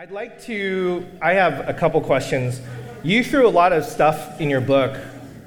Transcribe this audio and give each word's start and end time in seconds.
I'd 0.00 0.12
like 0.12 0.40
to. 0.42 1.04
I 1.20 1.32
have 1.32 1.68
a 1.68 1.74
couple 1.74 2.00
questions. 2.00 2.60
You 3.02 3.24
threw 3.24 3.48
a 3.48 3.50
lot 3.50 3.72
of 3.72 3.84
stuff 3.84 4.40
in 4.40 4.48
your 4.48 4.60
book 4.60 4.96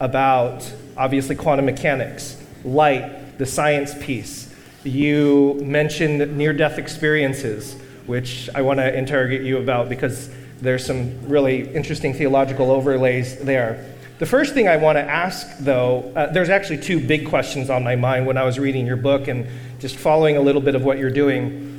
about 0.01 0.69
obviously 0.97 1.37
quantum 1.37 1.67
mechanics, 1.67 2.35
light, 2.65 3.37
the 3.37 3.45
science 3.45 3.93
piece. 4.03 4.53
You 4.83 5.57
mentioned 5.63 6.37
near 6.37 6.51
death 6.51 6.77
experiences, 6.79 7.77
which 8.07 8.49
I 8.53 8.61
want 8.61 8.81
to 8.81 8.93
interrogate 8.93 9.43
you 9.43 9.57
about 9.57 9.87
because 9.87 10.29
there's 10.59 10.85
some 10.85 11.29
really 11.29 11.73
interesting 11.73 12.13
theological 12.13 12.71
overlays 12.71 13.37
there. 13.39 13.89
The 14.19 14.25
first 14.25 14.53
thing 14.53 14.67
I 14.67 14.75
want 14.75 14.97
to 14.97 15.01
ask, 15.01 15.47
though, 15.59 16.11
uh, 16.13 16.29
there's 16.33 16.49
actually 16.49 16.79
two 16.79 16.99
big 16.99 17.29
questions 17.29 17.69
on 17.69 17.85
my 17.85 17.95
mind 17.95 18.27
when 18.27 18.37
I 18.37 18.43
was 18.43 18.59
reading 18.59 18.85
your 18.85 18.97
book 18.97 19.29
and 19.29 19.47
just 19.79 19.95
following 19.95 20.35
a 20.35 20.41
little 20.41 20.61
bit 20.61 20.75
of 20.75 20.83
what 20.83 20.97
you're 20.97 21.09
doing 21.09 21.71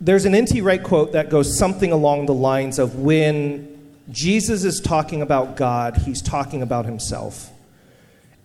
there's 0.00 0.24
an 0.24 0.34
N.T. 0.34 0.60
Wright 0.62 0.82
quote 0.82 1.12
that 1.12 1.28
goes 1.28 1.58
something 1.58 1.92
along 1.92 2.26
the 2.26 2.34
lines 2.34 2.78
of 2.78 2.96
when 2.96 3.68
Jesus 4.10 4.64
is 4.64 4.80
talking 4.80 5.22
about 5.22 5.56
God, 5.56 5.96
he's 5.96 6.22
talking 6.22 6.62
about 6.62 6.86
himself. 6.86 7.50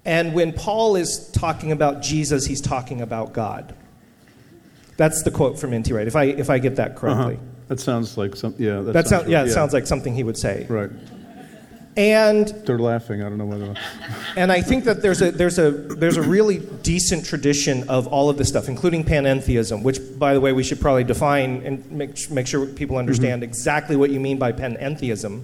And 0.03 0.33
when 0.33 0.53
Paul 0.53 0.95
is 0.95 1.31
talking 1.31 1.71
about 1.71 2.01
Jesus, 2.01 2.45
he's 2.45 2.61
talking 2.61 3.01
about 3.01 3.33
God. 3.33 3.73
That's 4.97 5.23
the 5.23 5.31
quote 5.31 5.57
from 5.57 5.73
N.T. 5.73 5.91
Wright, 5.93 6.07
if 6.07 6.15
I, 6.15 6.25
if 6.25 6.49
I 6.49 6.59
get 6.59 6.75
that 6.75 6.95
correctly. 6.95 7.35
Uh-huh. 7.35 7.43
That 7.69 7.79
sounds 7.79 8.17
like 8.17 8.35
some, 8.35 8.53
yeah. 8.59 8.81
That, 8.81 8.93
that 8.93 9.07
sounds, 9.07 9.27
yeah, 9.27 9.41
it 9.41 9.47
yeah. 9.47 9.53
sounds 9.53 9.73
like 9.73 9.87
something 9.87 10.13
he 10.13 10.23
would 10.23 10.37
say. 10.37 10.67
Right. 10.69 10.91
And 11.97 12.47
they're 12.65 12.77
laughing. 12.77 13.21
I 13.21 13.29
don't 13.29 13.37
know 13.37 13.45
whether. 13.45 13.73
and 14.35 14.51
I 14.51 14.61
think 14.61 14.83
that 14.83 15.01
there's 15.01 15.21
a 15.21 15.31
there's 15.31 15.57
a 15.57 15.71
there's 15.71 16.17
a 16.17 16.21
really 16.21 16.59
decent 16.59 17.25
tradition 17.25 17.87
of 17.87 18.07
all 18.07 18.29
of 18.29 18.37
this 18.37 18.49
stuff, 18.49 18.67
including 18.67 19.05
panentheism, 19.05 19.81
which, 19.81 19.99
by 20.19 20.33
the 20.33 20.41
way, 20.41 20.51
we 20.51 20.61
should 20.61 20.81
probably 20.81 21.05
define 21.05 21.61
and 21.63 21.89
make 21.91 22.29
make 22.29 22.47
sure 22.47 22.65
people 22.65 22.97
understand 22.97 23.41
mm-hmm. 23.41 23.49
exactly 23.49 23.95
what 23.95 24.09
you 24.09 24.19
mean 24.19 24.37
by 24.37 24.51
panentheism. 24.51 25.43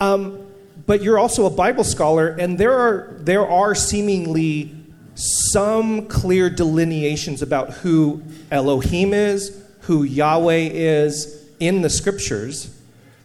Um, 0.00 0.46
but 0.86 1.02
you're 1.02 1.18
also 1.18 1.46
a 1.46 1.50
Bible 1.50 1.84
scholar, 1.84 2.28
and 2.28 2.56
there 2.56 2.78
are 2.78 3.16
there 3.18 3.48
are 3.48 3.74
seemingly 3.74 4.76
some 5.14 6.06
clear 6.06 6.50
delineations 6.50 7.42
about 7.42 7.70
who 7.70 8.22
Elohim 8.52 9.12
is, 9.12 9.60
who 9.82 10.04
Yahweh 10.04 10.70
is 10.72 11.44
in 11.58 11.82
the 11.82 11.90
scriptures 11.90 12.76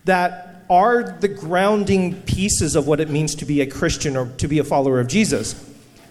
that 0.06 0.47
are 0.70 1.04
the 1.04 1.28
grounding 1.28 2.22
pieces 2.24 2.76
of 2.76 2.88
what 2.88 3.00
it 3.00 3.10
means 3.10 3.36
to 3.36 3.46
be 3.46 3.62
a 3.62 3.66
Christian 3.66 4.18
or 4.18 4.28
to 4.38 4.48
be 4.48 4.60
a 4.60 4.64
follower 4.64 5.00
of 5.00 5.08
Jesus. 5.08 5.64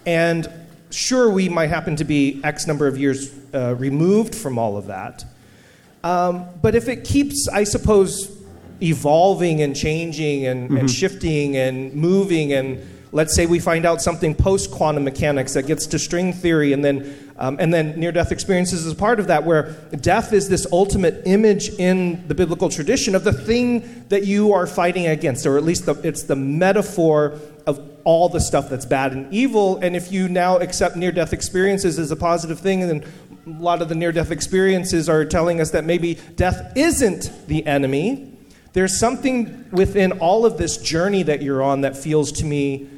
And 0.06 0.50
sure, 0.90 1.28
we 1.30 1.48
might 1.48 1.68
happen 1.68 1.96
to 1.96 2.04
be 2.04 2.40
X 2.42 2.66
number 2.66 2.86
of 2.86 2.96
years 2.96 3.34
uh, 3.52 3.74
removed 3.74 4.34
from 4.34 4.58
all 4.58 4.76
of 4.76 4.86
that. 4.86 5.24
Um, 6.04 6.46
but 6.62 6.74
if 6.74 6.88
it 6.88 7.04
keeps, 7.04 7.48
I 7.48 7.64
suppose, 7.64 8.32
evolving 8.80 9.62
and 9.62 9.74
changing 9.74 10.46
and, 10.46 10.68
mm-hmm. 10.68 10.76
and 10.78 10.90
shifting 10.90 11.56
and 11.56 11.94
moving 11.94 12.52
and 12.52 12.86
let's 13.12 13.34
say 13.34 13.46
we 13.46 13.58
find 13.58 13.86
out 13.86 14.02
something 14.02 14.34
post 14.34 14.70
quantum 14.70 15.04
mechanics 15.04 15.54
that 15.54 15.66
gets 15.66 15.86
to 15.86 15.98
string 15.98 16.32
theory 16.32 16.74
and 16.74 16.84
then 16.84 17.25
um, 17.38 17.56
and 17.60 17.72
then 17.72 17.98
near 17.98 18.12
death 18.12 18.32
experiences 18.32 18.86
is 18.86 18.92
a 18.92 18.96
part 18.96 19.20
of 19.20 19.26
that 19.26 19.44
where 19.44 19.72
death 20.00 20.32
is 20.32 20.48
this 20.48 20.66
ultimate 20.72 21.22
image 21.26 21.68
in 21.78 22.26
the 22.28 22.34
biblical 22.34 22.68
tradition 22.68 23.14
of 23.14 23.24
the 23.24 23.32
thing 23.32 24.04
that 24.08 24.24
you 24.24 24.54
are 24.54 24.66
fighting 24.66 25.06
against 25.06 25.44
or 25.44 25.58
at 25.58 25.64
least 25.64 25.84
the, 25.84 25.94
it's 26.02 26.22
the 26.22 26.36
metaphor 26.36 27.38
of 27.66 27.80
all 28.04 28.28
the 28.28 28.40
stuff 28.40 28.70
that's 28.70 28.86
bad 28.86 29.12
and 29.12 29.32
evil. 29.34 29.78
And 29.78 29.94
if 29.94 30.10
you 30.10 30.28
now 30.28 30.58
accept 30.58 30.96
near 30.96 31.12
death 31.12 31.32
experiences 31.32 31.98
as 31.98 32.10
a 32.10 32.16
positive 32.16 32.60
thing 32.60 32.80
then 32.80 33.04
a 33.46 33.62
lot 33.62 33.82
of 33.82 33.88
the 33.88 33.94
near 33.94 34.12
death 34.12 34.30
experiences 34.30 35.08
are 35.08 35.24
telling 35.24 35.60
us 35.60 35.70
that 35.72 35.84
maybe 35.84 36.14
death 36.36 36.72
isn't 36.74 37.30
the 37.48 37.66
enemy. 37.66 38.32
There's 38.72 38.98
something 38.98 39.66
within 39.72 40.12
all 40.20 40.46
of 40.46 40.58
this 40.58 40.78
journey 40.78 41.22
that 41.24 41.42
you're 41.42 41.62
on 41.62 41.82
that 41.82 41.96
feels 41.96 42.32
to 42.32 42.44
me 42.44 42.88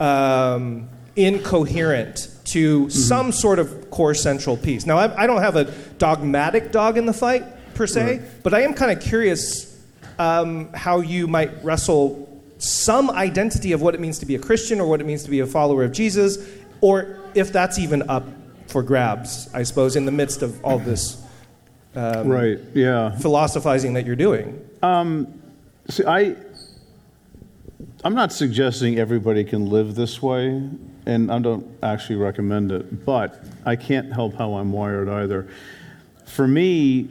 um, 0.00 0.88
incoherent 1.16 2.28
to 2.44 2.80
mm-hmm. 2.80 2.90
some 2.90 3.32
sort 3.32 3.58
of 3.58 3.90
core 3.90 4.14
central 4.14 4.56
piece. 4.56 4.86
Now, 4.86 4.98
I, 4.98 5.24
I, 5.24 5.26
don't 5.26 5.42
have 5.42 5.56
a 5.56 5.64
dogmatic 5.98 6.72
dog 6.72 6.98
in 6.98 7.06
the 7.06 7.12
fight 7.12 7.44
per 7.74 7.86
se, 7.86 8.18
right. 8.18 8.42
but 8.42 8.54
I 8.54 8.62
am 8.62 8.74
kind 8.74 8.90
of 8.90 9.02
curious 9.02 9.78
um, 10.18 10.72
how 10.72 11.00
you 11.00 11.26
might 11.26 11.64
wrestle 11.64 12.28
some 12.58 13.10
identity 13.10 13.72
of 13.72 13.82
what 13.82 13.94
it 13.94 14.00
means 14.00 14.18
to 14.20 14.26
be 14.26 14.34
a 14.34 14.38
Christian 14.38 14.80
or 14.80 14.86
what 14.86 15.00
it 15.00 15.04
means 15.04 15.24
to 15.24 15.30
be 15.30 15.40
a 15.40 15.46
follower 15.46 15.84
of 15.84 15.92
Jesus, 15.92 16.48
or 16.80 17.18
if 17.34 17.52
that's 17.52 17.78
even 17.78 18.08
up 18.08 18.26
for 18.68 18.82
grabs, 18.82 19.52
I 19.52 19.64
suppose, 19.64 19.96
in 19.96 20.06
the 20.06 20.12
midst 20.12 20.42
of 20.42 20.64
all 20.64 20.78
this 20.90 21.22
um, 21.94 22.28
right, 22.28 22.58
yeah. 22.74 23.16
philosophizing 23.18 23.94
that 23.94 24.06
you're 24.06 24.16
doing. 24.16 24.66
Um, 24.82 25.42
see, 25.88 26.04
I 26.06 26.36
I'm 28.04 28.14
not 28.14 28.32
suggesting 28.32 28.98
everybody 28.98 29.44
can 29.44 29.70
live 29.70 29.94
this 29.94 30.20
way, 30.20 30.68
and 31.06 31.30
I 31.30 31.38
don't 31.38 31.66
actually 31.82 32.16
recommend 32.16 32.72
it, 32.72 33.04
but 33.04 33.44
I 33.64 33.76
can't 33.76 34.12
help 34.12 34.34
how 34.34 34.54
I'm 34.54 34.72
wired 34.72 35.08
either. 35.08 35.48
For 36.26 36.46
me, 36.46 37.08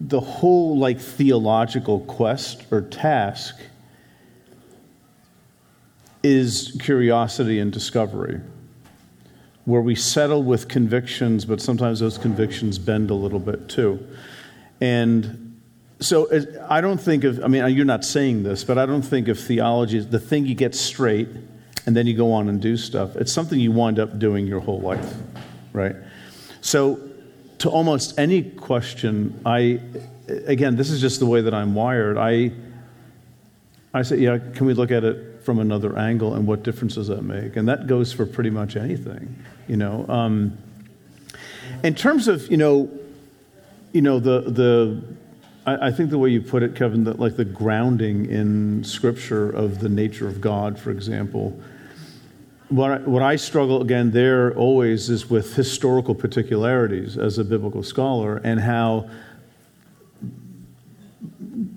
the 0.00 0.20
whole 0.20 0.78
like 0.78 0.98
theological 0.98 2.00
quest 2.00 2.64
or 2.70 2.82
task 2.82 3.56
is 6.22 6.76
curiosity 6.80 7.58
and 7.58 7.72
discovery, 7.72 8.40
where 9.66 9.82
we 9.82 9.94
settle 9.94 10.42
with 10.42 10.68
convictions, 10.68 11.44
but 11.44 11.60
sometimes 11.60 12.00
those 12.00 12.18
convictions 12.18 12.78
bend 12.78 13.10
a 13.10 13.14
little 13.14 13.38
bit 13.38 13.68
too. 13.68 14.06
And 14.80 15.49
so 16.00 16.28
I 16.68 16.80
don't 16.80 16.98
think 17.00 17.24
of, 17.24 17.44
I 17.44 17.48
mean, 17.48 17.68
you're 17.74 17.84
not 17.84 18.04
saying 18.04 18.42
this, 18.42 18.64
but 18.64 18.78
I 18.78 18.86
don't 18.86 19.02
think 19.02 19.28
of 19.28 19.38
theology 19.38 19.98
as 19.98 20.08
the 20.08 20.18
thing 20.18 20.46
you 20.46 20.54
get 20.54 20.74
straight 20.74 21.28
and 21.86 21.94
then 21.96 22.06
you 22.06 22.16
go 22.16 22.32
on 22.32 22.48
and 22.48 22.60
do 22.60 22.76
stuff. 22.76 23.16
It's 23.16 23.32
something 23.32 23.60
you 23.60 23.70
wind 23.70 23.98
up 23.98 24.18
doing 24.18 24.46
your 24.46 24.60
whole 24.60 24.80
life, 24.80 25.14
right? 25.72 25.94
So 26.62 27.00
to 27.58 27.68
almost 27.68 28.18
any 28.18 28.42
question, 28.42 29.40
I, 29.44 29.80
again, 30.46 30.76
this 30.76 30.90
is 30.90 31.02
just 31.02 31.20
the 31.20 31.26
way 31.26 31.42
that 31.42 31.52
I'm 31.52 31.74
wired. 31.74 32.16
I, 32.16 32.52
I 33.92 34.02
say, 34.02 34.18
yeah, 34.18 34.38
can 34.38 34.66
we 34.66 34.72
look 34.72 34.90
at 34.90 35.04
it 35.04 35.42
from 35.44 35.58
another 35.58 35.98
angle 35.98 36.34
and 36.34 36.46
what 36.46 36.62
difference 36.62 36.94
does 36.94 37.08
that 37.08 37.22
make? 37.22 37.56
And 37.56 37.68
that 37.68 37.86
goes 37.86 38.10
for 38.12 38.24
pretty 38.24 38.50
much 38.50 38.76
anything, 38.76 39.42
you 39.68 39.76
know. 39.76 40.06
Um, 40.08 40.56
in 41.82 41.94
terms 41.94 42.26
of, 42.26 42.50
you 42.50 42.56
know, 42.56 42.90
you 43.92 44.00
know, 44.00 44.18
the, 44.18 44.42
the, 44.42 45.02
I, 45.66 45.88
I, 45.88 45.90
think 45.90 46.10
the 46.10 46.18
way 46.18 46.30
you 46.30 46.40
put 46.40 46.62
it, 46.62 46.74
Kevin, 46.74 47.04
that 47.04 47.18
like 47.18 47.36
the 47.36 47.44
grounding 47.44 48.30
in 48.30 48.82
Scripture 48.84 49.50
of 49.50 49.80
the 49.80 49.88
nature 49.88 50.26
of 50.26 50.40
God, 50.40 50.78
for 50.78 50.90
example. 50.90 51.58
What 52.68 52.90
I, 52.90 52.98
what 52.98 53.22
I 53.22 53.36
struggle 53.36 53.82
again 53.82 54.12
there 54.12 54.54
always 54.54 55.10
is 55.10 55.28
with 55.28 55.56
historical 55.56 56.14
particularities 56.14 57.18
as 57.18 57.38
a 57.38 57.44
biblical 57.44 57.82
scholar 57.82 58.36
and 58.44 58.60
how 58.60 59.10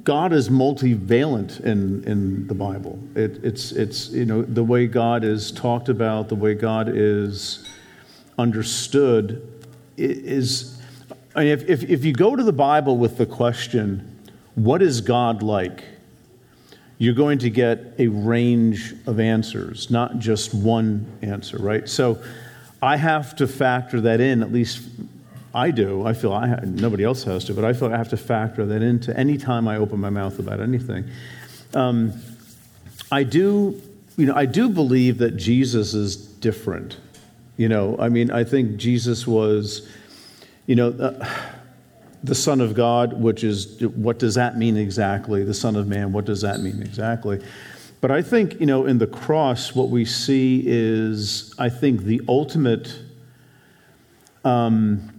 God 0.04 0.34
is 0.34 0.50
multivalent 0.50 1.62
in, 1.62 2.04
in 2.04 2.48
the 2.48 2.54
Bible. 2.54 3.00
It, 3.16 3.44
it's, 3.44 3.72
it's, 3.72 4.10
you 4.10 4.26
know, 4.26 4.42
the 4.42 4.64
way 4.64 4.86
God 4.86 5.24
is 5.24 5.52
talked 5.52 5.90
about, 5.90 6.30
the 6.30 6.36
way 6.36 6.54
God 6.54 6.90
is 6.94 7.68
understood 8.38 9.48
is 9.98 10.73
I 11.36 11.44
mean, 11.44 11.54
if, 11.54 11.70
if, 11.70 11.84
if 11.84 12.06
you 12.06 12.14
go 12.14 12.36
to 12.36 12.44
the 12.44 12.54
Bible 12.54 12.98
with 12.98 13.18
the 13.18 13.26
question, 13.26 14.20
what 14.56 14.82
is 14.82 15.02
God 15.02 15.42
like? 15.42 15.84
You're 17.00 17.16
going 17.16 17.40
to 17.40 17.50
get 17.50 17.96
a 17.98 18.08
range 18.08 18.94
of 19.08 19.20
answers, 19.20 19.90
not 19.90 20.20
just 20.20 20.54
one 20.54 21.06
answer, 21.22 21.58
right? 21.58 21.90
So 21.90 22.24
I 22.82 22.98
have 22.98 23.36
to 23.38 23.48
factor 23.48 24.00
that 24.02 24.22
in, 24.22 24.44
at 24.44 24.52
least 24.52 24.88
I 25.56 25.72
do. 25.72 26.06
I 26.06 26.14
feel 26.14 26.34
I 26.34 26.48
ha- 26.48 26.60
nobody 26.64 27.04
else 27.04 27.24
has 27.24 27.46
to, 27.46 27.54
but 27.54 27.66
I 27.66 27.74
feel 27.74 27.94
I 27.94 27.98
have 27.98 28.10
to 28.10 28.18
factor 28.18 28.66
that 28.66 28.82
into 28.82 29.18
any 29.18 29.38
time 29.38 29.68
I 29.68 29.78
open 29.78 30.00
my 30.00 30.10
mouth 30.10 30.40
about 30.40 30.60
anything. 30.60 31.06
Um, 31.74 32.14
I 33.12 33.24
do, 33.24 33.82
you 34.18 34.26
know, 34.26 34.36
I 34.36 34.46
do 34.46 34.70
believe 34.70 35.18
that 35.20 35.38
Jesus 35.38 35.94
is 35.94 36.16
different. 36.16 36.98
You 37.58 37.70
know, 37.70 37.96
I 38.00 38.10
mean, 38.10 38.32
I 38.32 38.44
think 38.44 38.78
Jesus 38.78 39.28
was 39.28 39.88
you 40.66 40.76
know, 40.76 40.90
uh, 40.90 41.30
the 42.24 42.36
Son 42.36 42.62
of 42.62 42.74
God, 42.74 43.14
which 43.14 43.44
is 43.44 43.82
what 43.82 44.18
does 44.18 44.36
that 44.36 44.58
mean 44.58 44.78
exactly? 44.78 45.44
The 45.44 45.54
Son 45.54 45.76
of 45.76 45.88
Man, 45.88 46.14
what 46.14 46.26
does 46.26 46.42
that 46.42 46.62
mean 46.62 46.82
exactly? 46.82 47.44
But 48.00 48.12
I 48.12 48.22
think, 48.22 48.60
you 48.60 48.66
know, 48.66 48.86
in 48.86 48.98
the 48.98 49.08
cross, 49.08 49.76
what 49.76 49.90
we 49.90 50.06
see 50.06 50.64
is, 50.66 51.54
I 51.58 51.70
think, 51.70 52.02
the 52.02 52.22
ultimate 52.28 53.00
um, 54.44 55.10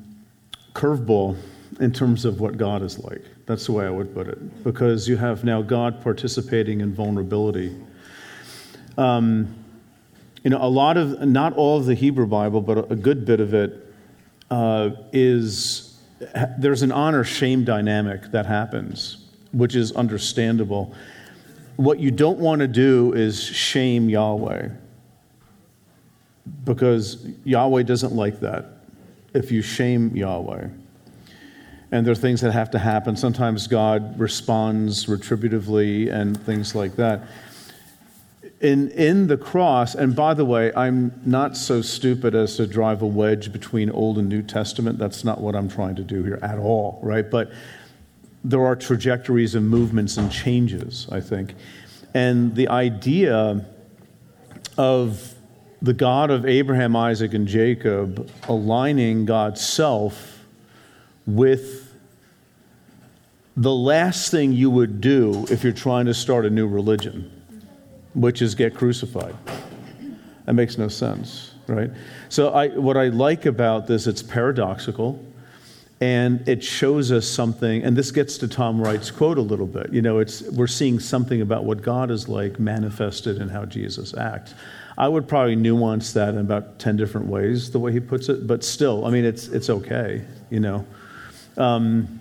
curveball 0.74 1.36
in 1.80 1.92
terms 1.92 2.24
of 2.24 2.40
what 2.40 2.56
God 2.56 2.82
is 2.82 2.98
like. 2.98 3.22
That's 3.46 3.66
the 3.66 3.72
way 3.72 3.86
I 3.86 3.90
would 3.90 4.14
put 4.14 4.28
it. 4.28 4.64
Because 4.64 5.08
you 5.08 5.16
have 5.16 5.44
now 5.44 5.62
God 5.62 6.02
participating 6.02 6.80
in 6.80 6.94
vulnerability. 6.94 7.74
Um, 8.96 9.54
you 10.42 10.50
know, 10.50 10.58
a 10.62 10.68
lot 10.68 10.96
of, 10.96 11.20
not 11.26 11.54
all 11.54 11.78
of 11.78 11.86
the 11.86 11.94
Hebrew 11.94 12.26
Bible, 12.26 12.60
but 12.60 12.90
a 12.90 12.96
good 12.96 13.24
bit 13.24 13.40
of 13.40 13.54
it 13.54 13.83
uh, 14.50 14.90
is 15.12 15.98
there's 16.58 16.82
an 16.82 16.92
honor 16.92 17.24
shame 17.24 17.64
dynamic 17.64 18.30
that 18.30 18.46
happens, 18.46 19.18
which 19.52 19.74
is 19.74 19.92
understandable. 19.92 20.94
What 21.76 21.98
you 21.98 22.10
don't 22.10 22.38
want 22.38 22.60
to 22.60 22.68
do 22.68 23.12
is 23.14 23.42
shame 23.42 24.08
Yahweh 24.08 24.68
because 26.64 27.26
Yahweh 27.44 27.82
doesn't 27.82 28.14
like 28.14 28.40
that 28.40 28.66
if 29.32 29.50
you 29.50 29.62
shame 29.62 30.16
Yahweh. 30.16 30.68
And 31.90 32.06
there 32.06 32.12
are 32.12 32.16
things 32.16 32.40
that 32.40 32.52
have 32.52 32.70
to 32.72 32.78
happen. 32.78 33.16
Sometimes 33.16 33.66
God 33.66 34.18
responds 34.18 35.06
retributively 35.06 36.12
and 36.12 36.40
things 36.44 36.74
like 36.74 36.96
that. 36.96 37.22
In, 38.64 38.90
in 38.92 39.26
the 39.26 39.36
cross, 39.36 39.94
and 39.94 40.16
by 40.16 40.32
the 40.32 40.46
way, 40.46 40.72
I'm 40.74 41.12
not 41.26 41.54
so 41.54 41.82
stupid 41.82 42.34
as 42.34 42.56
to 42.56 42.66
drive 42.66 43.02
a 43.02 43.06
wedge 43.06 43.52
between 43.52 43.90
Old 43.90 44.16
and 44.16 44.26
New 44.26 44.40
Testament. 44.40 44.98
That's 44.98 45.22
not 45.22 45.38
what 45.38 45.54
I'm 45.54 45.68
trying 45.68 45.96
to 45.96 46.02
do 46.02 46.24
here 46.24 46.38
at 46.40 46.58
all, 46.58 46.98
right? 47.02 47.30
But 47.30 47.52
there 48.42 48.64
are 48.64 48.74
trajectories 48.74 49.54
and 49.54 49.68
movements 49.68 50.16
and 50.16 50.32
changes, 50.32 51.06
I 51.12 51.20
think. 51.20 51.54
And 52.14 52.54
the 52.54 52.68
idea 52.68 53.66
of 54.78 55.34
the 55.82 55.92
God 55.92 56.30
of 56.30 56.46
Abraham, 56.46 56.96
Isaac, 56.96 57.34
and 57.34 57.46
Jacob 57.46 58.30
aligning 58.48 59.26
God's 59.26 59.60
self 59.60 60.42
with 61.26 61.92
the 63.58 63.74
last 63.74 64.30
thing 64.30 64.52
you 64.52 64.70
would 64.70 65.02
do 65.02 65.44
if 65.50 65.62
you're 65.64 65.72
trying 65.74 66.06
to 66.06 66.14
start 66.14 66.46
a 66.46 66.50
new 66.50 66.66
religion, 66.66 67.30
which 68.14 68.42
is 68.42 68.54
get 68.54 68.74
crucified. 68.74 69.36
That 70.46 70.54
makes 70.54 70.78
no 70.78 70.88
sense, 70.88 71.52
right? 71.66 71.90
So, 72.28 72.50
I, 72.50 72.68
what 72.68 72.96
I 72.96 73.08
like 73.08 73.46
about 73.46 73.86
this, 73.86 74.06
it's 74.06 74.22
paradoxical 74.22 75.24
and 76.00 76.46
it 76.48 76.62
shows 76.62 77.12
us 77.12 77.26
something 77.26 77.84
and 77.84 77.96
this 77.96 78.10
gets 78.10 78.36
to 78.36 78.48
tom 78.48 78.82
wright's 78.82 79.12
quote 79.12 79.38
a 79.38 79.40
little 79.40 79.66
bit 79.66 79.92
you 79.92 80.02
know 80.02 80.18
it's 80.18 80.42
we're 80.50 80.66
seeing 80.66 80.98
something 80.98 81.40
about 81.40 81.64
what 81.64 81.82
god 81.82 82.10
is 82.10 82.28
like 82.28 82.58
manifested 82.58 83.40
in 83.40 83.48
how 83.48 83.64
jesus 83.64 84.12
acts 84.14 84.54
I 84.96 85.08
would 85.08 85.26
probably 85.26 85.56
nuance 85.56 86.12
that 86.12 86.30
in 86.30 86.38
about 86.38 86.78
10 86.78 86.96
different 86.96 87.26
ways, 87.26 87.70
the 87.70 87.78
way 87.78 87.92
he 87.92 88.00
puts 88.00 88.28
it, 88.28 88.46
but 88.46 88.62
still, 88.62 89.04
I 89.04 89.10
mean, 89.10 89.24
it's, 89.24 89.48
it's 89.48 89.68
okay, 89.68 90.24
you 90.50 90.60
know. 90.60 90.86
Um, 91.56 92.20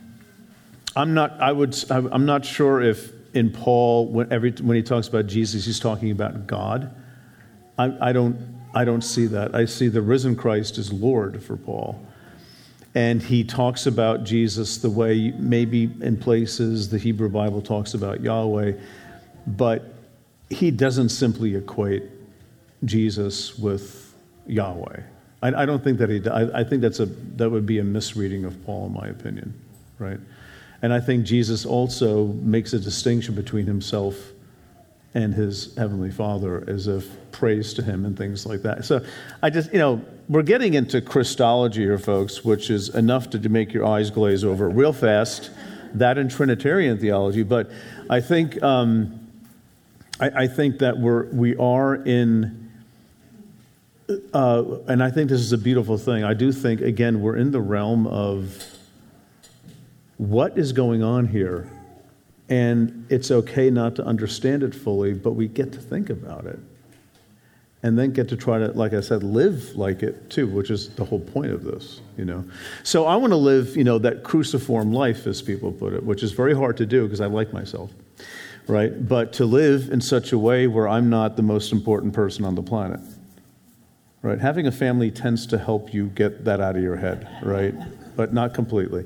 I'm 0.95 1.13
not, 1.13 1.39
I 1.39 1.51
would, 1.51 1.75
I'm 1.91 2.25
not 2.25 2.45
sure 2.45 2.81
if 2.81 3.11
in 3.33 3.51
Paul, 3.51 4.07
when, 4.07 4.31
every, 4.31 4.51
when 4.51 4.77
he 4.77 4.83
talks 4.83 5.07
about 5.07 5.27
Jesus, 5.27 5.65
he's 5.65 5.79
talking 5.79 6.11
about 6.11 6.47
God. 6.47 6.93
I, 7.77 8.09
I, 8.09 8.13
don't, 8.13 8.37
I 8.73 8.85
don't 8.85 9.01
see 9.01 9.25
that. 9.27 9.55
I 9.55 9.65
see 9.65 9.87
the 9.87 10.01
risen 10.01 10.35
Christ 10.35 10.77
as 10.77 10.93
Lord 10.93 11.43
for 11.43 11.57
Paul. 11.57 12.05
And 12.95 13.21
he 13.23 13.43
talks 13.43 13.87
about 13.87 14.23
Jesus 14.23 14.77
the 14.77 14.89
way 14.89 15.33
maybe 15.37 15.91
in 16.01 16.15
places 16.17 16.89
the 16.89 16.99
Hebrew 16.99 17.29
Bible 17.29 17.61
talks 17.61 17.95
about 17.95 18.21
Yahweh, 18.21 18.73
but 19.47 19.93
he 20.49 20.69
doesn't 20.69 21.09
simply 21.09 21.55
equate 21.55 22.03
Jesus 22.85 23.57
with 23.57 24.13
Yahweh. 24.45 25.01
I, 25.41 25.63
I 25.63 25.65
don't 25.65 25.83
think 25.83 25.97
that 25.97 26.09
he. 26.09 26.21
I, 26.29 26.59
I 26.59 26.63
think 26.63 26.81
that's 26.81 26.99
a 26.99 27.07
that 27.37 27.49
would 27.49 27.65
be 27.65 27.79
a 27.79 27.83
misreading 27.83 28.45
of 28.45 28.63
Paul, 28.65 28.87
in 28.87 28.93
my 28.93 29.07
opinion, 29.07 29.53
right? 29.97 30.19
And 30.83 30.93
I 30.93 30.99
think 30.99 31.25
Jesus 31.25 31.65
also 31.65 32.27
makes 32.27 32.73
a 32.73 32.79
distinction 32.79 33.33
between 33.33 33.65
himself 33.65 34.33
and 35.15 35.33
his 35.33 35.73
heavenly 35.77 36.11
Father, 36.11 36.63
as 36.67 36.87
if 36.87 37.07
praise 37.31 37.73
to 37.75 37.83
him 37.83 38.05
and 38.05 38.17
things 38.17 38.45
like 38.45 38.63
that. 38.63 38.83
So 38.83 39.03
I 39.41 39.49
just, 39.49 39.71
you 39.71 39.79
know, 39.79 40.03
we're 40.27 40.43
getting 40.43 40.73
into 40.73 41.01
Christology 41.01 41.83
here, 41.83 41.97
folks, 41.97 42.43
which 42.43 42.69
is 42.69 42.89
enough 42.89 43.29
to 43.29 43.49
make 43.49 43.73
your 43.73 43.85
eyes 43.85 44.11
glaze 44.11 44.43
over 44.43 44.69
real 44.69 44.91
fast. 44.91 45.51
That 45.93 46.17
and 46.17 46.29
Trinitarian 46.29 46.99
theology, 46.99 47.43
but 47.43 47.69
I 48.09 48.19
think 48.19 48.61
um, 48.61 49.31
I, 50.19 50.43
I 50.43 50.47
think 50.47 50.79
that 50.79 50.97
we're 50.97 51.27
we 51.27 51.55
are 51.57 51.95
in 51.95 52.71
uh, 54.33 54.63
and 54.87 55.03
I 55.03 55.11
think 55.11 55.29
this 55.29 55.39
is 55.39 55.53
a 55.53 55.57
beautiful 55.57 55.97
thing. 55.97 56.23
I 56.23 56.33
do 56.33 56.51
think, 56.51 56.81
again, 56.81 57.21
we're 57.21 57.37
in 57.37 57.51
the 57.51 57.61
realm 57.61 58.07
of 58.07 58.72
what 60.29 60.57
is 60.57 60.71
going 60.73 61.03
on 61.03 61.27
here. 61.27 61.69
And 62.49 63.05
it's 63.09 63.31
okay 63.31 63.69
not 63.69 63.95
to 63.95 64.05
understand 64.05 64.63
it 64.63 64.75
fully, 64.75 65.13
but 65.13 65.31
we 65.31 65.47
get 65.47 65.71
to 65.73 65.79
think 65.79 66.09
about 66.09 66.45
it. 66.45 66.59
And 67.81 67.99
then 67.99 68.13
get 68.13 68.29
to 68.29 68.37
try 68.37 68.59
to, 68.59 68.67
like 68.71 68.93
I 68.93 69.01
said, 69.01 69.23
live 69.23 69.75
like 69.75 70.03
it 70.03 70.29
too, 70.29 70.47
which 70.47 70.69
is 70.69 70.89
the 70.89 71.03
whole 71.03 71.19
point 71.19 71.51
of 71.51 71.63
this, 71.63 71.99
you 72.17 72.23
know. 72.23 72.45
So 72.83 73.05
I 73.05 73.17
want 73.17 73.31
to 73.31 73.37
live, 73.37 73.75
you 73.75 73.83
know, 73.83 73.97
that 73.99 74.23
cruciform 74.23 74.93
life, 74.93 75.27
as 75.27 75.41
people 75.41 75.71
put 75.71 75.93
it, 75.93 76.03
which 76.03 76.23
is 76.23 76.31
very 76.31 76.55
hard 76.55 76.77
to 76.77 76.85
do 76.85 77.03
because 77.03 77.19
I 77.19 77.25
like 77.25 77.51
myself, 77.51 77.91
right? 78.67 79.07
But 79.07 79.33
to 79.33 79.45
live 79.45 79.89
in 79.89 79.99
such 79.99 80.31
a 80.31 80.37
way 80.37 80.67
where 80.67 80.87
I'm 80.87 81.09
not 81.09 81.35
the 81.35 81.43
most 81.43 81.73
important 81.73 82.13
person 82.13 82.45
on 82.45 82.55
the 82.55 82.63
planet 82.63 83.01
right? 84.23 84.39
Having 84.39 84.65
a 84.67 84.71
family 84.71 85.11
tends 85.11 85.45
to 85.47 85.59
help 85.59 85.93
you 85.93 86.07
get 86.07 86.45
that 86.45 86.59
out 86.59 86.75
of 86.75 86.81
your 86.81 86.95
head, 86.95 87.27
right? 87.43 87.75
But 88.15 88.33
not 88.33 88.55
completely. 88.55 89.05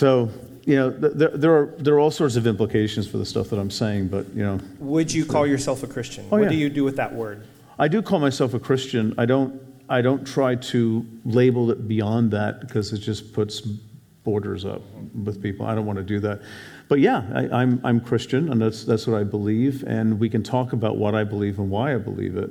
So, 0.00 0.30
you 0.64 0.76
know, 0.76 0.88
there, 0.88 1.28
there, 1.28 1.54
are, 1.54 1.66
there 1.76 1.94
are 1.96 1.98
all 2.00 2.10
sorts 2.10 2.36
of 2.36 2.46
implications 2.46 3.06
for 3.06 3.18
the 3.18 3.26
stuff 3.26 3.50
that 3.50 3.58
I'm 3.58 3.70
saying, 3.70 4.08
but, 4.08 4.26
you 4.34 4.42
know. 4.42 4.58
Would 4.78 5.12
you 5.12 5.26
call 5.26 5.46
yourself 5.46 5.82
a 5.82 5.86
Christian? 5.86 6.24
Oh, 6.32 6.38
what 6.38 6.44
yeah. 6.44 6.48
do 6.48 6.54
you 6.56 6.70
do 6.70 6.84
with 6.84 6.96
that 6.96 7.14
word? 7.14 7.46
I 7.78 7.86
do 7.86 8.00
call 8.00 8.18
myself 8.18 8.54
a 8.54 8.58
Christian. 8.58 9.12
I 9.18 9.26
don't, 9.26 9.60
I 9.90 10.00
don't 10.00 10.26
try 10.26 10.54
to 10.54 11.06
label 11.26 11.70
it 11.70 11.86
beyond 11.86 12.30
that 12.30 12.60
because 12.60 12.94
it 12.94 13.00
just 13.00 13.34
puts 13.34 13.60
borders 13.60 14.64
up 14.64 14.80
with 15.14 15.42
people. 15.42 15.66
I 15.66 15.74
don't 15.74 15.84
want 15.84 15.98
to 15.98 16.02
do 16.02 16.18
that. 16.20 16.40
But 16.88 17.00
yeah, 17.00 17.22
I, 17.34 17.42
am 17.42 17.52
I'm, 17.52 17.80
I'm 17.84 18.00
Christian, 18.00 18.50
and 18.50 18.58
that's, 18.58 18.84
that's 18.84 19.06
what 19.06 19.20
I 19.20 19.24
believe, 19.24 19.84
and 19.86 20.18
we 20.18 20.30
can 20.30 20.42
talk 20.42 20.72
about 20.72 20.96
what 20.96 21.14
I 21.14 21.24
believe 21.24 21.58
and 21.58 21.68
why 21.68 21.94
I 21.94 21.98
believe 21.98 22.38
it. 22.38 22.48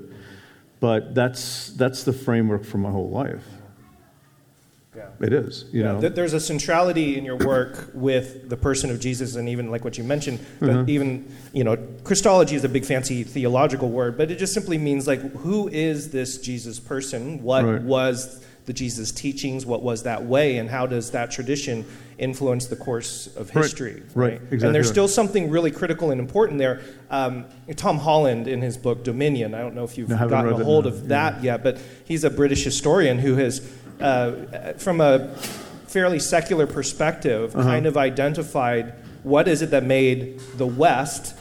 But 0.79 1.15
that's, 1.15 1.69
that's 1.69 2.03
the 2.03 2.13
framework 2.13 2.63
for 2.63 2.77
my 2.77 2.91
whole 2.91 3.09
life. 3.09 3.43
Yeah. 4.99 5.25
It 5.27 5.33
is, 5.33 5.65
you 5.71 5.83
yeah. 5.83 5.93
know. 5.93 6.09
There's 6.09 6.33
a 6.33 6.39
centrality 6.39 7.17
in 7.17 7.23
your 7.23 7.37
work 7.37 7.91
with 7.93 8.49
the 8.49 8.57
person 8.57 8.89
of 8.89 8.99
Jesus, 8.99 9.35
and 9.35 9.47
even 9.47 9.71
like 9.71 9.85
what 9.85 9.97
you 9.97 10.03
mentioned, 10.03 10.39
mm-hmm. 10.59 10.89
even 10.89 11.33
you 11.53 11.63
know, 11.63 11.77
Christology 12.03 12.55
is 12.55 12.65
a 12.65 12.69
big 12.69 12.85
fancy 12.85 13.23
theological 13.23 13.89
word, 13.89 14.17
but 14.17 14.29
it 14.29 14.37
just 14.37 14.53
simply 14.53 14.77
means 14.77 15.07
like, 15.07 15.21
who 15.37 15.69
is 15.69 16.11
this 16.11 16.37
Jesus 16.37 16.79
person? 16.79 17.41
What 17.41 17.63
right. 17.63 17.81
was 17.81 18.43
the 18.65 18.73
Jesus 18.73 19.11
teachings? 19.11 19.65
What 19.65 19.81
was 19.81 20.03
that 20.03 20.25
way? 20.25 20.57
And 20.57 20.69
how 20.69 20.85
does 20.85 21.11
that 21.11 21.31
tradition 21.31 21.85
influence 22.19 22.67
the 22.67 22.75
course 22.75 23.27
of 23.35 23.49
history? 23.49 24.03
Right, 24.13 24.33
right. 24.33 24.33
exactly. 24.33 24.67
And 24.67 24.75
there's 24.75 24.89
still 24.89 25.07
something 25.07 25.49
really 25.49 25.71
critical 25.71 26.11
and 26.11 26.19
important 26.19 26.59
there. 26.59 26.81
Um, 27.09 27.45
Tom 27.75 27.97
Holland, 27.97 28.47
in 28.47 28.61
his 28.61 28.77
book 28.77 29.03
Dominion, 29.03 29.55
I 29.55 29.59
don't 29.59 29.73
know 29.73 29.85
if 29.85 29.97
you've 29.97 30.09
no, 30.09 30.29
gotten 30.29 30.53
a 30.53 30.63
hold 30.63 30.85
of 30.85 31.07
that 31.07 31.37
yeah. 31.37 31.53
yet, 31.53 31.63
but 31.63 31.81
he's 32.05 32.23
a 32.23 32.29
British 32.29 32.63
historian 32.63 33.17
who 33.17 33.37
has, 33.37 33.67
uh, 33.99 34.73
from 34.73 35.01
a 35.01 35.35
fairly 35.87 36.19
secular 36.19 36.67
perspective, 36.67 37.55
uh-huh. 37.55 37.63
kind 37.63 37.85
of 37.85 37.97
identified 37.97 38.93
what 39.23 39.47
is 39.47 39.61
it 39.61 39.71
that 39.71 39.83
made 39.83 40.39
the 40.57 40.67
West 40.67 41.35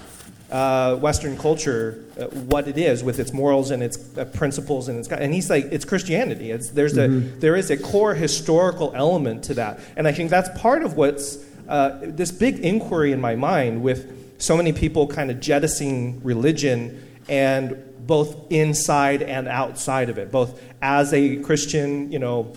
uh, 0.50 0.97
Western 0.97 1.37
culture 1.37 2.03
uh, 2.19 2.25
what 2.25 2.67
it 2.67 2.79
is 2.79 3.05
with 3.05 3.19
its 3.19 3.33
morals 3.35 3.71
and 3.71 3.83
its 3.83 4.17
uh, 4.17 4.25
principles 4.25 4.88
and 4.88 4.99
its 4.99 5.09
and 5.09 5.35
he's 5.35 5.50
like 5.50 5.67
it's 5.67 5.85
Christianity. 5.85 6.50
It's 6.50 6.71
there's 6.71 6.95
mm-hmm. 6.95 7.37
a 7.37 7.41
there 7.41 7.55
is 7.55 7.71
a 7.71 7.77
core 7.77 8.15
historical 8.15 8.93
element 8.95 9.45
to 9.45 9.55
that, 9.55 9.81
and 9.97 10.09
I 10.09 10.12
think 10.12 10.31
that's 10.31 10.49
part 10.59 10.83
of 10.83 10.95
what's 10.95 11.38
uh, 11.69 11.99
this 12.00 12.31
big 12.31 12.61
inquiry 12.61 13.12
in 13.12 13.21
my 13.21 13.37
mind 13.37 13.83
with 13.83 14.41
so 14.41 14.57
many 14.57 14.73
people 14.73 15.07
kind 15.07 15.31
of 15.31 15.41
jettisoning 15.41 16.23
religion 16.25 17.05
and 17.29 17.88
both 18.07 18.50
inside 18.50 19.23
and 19.23 19.49
outside 19.49 20.09
of 20.09 20.19
it, 20.19 20.31
both 20.31 20.61
as 20.81 21.12
a 21.12 21.37
Christian, 21.37 22.11
you 22.12 22.19
know, 22.19 22.55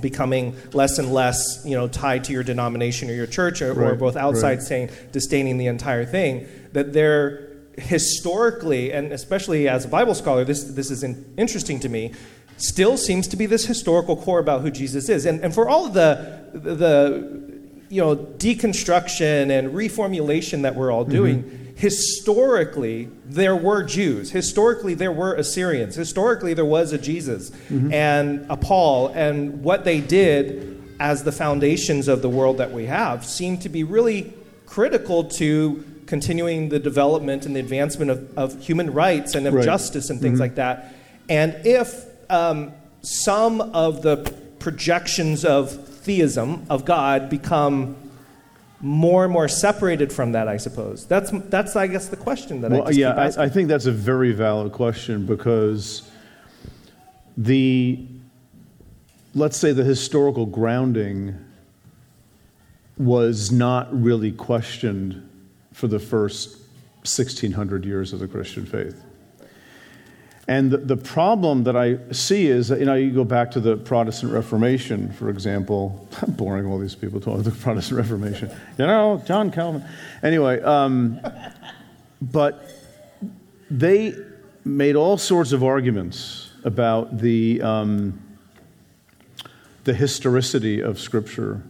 becoming 0.00 0.56
less 0.72 0.98
and 0.98 1.12
less, 1.12 1.62
you 1.64 1.76
know, 1.76 1.88
tied 1.88 2.24
to 2.24 2.32
your 2.32 2.42
denomination 2.42 3.10
or 3.10 3.12
your 3.12 3.26
church, 3.26 3.60
or, 3.62 3.74
right, 3.74 3.92
or 3.92 3.94
both 3.94 4.16
outside 4.16 4.58
right. 4.58 4.62
saying 4.62 4.90
disdaining 5.12 5.58
the 5.58 5.66
entire 5.66 6.04
thing 6.04 6.48
that 6.72 6.92
there 6.92 7.50
historically, 7.78 8.92
and 8.92 9.12
especially 9.12 9.68
as 9.68 9.84
a 9.84 9.88
Bible 9.88 10.14
scholar, 10.14 10.44
this, 10.44 10.64
this 10.64 10.90
is 10.90 11.02
in, 11.02 11.32
interesting 11.36 11.80
to 11.80 11.88
me, 11.88 12.12
still 12.56 12.96
seems 12.96 13.26
to 13.28 13.36
be 13.36 13.46
this 13.46 13.66
historical 13.66 14.16
core 14.16 14.38
about 14.38 14.60
who 14.60 14.70
Jesus 14.70 15.08
is. 15.08 15.24
And, 15.24 15.40
and 15.40 15.54
for 15.54 15.68
all 15.68 15.86
of 15.86 15.94
the, 15.94 16.50
the 16.52 17.49
you 17.90 18.00
know, 18.00 18.16
deconstruction 18.16 19.50
and 19.50 19.74
reformulation 19.74 20.62
that 20.62 20.76
we're 20.76 20.92
all 20.92 21.02
mm-hmm. 21.02 21.12
doing, 21.12 21.42
mm-hmm. 21.42 21.76
historically, 21.76 23.10
there 23.26 23.56
were 23.56 23.82
Jews. 23.82 24.30
Historically, 24.30 24.94
there 24.94 25.12
were 25.12 25.34
Assyrians. 25.34 25.96
Historically, 25.96 26.54
there 26.54 26.64
was 26.64 26.92
a 26.92 26.98
Jesus 26.98 27.50
mm-hmm. 27.50 27.92
and 27.92 28.46
a 28.48 28.56
Paul. 28.56 29.08
And 29.08 29.64
what 29.64 29.84
they 29.84 30.00
did 30.00 30.80
as 31.00 31.24
the 31.24 31.32
foundations 31.32 32.06
of 32.06 32.22
the 32.22 32.28
world 32.28 32.58
that 32.58 32.70
we 32.70 32.86
have 32.86 33.26
seem 33.26 33.58
to 33.58 33.68
be 33.68 33.82
really 33.82 34.32
critical 34.66 35.24
to 35.24 35.84
continuing 36.06 36.68
the 36.68 36.78
development 36.78 37.44
and 37.44 37.56
the 37.56 37.60
advancement 37.60 38.10
of, 38.10 38.38
of 38.38 38.62
human 38.62 38.92
rights 38.92 39.34
and 39.34 39.48
of 39.48 39.54
right. 39.54 39.64
justice 39.64 40.10
and 40.10 40.20
things 40.20 40.34
mm-hmm. 40.34 40.42
like 40.42 40.54
that. 40.54 40.94
And 41.28 41.66
if 41.66 42.04
um, 42.30 42.72
some 43.02 43.60
of 43.60 44.02
the 44.02 44.16
projections 44.60 45.44
of 45.44 45.89
theism 46.02 46.66
of 46.70 46.84
God 46.84 47.30
become 47.30 47.96
more 48.80 49.24
and 49.24 49.32
more 49.32 49.48
separated 49.48 50.12
from 50.12 50.32
that? 50.32 50.48
I 50.48 50.56
suppose 50.56 51.06
that's 51.06 51.30
that's 51.48 51.76
I 51.76 51.86
guess 51.86 52.08
the 52.08 52.16
question 52.16 52.60
that 52.62 52.72
I 52.72 52.76
Well, 52.76 52.86
just 52.86 52.98
yeah. 52.98 53.14
I, 53.14 53.44
I 53.44 53.48
think 53.48 53.68
that's 53.68 53.86
a 53.86 53.92
very 53.92 54.32
valid 54.32 54.72
question 54.72 55.26
because 55.26 56.10
the, 57.36 58.06
let's 59.34 59.56
say, 59.56 59.72
the 59.72 59.84
historical 59.84 60.46
grounding 60.46 61.36
was 62.98 63.50
not 63.50 63.88
really 63.98 64.32
questioned 64.32 65.26
for 65.72 65.86
the 65.86 65.98
first 65.98 66.58
1600 67.02 67.86
years 67.86 68.12
of 68.12 68.18
the 68.18 68.28
Christian 68.28 68.66
faith. 68.66 69.02
And 70.50 70.72
the, 70.72 70.78
the 70.78 70.96
problem 70.96 71.62
that 71.62 71.76
I 71.76 71.98
see 72.10 72.48
is 72.48 72.66
that, 72.68 72.80
you 72.80 72.84
know, 72.84 72.96
you 72.96 73.12
go 73.12 73.22
back 73.22 73.52
to 73.52 73.60
the 73.60 73.76
Protestant 73.76 74.32
Reformation, 74.32 75.12
for 75.12 75.30
example. 75.30 76.08
I'm 76.22 76.32
boring 76.32 76.66
all 76.66 76.76
these 76.76 76.96
people 76.96 77.20
talking 77.20 77.42
about 77.42 77.52
the 77.52 77.60
Protestant 77.60 77.98
Reformation. 77.98 78.50
You 78.76 78.88
know, 78.88 79.22
John 79.24 79.52
Calvin. 79.52 79.84
Anyway, 80.24 80.60
um, 80.62 81.20
but 82.20 82.68
they 83.70 84.12
made 84.64 84.96
all 84.96 85.16
sorts 85.18 85.52
of 85.52 85.62
arguments 85.62 86.50
about 86.64 87.18
the, 87.18 87.62
um, 87.62 88.20
the 89.84 89.94
historicity 89.94 90.80
of 90.80 90.98
Scripture. 90.98 91.62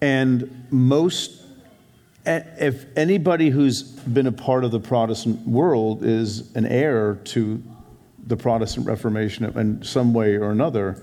And 0.00 0.66
most, 0.72 1.43
if 2.26 2.86
anybody 2.96 3.50
who's 3.50 3.82
been 3.82 4.26
a 4.26 4.32
part 4.32 4.64
of 4.64 4.70
the 4.70 4.80
Protestant 4.80 5.46
world 5.46 6.04
is 6.04 6.54
an 6.54 6.66
heir 6.66 7.16
to 7.24 7.62
the 8.26 8.36
Protestant 8.36 8.86
Reformation 8.86 9.44
in 9.44 9.82
some 9.82 10.14
way 10.14 10.36
or 10.36 10.50
another, 10.50 11.02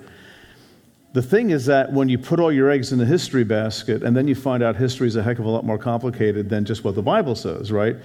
the 1.13 1.21
thing 1.21 1.49
is 1.49 1.65
that 1.65 1.91
when 1.91 2.07
you 2.07 2.17
put 2.17 2.39
all 2.39 2.51
your 2.51 2.69
eggs 2.71 2.93
in 2.93 2.97
the 2.97 3.05
history 3.05 3.43
basket 3.43 4.01
and 4.01 4.15
then 4.15 4.27
you 4.27 4.35
find 4.35 4.63
out 4.63 4.77
history 4.77 5.07
is 5.07 5.17
a 5.17 5.23
heck 5.23 5.39
of 5.39 5.45
a 5.45 5.49
lot 5.49 5.65
more 5.65 5.77
complicated 5.77 6.49
than 6.49 6.63
just 6.63 6.83
what 6.83 6.95
the 6.95 7.01
Bible 7.01 7.35
says, 7.35 7.71
right? 7.71 7.97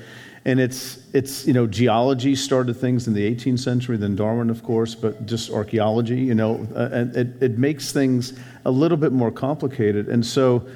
And 0.44 0.61
it's, 0.61 0.99
it's 1.12 1.46
you 1.46 1.52
know, 1.52 1.66
geology 1.66 2.35
started 2.35 2.75
things 2.75 3.06
in 3.06 3.14
the 3.14 3.35
18th 3.35 3.61
century, 3.61 3.96
then 3.96 4.16
Darwin, 4.16 4.50
of 4.50 4.62
course, 4.62 4.94
but 4.94 5.25
just 5.25 5.50
archaeology, 5.50 6.20
you 6.20 6.35
know, 6.35 6.66
uh, 6.75 6.88
and 6.92 7.16
it, 7.16 7.42
it 7.42 7.58
makes 7.58 7.92
things 7.92 8.38
a 8.64 8.70
little 8.70 8.96
bit 8.96 9.12
more 9.12 9.30
complicated. 9.30 10.08
And 10.08 10.25
so 10.26 10.66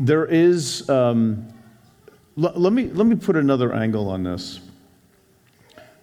there 0.00 0.24
is, 0.24 0.88
um, 0.88 1.46
l- 2.42 2.54
let, 2.56 2.72
me, 2.72 2.86
let 2.88 3.06
me 3.06 3.14
put 3.14 3.36
another 3.36 3.74
angle 3.74 4.08
on 4.08 4.24
this. 4.24 4.60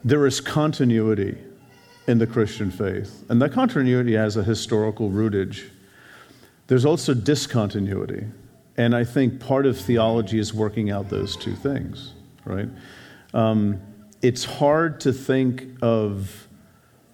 There 0.04 0.28
is 0.28 0.40
continuity 0.40 1.38
in 2.08 2.20
the 2.20 2.28
Christian 2.28 2.70
faith, 2.70 3.26
and 3.28 3.42
that 3.42 3.52
continuity 3.52 4.14
has 4.14 4.38
a 4.38 4.44
historical 4.44 5.10
rootage. 5.10 5.72
There's 6.68 6.86
also 6.86 7.14
discontinuity, 7.14 8.26
and 8.78 8.96
I 8.96 9.04
think 9.04 9.40
part 9.40 9.66
of 9.66 9.78
theology 9.78 10.38
is 10.38 10.54
working 10.54 10.92
out 10.92 11.10
those 11.10 11.36
two 11.36 11.56
things, 11.56 12.14
right? 12.46 12.70
Um, 13.34 13.82
it's 14.22 14.46
hard 14.46 15.02
to 15.02 15.12
think 15.12 15.66
of, 15.82 16.48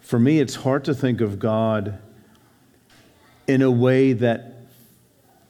for 0.02 0.20
me, 0.20 0.42
it's 0.42 0.56
hard 0.56 0.84
to 0.86 0.94
think 0.94 1.22
of 1.22 1.40
God 1.40 1.98
in 3.48 3.62
a 3.62 3.72
way 3.72 4.13
that 4.13 4.53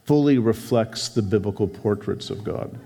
fully 0.06 0.38
reflects 0.38 1.10
the 1.10 1.22
biblical 1.22 1.68
portraits 1.68 2.30
of 2.30 2.44
God. 2.44 2.78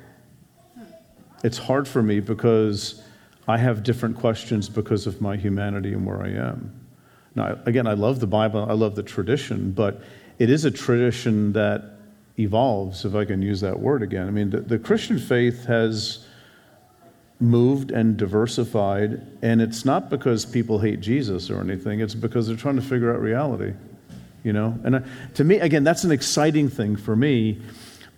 It's 1.44 1.58
hard 1.58 1.88
for 1.88 2.02
me 2.04 2.20
because 2.20 3.02
I 3.48 3.58
have 3.58 3.84
different 3.84 4.18
questions 4.18 4.70
because 4.70 5.08
of 5.08 5.22
my 5.22 5.36
humanity 5.38 5.94
and 5.94 6.06
where 6.06 6.22
I 6.22 6.30
am. 6.30 6.74
Now, 7.36 7.58
again, 7.66 7.88
I 7.88 7.94
love 7.94 8.20
the 8.20 8.28
Bible, 8.28 8.66
I 8.70 8.74
love 8.74 8.96
the 8.96 9.04
tradition, 9.04 9.72
but 9.72 10.02
it 10.40 10.50
is 10.50 10.66
a 10.66 10.72
tradition 10.72 11.54
that 11.54 11.84
evolves, 12.40 13.06
if 13.06 13.16
I 13.16 13.26
can 13.26 13.42
use 13.42 13.62
that 13.62 13.80
word 13.80 14.04
again. 14.04 14.28
I 14.28 14.32
mean, 14.32 14.50
the, 14.50 14.62
the 14.62 14.80
Christian 14.80 15.20
faith 15.20 15.66
has 15.66 16.26
moved 17.40 17.92
and 17.92 18.18
diversified, 18.18 19.22
and 19.42 19.62
it's 19.62 19.86
not 19.86 20.10
because 20.10 20.46
people 20.46 20.80
hate 20.80 21.00
Jesus 21.00 21.50
or 21.50 21.62
anything, 21.62 22.00
it's 22.00 22.16
because 22.16 22.48
they're 22.48 22.58
trying 22.58 22.76
to 22.76 22.82
figure 22.82 23.14
out 23.14 23.22
reality 23.22 23.74
you 24.44 24.54
know? 24.54 24.78
And 24.84 24.96
uh, 24.96 25.00
to 25.36 25.44
me 25.44 25.60
again 25.60 25.84
that's 25.84 26.04
an 26.04 26.12
exciting 26.12 26.70
thing 26.70 26.96
for 26.96 27.16
me 27.16 27.60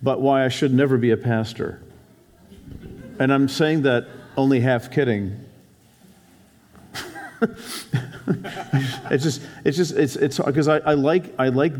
but 0.02 0.20
why 0.20 0.44
i 0.44 0.48
should 0.48 0.72
never 0.72 0.96
be 0.96 1.10
a 1.10 1.16
pastor. 1.16 1.82
And 3.18 3.32
i'm 3.32 3.48
saying 3.48 3.82
that 3.82 4.06
only 4.36 4.60
half 4.60 4.90
kidding. 4.90 5.44
It's 9.10 9.24
just 9.24 9.42
it's 9.64 9.76
just 9.76 9.96
it's 9.96 10.14
it's 10.14 10.38
because 10.38 10.68
I, 10.68 10.78
I 10.78 10.94
like 10.94 11.34
i 11.38 11.48
like 11.48 11.72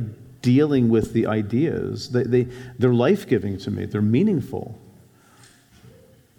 dealing 0.43 0.89
with 0.89 1.13
the 1.13 1.27
ideas. 1.27 2.11
They, 2.11 2.25
they 2.25 2.43
they're 2.79 2.95
life-giving 2.95 3.59
to 3.59 3.71
me. 3.71 3.85
They're 3.85 4.03
meaningful. 4.03 4.77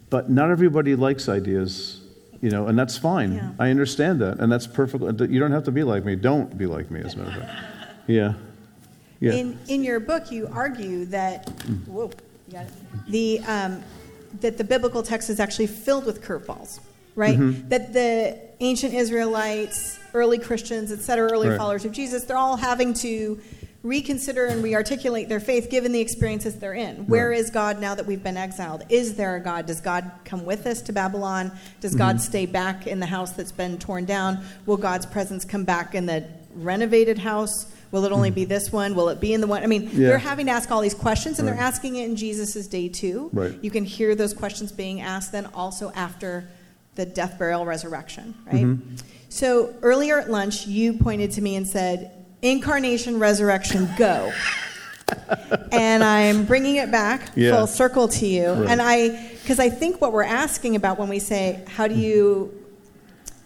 But 0.10 0.30
not 0.30 0.52
everybody 0.52 0.96
likes 0.96 1.30
ideas 1.30 2.02
you 2.42 2.50
know 2.50 2.68
and 2.68 2.78
that's 2.78 2.98
fine. 2.98 3.34
Yeah. 3.34 3.52
i 3.60 3.70
understand 3.70 4.20
that 4.20 4.40
and 4.40 4.52
that's 4.52 4.68
perfect 4.68 5.04
you 5.30 5.40
don't 5.40 5.52
have 5.52 5.64
to 5.66 5.72
be 5.72 5.84
like 5.84 6.04
me. 6.04 6.16
Don't 6.16 6.58
be 6.58 6.66
like 6.66 6.92
me 6.92 7.00
as 7.02 7.14
a 7.14 7.20
matter 7.20 7.42
of 7.42 7.48
fact 7.48 7.71
yeah. 8.12 8.34
Yeah. 9.20 9.34
In, 9.34 9.60
in 9.68 9.84
your 9.84 10.00
book, 10.00 10.32
you 10.32 10.48
argue 10.52 11.06
that 11.06 11.48
whoa, 11.88 12.10
you 12.48 12.54
got 12.54 12.66
it. 12.66 12.72
the 13.08 13.40
um, 13.42 13.84
that 14.40 14.58
the 14.58 14.64
biblical 14.64 15.04
text 15.04 15.30
is 15.30 15.40
actually 15.40 15.68
filled 15.68 16.06
with 16.08 16.24
curveballs, 16.24 16.80
right? 17.16 17.38
Mm-hmm. 17.38 17.70
That 17.70 17.94
the 17.94 18.40
ancient 18.62 18.94
Israelites, 18.96 20.00
early 20.16 20.40
Christians, 20.40 20.92
et 20.92 21.00
cetera, 21.02 21.32
early 21.32 21.50
Right. 21.50 21.58
followers 21.58 21.86
of 21.86 21.92
Jesus, 21.92 22.24
they're 22.24 22.38
all 22.38 22.56
having 22.58 22.94
to 22.96 23.40
reconsider 23.84 24.46
and 24.46 24.64
rearticulate 24.64 25.28
their 25.28 25.40
faith 25.40 25.70
given 25.70 25.92
the 25.92 26.00
experiences 26.00 26.56
they're 26.56 26.74
in. 26.74 27.08
Where 27.08 27.32
is 27.32 27.46
Right. 27.48 27.54
God 27.54 27.82
now 27.82 27.94
that 27.96 28.06
we've 28.06 28.24
been 28.24 28.38
exiled? 28.38 28.84
Is 28.90 29.16
there 29.16 29.36
a 29.36 29.40
God? 29.40 29.66
Does 29.68 29.82
God 29.82 30.10
come 30.26 30.46
with 30.46 30.66
us 30.68 30.82
to 30.84 30.94
Babylon? 30.94 31.52
Does 31.80 31.94
God 31.96 32.16
Mm-hmm. 32.18 32.24
stay 32.24 32.46
back 32.48 32.88
in 32.88 33.00
the 33.00 33.08
house 33.08 33.32
that's 33.34 33.52
been 33.52 33.78
torn 33.78 34.06
down? 34.06 34.44
Will 34.66 34.78
God's 34.78 35.06
presence 35.06 35.46
come 35.46 35.64
back 35.64 35.94
in 35.96 36.06
the 36.08 36.26
renovated 36.56 37.18
house? 37.20 37.66
Will 37.92 38.06
it 38.06 38.12
only 38.12 38.32
be 38.32 38.46
this 38.46 38.72
one? 38.72 38.96
Will 38.96 39.10
it 39.10 39.20
be 39.20 39.34
in 39.34 39.42
the 39.42 39.48
one? 39.48 39.64
I 39.64 39.68
mean, 39.68 39.90
Mm-hmm. 39.90 40.02
Yeah. 40.02 40.08
they're 40.10 40.18
having 40.18 40.46
to 40.46 40.52
ask 40.54 40.72
all 40.72 40.82
these 40.82 40.94
questions, 40.94 41.40
and 41.40 41.48
Right. 41.48 41.56
they're 41.56 41.64
asking 41.66 41.98
it 41.98 42.06
in 42.10 42.16
Jesus' 42.16 42.68
day 42.68 42.88
too. 42.88 43.30
Right. 43.34 43.58
You 43.62 43.70
can 43.72 43.84
hear 43.84 44.16
those 44.16 44.34
questions 44.34 44.72
being 44.72 45.02
asked 45.02 45.32
then 45.32 45.48
also 45.54 45.92
after 45.96 46.48
the 46.96 47.06
death, 47.06 47.38
burial, 47.40 47.66
resurrection, 47.66 48.34
right? 48.46 48.64
Mm-hmm. 48.66 48.96
So 49.30 49.74
earlier 49.82 50.20
at 50.20 50.30
lunch, 50.30 50.68
you 50.68 50.94
pointed 50.94 51.32
to 51.32 51.42
me 51.42 51.56
and 51.56 51.68
said, 51.68 52.12
Incarnation, 52.42 53.20
resurrection, 53.20 53.88
go. 53.98 54.32
and 55.72 56.04
I'm 56.04 56.46
bringing 56.46 56.78
it 56.78 56.92
back 56.92 57.32
Yeah. 57.36 57.56
full 57.56 57.68
circle 57.68 58.08
to 58.08 58.26
you. 58.26 58.52
Right. 58.54 58.70
And 58.70 58.82
I, 58.82 59.10
because 59.42 59.60
I 59.60 59.70
think 59.70 60.02
what 60.02 60.12
we're 60.14 60.24
asking 60.24 60.76
about 60.76 60.98
when 61.00 61.10
we 61.10 61.20
say, 61.20 61.64
how 61.68 61.88
do 61.88 61.96
you 61.96 62.52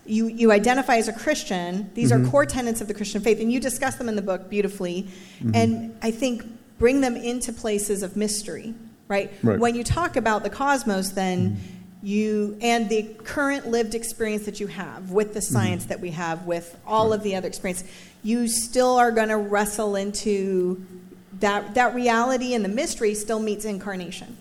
you, 0.06 0.28
you 0.28 0.52
identify 0.52 0.98
as 0.98 1.08
a 1.08 1.14
Christian. 1.14 1.90
These 1.94 2.12
Mm-hmm. 2.12 2.28
are 2.28 2.30
core 2.30 2.46
tenets 2.46 2.82
of 2.82 2.88
the 2.88 2.94
Christian 2.94 3.22
faith, 3.22 3.40
and 3.40 3.52
you 3.52 3.60
discuss 3.60 3.96
them 3.96 4.10
in 4.10 4.16
the 4.16 4.22
book 4.22 4.50
beautifully. 4.50 5.08
Mm-hmm. 5.40 5.52
And 5.56 5.98
I 6.02 6.12
think 6.12 6.44
bring 6.78 7.02
them 7.02 7.16
into 7.16 7.52
places 7.54 8.04
of 8.04 8.16
mystery, 8.16 8.74
right? 9.08 9.32
Right. 9.42 9.60
When 9.60 9.76
you 9.76 9.84
talk 9.84 10.16
about 10.16 10.44
the 10.44 10.50
cosmos, 10.50 11.12
then 11.12 11.58
you 12.04 12.58
and 12.62 12.88
the 12.88 13.04
current 13.24 13.68
lived 13.68 13.96
experience 13.96 14.46
that 14.46 14.60
you 14.60 14.68
have 14.68 15.10
with 15.10 15.34
the 15.34 15.42
science 15.42 15.86
that 15.86 16.00
we 16.00 16.12
have, 16.12 16.46
with 16.46 16.78
all 16.86 17.14
of 17.14 17.24
the 17.24 17.36
other 17.36 17.48
experience, 17.48 17.84
you 18.24 18.48
still 18.48 18.98
are 18.98 19.12
going 19.12 19.30
to 19.30 19.38
wrestle 19.38 19.96
into 19.96 20.86
that 21.40 21.74
that 21.76 21.96
reality 21.96 22.54
and 22.54 22.64
the 22.64 22.70
mystery 22.70 23.16
still 23.16 23.40
meets 23.40 23.66
incarnation. 23.66 24.38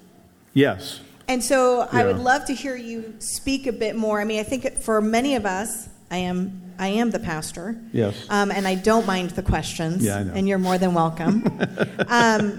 Yes. 0.53 1.01
And 1.27 1.43
so 1.43 1.89
I 1.91 2.05
would 2.05 2.19
love 2.19 2.45
to 2.47 2.55
hear 2.55 2.77
you 2.77 3.15
speak 3.19 3.67
a 3.67 3.73
bit 3.73 3.97
more. 3.97 4.21
I 4.21 4.25
mean, 4.25 4.41
I 4.41 4.43
think 4.43 4.77
for 4.79 5.01
many 5.01 5.37
of 5.37 5.47
us, 5.47 5.89
I 6.11 6.19
am 6.19 6.65
I 6.79 6.89
am 6.89 7.11
the 7.11 7.19
pastor. 7.19 7.77
Yes. 7.93 8.27
Um, 8.29 8.51
and 8.51 8.67
I 8.67 8.75
don't 8.75 9.07
mind 9.07 9.31
the 9.31 9.43
questions. 9.43 10.05
Yeah, 10.05 10.19
I 10.19 10.23
know. 10.25 10.33
And 10.35 10.49
you're 10.49 10.59
more 10.59 10.79
than 10.79 10.95
welcome. 10.95 11.47
um, 12.09 12.59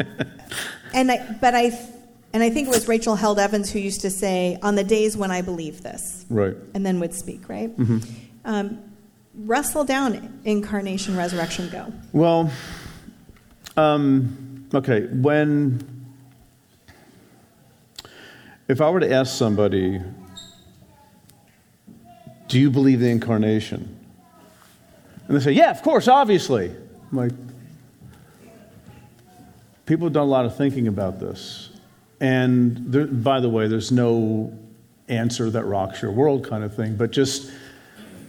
and 0.93 1.11
I, 1.11 1.37
but 1.41 1.53
I, 1.53 1.77
and 2.33 2.41
I 2.41 2.49
think 2.49 2.67
it 2.67 2.71
was 2.71 2.87
Rachel 2.87 3.15
Held 3.15 3.39
Evans 3.39 3.71
who 3.71 3.79
used 3.79 4.01
to 4.01 4.09
say, 4.09 4.57
"On 4.61 4.75
the 4.75 4.83
days 4.83 5.17
when 5.17 5.31
I 5.31 5.41
believe 5.41 5.83
this," 5.83 6.25
Right. 6.29 6.55
and 6.73 6.85
then 6.85 6.99
would 6.99 7.13
speak. 7.13 7.47
Right. 7.49 7.75
Mm-hmm. 7.75 7.99
Um, 8.45 8.79
wrestle 9.33 9.83
down 9.83 10.39
incarnation, 10.45 11.17
resurrection, 11.17 11.69
go. 11.69 11.91
Well, 12.13 12.51
um, 13.77 14.67
okay, 14.73 15.07
when. 15.07 15.91
If 18.67 18.81
I 18.81 18.89
were 18.89 18.99
to 18.99 19.11
ask 19.11 19.37
somebody, 19.37 20.01
do 22.47 22.59
you 22.59 22.71
believe 22.71 22.99
the 22.99 23.09
incarnation? 23.09 23.99
And 25.27 25.37
they 25.37 25.41
say, 25.41 25.51
yeah, 25.51 25.71
of 25.71 25.81
course, 25.81 26.07
obviously. 26.07 26.71
I'm 27.11 27.17
like, 27.17 27.31
people 29.85 30.07
have 30.07 30.13
done 30.13 30.23
a 30.23 30.31
lot 30.31 30.45
of 30.45 30.55
thinking 30.57 30.87
about 30.87 31.19
this. 31.19 31.69
And 32.19 32.77
there, 32.91 33.07
by 33.07 33.39
the 33.39 33.49
way, 33.49 33.67
there's 33.67 33.91
no 33.91 34.57
answer 35.09 35.49
that 35.51 35.65
rocks 35.65 36.01
your 36.01 36.11
world 36.11 36.47
kind 36.47 36.63
of 36.63 36.75
thing, 36.75 36.95
but 36.95 37.11
just 37.11 37.51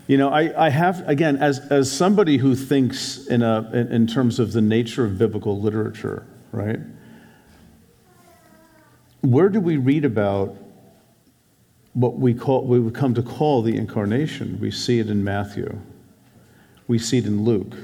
You 0.09 0.17
know, 0.17 0.29
I, 0.29 0.67
I 0.67 0.71
have, 0.71 1.09
again, 1.09 1.37
as, 1.39 1.59
as 1.71 1.91
somebody 1.91 2.37
who 2.37 2.55
thinks 2.55 3.27
in, 3.27 3.43
a, 3.43 3.69
in, 3.73 3.91
in 3.91 4.07
terms 4.07 4.39
of 4.39 4.53
the 4.53 4.61
nature 4.61 5.05
of 5.05 5.19
biblical 5.19 5.61
literature, 5.61 6.25
right? 6.53 6.79
Where 9.27 9.49
do 9.49 9.59
we 9.59 9.77
read 9.77 10.05
about 10.05 10.57
what 11.95 12.17
we, 12.17 12.33
call, 12.33 12.65
we 12.65 12.79
would 12.79 12.95
come 12.95 13.13
to 13.15 13.23
call 13.23 13.61
the 13.61 13.77
incarnation? 13.77 14.57
We 14.61 14.71
see 14.71 15.01
it 15.01 15.11
in 15.11 15.25
Matthew, 15.25 15.81
we 16.87 17.01
see 17.01 17.19
it 17.19 17.27
in 17.27 17.43
Luke, 17.43 17.75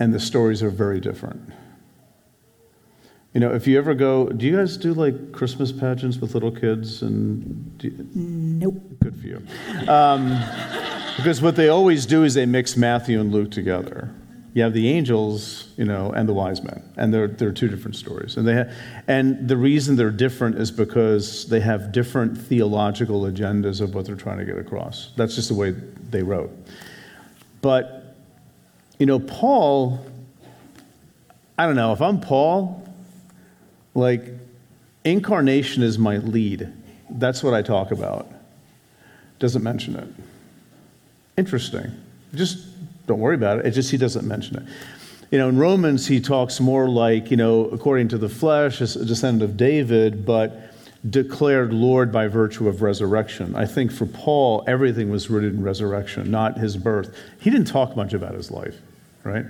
and 0.00 0.12
the 0.12 0.18
stories 0.18 0.64
are 0.64 0.70
very 0.70 0.98
different. 0.98 1.52
You 3.32 3.40
know, 3.40 3.54
if 3.54 3.68
you 3.68 3.78
ever 3.78 3.94
go, 3.94 4.30
do 4.30 4.46
you 4.46 4.56
guys 4.56 4.76
do 4.76 4.94
like 4.94 5.30
Christmas 5.30 5.70
pageants 5.70 6.16
with 6.18 6.34
little 6.34 6.50
kids? 6.50 7.02
And 7.02 7.78
you, 7.80 8.08
nope. 8.16 8.82
Good 9.00 9.20
for 9.20 9.26
you. 9.28 9.46
Um, 9.86 10.30
because 11.16 11.40
what 11.40 11.54
they 11.54 11.68
always 11.68 12.04
do 12.04 12.24
is 12.24 12.34
they 12.34 12.46
mix 12.46 12.76
Matthew 12.76 13.20
and 13.20 13.30
Luke 13.30 13.52
together. 13.52 14.12
You 14.58 14.64
have 14.64 14.72
the 14.72 14.88
angels, 14.88 15.68
you 15.76 15.84
know, 15.84 16.10
and 16.10 16.28
the 16.28 16.32
wise 16.32 16.64
men, 16.64 16.82
and 16.96 17.14
they're, 17.14 17.28
they're 17.28 17.52
two 17.52 17.68
different 17.68 17.94
stories. 17.94 18.36
And, 18.36 18.44
they 18.44 18.56
ha- 18.56 18.70
and 19.06 19.46
the 19.46 19.56
reason 19.56 19.94
they're 19.94 20.10
different 20.10 20.56
is 20.56 20.72
because 20.72 21.46
they 21.46 21.60
have 21.60 21.92
different 21.92 22.36
theological 22.36 23.20
agendas 23.20 23.80
of 23.80 23.94
what 23.94 24.04
they're 24.04 24.16
trying 24.16 24.38
to 24.38 24.44
get 24.44 24.58
across. 24.58 25.12
That's 25.14 25.36
just 25.36 25.46
the 25.46 25.54
way 25.54 25.76
they 26.10 26.24
wrote. 26.24 26.50
But, 27.62 28.16
you 28.98 29.06
know, 29.06 29.20
Paul, 29.20 30.04
I 31.56 31.64
don't 31.64 31.76
know, 31.76 31.92
if 31.92 32.02
I'm 32.02 32.20
Paul, 32.20 32.84
like, 33.94 34.24
incarnation 35.04 35.84
is 35.84 36.00
my 36.00 36.16
lead. 36.16 36.72
That's 37.08 37.44
what 37.44 37.54
I 37.54 37.62
talk 37.62 37.92
about. 37.92 38.26
Doesn't 39.38 39.62
mention 39.62 39.94
it. 39.94 40.08
Interesting. 41.36 41.92
Just 42.34 42.66
don't 43.08 43.18
worry 43.18 43.34
about 43.34 43.58
it. 43.58 43.66
It 43.66 43.70
just 43.72 43.90
he 43.90 43.96
doesn't 43.96 44.26
mention 44.26 44.56
it. 44.56 44.62
You 45.30 45.38
know, 45.38 45.48
in 45.48 45.58
Romans 45.58 46.06
he 46.06 46.20
talks 46.20 46.60
more 46.60 46.88
like, 46.88 47.30
you 47.30 47.36
know, 47.36 47.66
according 47.66 48.08
to 48.08 48.18
the 48.18 48.28
flesh, 48.28 48.80
a 48.80 49.04
descendant 49.04 49.42
of 49.42 49.56
David, 49.56 50.24
but 50.24 50.72
declared 51.08 51.72
Lord 51.72 52.10
by 52.10 52.28
virtue 52.28 52.68
of 52.68 52.82
resurrection. 52.82 53.54
I 53.54 53.66
think 53.66 53.92
for 53.92 54.06
Paul, 54.06 54.64
everything 54.66 55.10
was 55.10 55.30
rooted 55.30 55.54
in 55.54 55.62
resurrection, 55.62 56.30
not 56.30 56.58
his 56.58 56.76
birth. 56.76 57.16
He 57.40 57.50
didn't 57.50 57.66
talk 57.66 57.96
much 57.96 58.14
about 58.14 58.34
his 58.34 58.50
life, 58.50 58.76
right? 59.22 59.44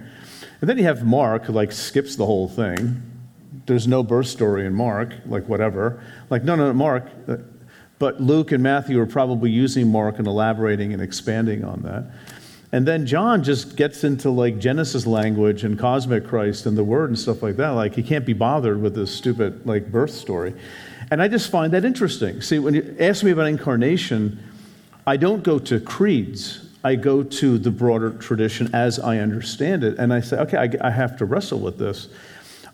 And 0.61 0.69
then 0.69 0.79
you 0.79 0.85
have 0.85 1.05
Mark, 1.05 1.45
who 1.45 1.53
like 1.53 1.73
skips 1.73 2.17
the 2.17 2.27
whole 2.27 2.49
thing. 2.49 3.03
There's 3.67 3.87
no 3.87 4.03
birth 4.03 4.27
story 4.27 4.67
in 4.67 4.75
Mark, 4.75 5.15
like 5.27 5.49
whatever. 5.49 6.03
Like, 6.31 6.43
no, 6.43 6.57
no, 6.57 6.73
Mark. 6.73 7.07
Uh, 7.27 7.37
but 7.99 8.21
Luke 8.21 8.53
and 8.53 8.63
Matthew 8.63 9.01
are 9.01 9.07
probably 9.07 9.51
using 9.51 9.91
Mark 9.91 10.19
and 10.19 10.27
elaborating 10.27 10.93
and 10.93 11.03
expanding 11.03 11.65
on 11.65 11.83
that. 11.83 12.05
And 12.71 12.87
then 12.87 13.07
John 13.07 13.43
just 13.43 13.77
gets 13.77 14.05
into 14.05 14.31
like 14.31 14.59
Genesis 14.59 15.07
language 15.07 15.65
and 15.65 15.79
cosmic 15.79 16.27
Christ 16.27 16.67
and 16.67 16.77
the 16.77 16.85
Word 16.85 17.09
and 17.09 17.19
stuff 17.19 17.43
like 17.43 17.57
that. 17.57 17.71
Like 17.71 17.95
he 17.95 18.03
can't 18.03 18.27
be 18.27 18.35
bothered 18.35 18.81
with 18.81 18.95
this 18.95 19.15
stupid 19.15 19.67
like 19.67 19.91
birth 19.91 20.11
story. 20.11 20.55
And 21.11 21.23
I 21.23 21.29
just 21.29 21.51
find 21.51 21.73
that 21.73 21.85
interesting. 21.85 22.43
See, 22.43 22.59
when 22.59 22.75
you 22.75 22.95
ask 23.01 23.25
me 23.25 23.31
about 23.31 23.47
incarnation, 23.47 24.43
I 25.07 25.17
don't 25.17 25.43
go 25.43 25.59
to 25.61 25.81
creeds. 25.81 26.67
I 26.85 26.95
go 26.97 27.23
to 27.23 27.59
the 27.59 27.71
broader 27.71 28.11
tradition 28.11 28.75
as 28.75 29.01
I 29.01 29.19
understand 29.19 29.83
it. 29.83 29.99
And 29.99 30.13
I 30.13 30.21
say, 30.21 30.37
okay, 30.37 30.59
I, 30.59 30.89
I 30.89 30.91
have 30.91 31.17
to 31.19 31.25
wrestle 31.25 31.61
with 31.61 31.79
this. 31.79 32.09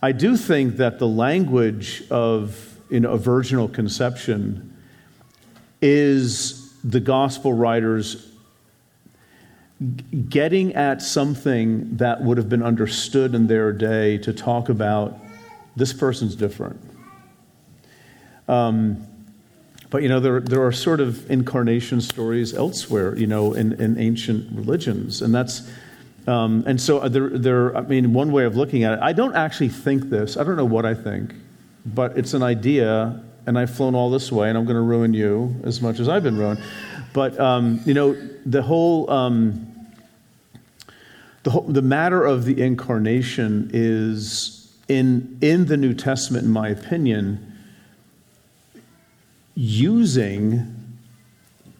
I 0.02 0.10
do 0.10 0.36
think 0.36 0.76
that 0.78 0.98
the 0.98 1.06
language 1.06 2.02
of 2.10 2.78
you 2.90 3.00
know, 3.00 3.12
a 3.12 3.18
virginal 3.18 3.68
conception 3.68 4.76
is 5.80 6.74
the 6.82 7.00
gospel 7.00 7.52
writers 7.52 8.33
getting 10.28 10.74
at 10.74 11.02
something 11.02 11.96
that 11.96 12.22
would 12.22 12.38
have 12.38 12.48
been 12.48 12.62
understood 12.62 13.34
in 13.34 13.46
their 13.46 13.72
day 13.72 14.18
to 14.18 14.32
talk 14.32 14.68
about 14.68 15.18
this 15.76 15.92
person's 15.92 16.36
different. 16.36 16.80
Um, 18.48 19.06
but 19.90 20.02
you 20.02 20.08
know, 20.08 20.20
there, 20.20 20.40
there 20.40 20.64
are 20.64 20.72
sort 20.72 21.00
of 21.00 21.30
incarnation 21.30 22.00
stories 22.00 22.54
elsewhere, 22.54 23.16
you 23.16 23.26
know, 23.26 23.52
in, 23.52 23.80
in 23.80 23.98
ancient 23.98 24.50
religions, 24.56 25.22
and 25.22 25.34
that's 25.34 25.70
um, 26.26 26.64
and 26.66 26.80
so 26.80 27.06
there, 27.08 27.28
there. 27.28 27.76
I 27.76 27.82
mean, 27.82 28.12
one 28.12 28.32
way 28.32 28.44
of 28.44 28.56
looking 28.56 28.82
at 28.84 28.94
it, 28.94 28.98
I 29.02 29.12
don't 29.12 29.36
actually 29.36 29.68
think 29.68 30.10
this. 30.10 30.36
I 30.36 30.44
don't 30.44 30.56
know 30.56 30.64
what 30.64 30.86
I 30.86 30.94
think, 30.94 31.34
but 31.86 32.16
it's 32.16 32.34
an 32.34 32.42
idea, 32.42 33.22
and 33.46 33.58
I've 33.58 33.74
flown 33.74 33.94
all 33.94 34.10
this 34.10 34.32
way, 34.32 34.48
and 34.48 34.56
I'm 34.56 34.64
going 34.64 34.76
to 34.76 34.82
ruin 34.82 35.12
you 35.14 35.54
as 35.64 35.82
much 35.82 36.00
as 36.00 36.08
I've 36.08 36.22
been 36.22 36.38
ruined. 36.38 36.62
But 37.12 37.38
um, 37.38 37.80
you 37.84 37.94
know, 37.94 38.14
the 38.46 38.62
whole. 38.62 39.10
Um, 39.10 39.73
the, 41.44 41.50
whole, 41.50 41.62
the 41.62 41.82
matter 41.82 42.24
of 42.24 42.44
the 42.44 42.60
incarnation 42.60 43.70
is 43.72 44.74
in, 44.88 45.38
in 45.40 45.66
the 45.66 45.76
New 45.76 45.94
Testament, 45.94 46.44
in 46.44 46.50
my 46.50 46.68
opinion, 46.68 47.52
using 49.54 50.98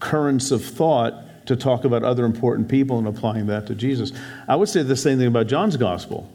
currents 0.00 0.50
of 0.50 0.64
thought 0.64 1.46
to 1.46 1.57
talk 1.57 1.85
about 1.85 2.03
other 2.03 2.24
important 2.24 2.68
people 2.68 2.98
and 2.98 3.09
applying 3.09 3.46
that 3.46 3.66
to 3.66 3.74
Jesus. 3.74 4.12
I 4.48 4.57
would 4.57 4.68
say 4.68 4.83
the 4.83 4.96
same 4.96 5.18
thing 5.18 5.27
about 5.27 5.46
John's 5.46 5.77
gospel. 5.77 6.31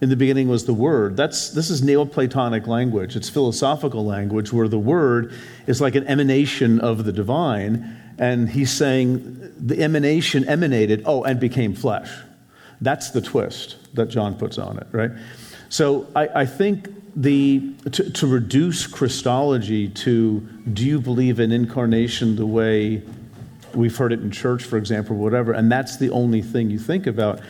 In 0.00 0.10
the 0.10 0.16
beginning 0.16 0.48
was 0.48 0.66
the 0.66 0.74
Word. 0.74 1.16
That's, 1.16 1.50
this 1.50 1.70
is 1.70 1.82
Neoplatonic 1.82 2.66
language. 2.66 3.16
It's 3.16 3.28
philosophical 3.28 4.04
language 4.04 4.52
where 4.52 4.68
the 4.68 4.78
Word 4.78 5.32
is 5.66 5.80
like 5.80 5.94
an 5.94 6.06
emanation 6.06 6.80
of 6.80 7.04
the 7.04 7.12
divine. 7.12 8.00
And 8.18 8.48
he's 8.48 8.72
saying 8.72 9.52
the 9.58 9.80
emanation 9.80 10.46
emanated, 10.48 11.04
oh, 11.06 11.22
and 11.22 11.40
became 11.40 11.74
flesh. 11.74 12.10
That's 12.80 13.10
the 13.10 13.20
twist 13.20 13.76
that 13.94 14.06
John 14.06 14.34
puts 14.34 14.58
on 14.58 14.78
it, 14.78 14.86
right? 14.92 15.10
So 15.68 16.06
I, 16.14 16.28
I 16.42 16.46
think 16.46 16.88
the, 17.16 17.74
to, 17.92 18.10
to, 18.10 18.26
reduce 18.26 18.86
Christology 18.86 19.88
to 19.88 20.40
do 20.72 20.84
you 20.84 21.00
believe 21.00 21.38
in 21.38 21.52
incarnation 21.52 22.36
the 22.36 22.46
way 22.46 23.02
we've 23.72 23.96
heard 23.96 24.12
it 24.12 24.20
in 24.20 24.30
church, 24.30 24.64
for 24.64 24.76
example, 24.76 25.16
or 25.16 25.20
whatever, 25.20 25.52
and 25.52 25.70
that's 25.70 25.96
the 25.96 26.10
only 26.10 26.42
thing 26.42 26.70
you 26.70 26.78
think 26.78 27.06
about, 27.06 27.40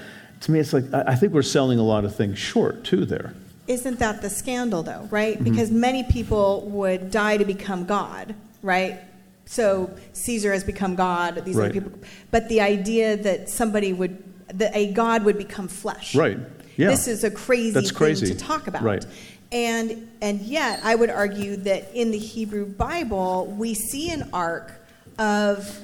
to 0.43 0.53
me, 0.53 0.59
it's 0.59 0.73
like, 0.73 0.85
I 0.93 1.15
think 1.15 1.33
we're 1.33 1.43
selling 1.43 1.79
a 1.79 1.83
lot 1.83 2.05
of 2.05 2.15
things 2.15 2.39
short 2.39 2.85
too 2.85 3.05
there. 3.05 3.35
Isn't 3.67 3.99
that 3.99 4.21
the 4.21 4.29
scandal, 4.29 4.83
though, 4.83 5.09
right? 5.11 5.37
Mm-hmm. 5.37 5.45
Because 5.45 5.71
many 5.71 6.05
people 6.05 6.63
would 6.69 7.11
die 7.11 7.39
to 7.39 7.45
become 7.45 7.87
God, 7.87 8.35
right? 8.63 9.01
So 9.47 9.91
Caesar 10.13 10.53
has 10.53 10.65
become 10.65 10.95
God, 10.95 11.45
these 11.45 11.57
right. 11.57 11.71
other 11.71 11.81
people. 11.81 11.99
But 12.31 12.49
the 12.49 12.61
idea 12.61 13.17
that 13.17 13.49
somebody 13.49 13.93
would, 13.93 14.23
that 14.49 14.75
a 14.75 14.93
God 14.93 15.25
would 15.25 15.39
become 15.39 15.69
flesh. 15.69 16.15
Right. 16.15 16.39
Yeah. 16.77 16.89
This 16.89 17.07
is 17.07 17.25
a 17.25 17.31
crazy 17.31 17.71
That's 17.71 17.93
crazy. 17.93 18.27
thing 18.27 18.37
to 18.37 18.45
talk 18.45 18.67
about. 18.67 18.83
Right. 18.83 19.05
And, 19.53 20.11
and 20.21 20.41
yet, 20.41 20.81
I 20.83 20.95
would 20.95 21.11
argue 21.11 21.57
that 21.57 21.95
in 21.95 22.11
the 22.11 22.19
Hebrew 22.19 22.67
Bible, 22.67 23.47
we 23.47 23.75
see 23.75 24.11
an 24.11 24.29
arc 24.33 24.73
of 25.19 25.81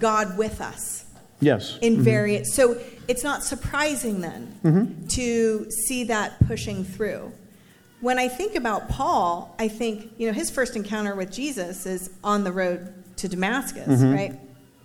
God 0.00 0.36
with 0.36 0.60
us. 0.60 1.04
Yes. 1.40 1.78
In 1.80 1.94
mm-hmm. 1.94 2.02
various. 2.02 2.54
So 2.54 2.80
it's 3.08 3.24
not 3.24 3.42
surprising 3.42 4.20
then 4.20 4.58
mm-hmm. 4.64 5.06
to 5.08 5.70
see 5.70 6.04
that 6.04 6.44
pushing 6.46 6.84
through. 6.84 7.32
When 8.00 8.18
I 8.18 8.28
think 8.28 8.56
about 8.56 8.88
Paul, 8.88 9.54
I 9.58 9.68
think, 9.68 10.12
you 10.18 10.26
know, 10.26 10.32
his 10.32 10.50
first 10.50 10.74
encounter 10.74 11.14
with 11.14 11.30
Jesus 11.30 11.86
is 11.86 12.10
on 12.24 12.42
the 12.42 12.50
road 12.50 12.92
to 13.16 13.28
Damascus, 13.28 13.86
mm-hmm. 13.86 14.12
right? 14.12 14.40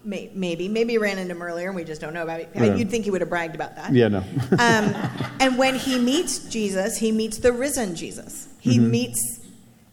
Maybe 0.08 0.68
maybe 0.68 0.94
he 0.94 0.98
ran 0.98 1.18
into 1.18 1.36
him 1.36 1.42
earlier 1.42 1.68
and 1.68 1.76
we 1.76 1.84
just 1.84 2.00
don't 2.00 2.14
know 2.14 2.24
about 2.24 2.40
it 2.40 2.50
yeah. 2.56 2.76
you'd 2.76 2.90
think 2.90 3.04
he 3.04 3.12
would 3.12 3.22
have 3.22 3.30
bragged 3.30 3.56
about 3.56 3.76
that 3.76 3.94
yeah 3.94 4.08
no 4.08 4.20
um, 4.52 4.96
and 5.40 5.58
when 5.58 5.76
he 5.76 6.00
meets 6.00 6.40
jesus 6.48 6.98
he 6.98 7.12
meets 7.12 7.38
the 7.40 7.52
risen 7.52 7.96
jesus 7.96 8.48
he 8.60 8.78
mm-hmm. 8.78 8.92
meets 8.92 9.40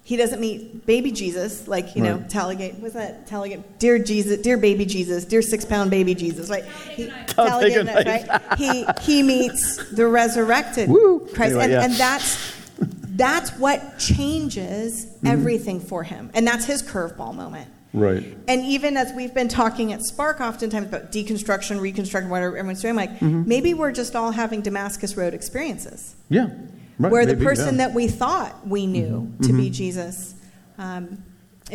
he 0.05 0.17
doesn't 0.17 0.41
meet 0.41 0.87
baby 0.87 1.11
jesus 1.11 1.67
like 1.67 1.97
you 1.97 2.03
know 2.03 2.17
right. 2.17 2.31
Talladega 2.31 2.77
what's 2.77 2.95
that 2.95 3.27
Talladega 3.27 3.65
dear 3.79 3.99
jesus 3.99 4.41
dear 4.41 4.57
baby 4.57 4.87
jesus 4.87 5.25
dear 5.25 5.43
six 5.43 5.65
pound 5.65 5.91
baby 5.91 6.15
jesus 6.15 6.49
right 6.49 6.65
he, 6.91 7.11
right? 8.07 8.43
he, 8.57 8.87
he 9.01 9.23
meets 9.23 9.91
the 9.91 10.07
resurrected 10.07 10.89
Woo. 10.89 11.21
christ 11.35 11.55
anyway, 11.57 11.65
and, 11.65 11.73
yeah. 11.73 11.85
and 11.85 11.95
that's 11.95 12.55
that's 13.17 13.51
what 13.59 13.99
changes 13.99 15.07
mm-hmm. 15.07 15.27
everything 15.27 15.81
for 15.81 16.05
him 16.05 16.31
and 16.35 16.47
that's 16.47 16.67
his 16.67 16.83
curveball 16.83 17.35
moment 17.35 17.69
Right. 17.95 18.37
And 18.49 18.63
even 18.67 18.97
as 18.97 19.13
we've 19.13 19.33
been 19.33 19.49
talking 19.49 19.93
at 19.93 20.03
Spark 20.03 20.41
oftentimes 20.41 20.89
about 20.89 21.13
deconstruction, 21.13 21.81
reconstruction, 21.81 22.29
whatever 22.29 22.57
everyone's 22.57 22.83
doing, 22.83 22.97
like 22.97 23.11
mm-hmm. 23.11 23.45
maybe 23.47 23.73
we're 23.73 23.93
just 23.93 24.17
all 24.17 24.33
having 24.33 24.63
Damascus 24.63 25.17
Road 25.17 25.33
experiences. 25.33 26.17
Yeah. 26.29 26.51
Right. 26.99 27.13
Where 27.13 27.25
maybe, 27.25 27.39
the 27.39 27.45
person 27.45 27.77
yeah. 27.77 27.87
that 27.87 27.95
we 27.95 28.09
thought 28.09 28.67
we 28.67 28.87
knew 28.87 29.21
mm-hmm. 29.21 29.43
to 29.43 29.49
mm-hmm. 29.49 29.57
be 29.59 29.71
Jesus 29.71 30.35
um, 30.77 31.23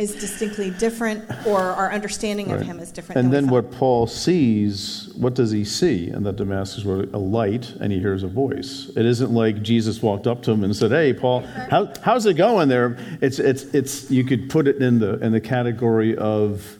is 0.00 0.14
distinctly 0.14 0.70
different, 0.70 1.20
or 1.46 1.60
our 1.60 1.92
understanding 1.92 2.48
right. 2.48 2.60
of 2.60 2.66
him 2.66 2.80
is 2.80 2.90
different. 2.90 3.18
And 3.20 3.30
then 3.30 3.48
what 3.48 3.70
Paul 3.70 4.06
sees, 4.06 5.12
what 5.14 5.34
does 5.34 5.50
he 5.50 5.62
see 5.62 6.08
in 6.08 6.22
the 6.22 6.32
Damascus 6.32 6.86
Road? 6.86 7.12
A 7.12 7.18
light, 7.18 7.74
and 7.80 7.92
he 7.92 7.98
hears 8.00 8.22
a 8.22 8.28
voice. 8.28 8.90
It 8.96 9.04
isn't 9.04 9.30
like 9.30 9.60
Jesus 9.62 10.00
walked 10.02 10.26
up 10.26 10.42
to 10.44 10.52
him 10.52 10.64
and 10.64 10.74
said, 10.74 10.90
"Hey, 10.90 11.12
Paul, 11.12 11.40
how, 11.40 11.92
how's 12.02 12.24
it 12.24 12.34
going 12.34 12.68
there?" 12.68 12.96
It's 13.20 13.38
it's 13.38 13.64
it's 13.74 14.10
you 14.10 14.24
could 14.24 14.48
put 14.48 14.66
it 14.66 14.76
in 14.76 14.98
the 14.98 15.18
in 15.20 15.32
the 15.32 15.40
category 15.40 16.16
of 16.16 16.78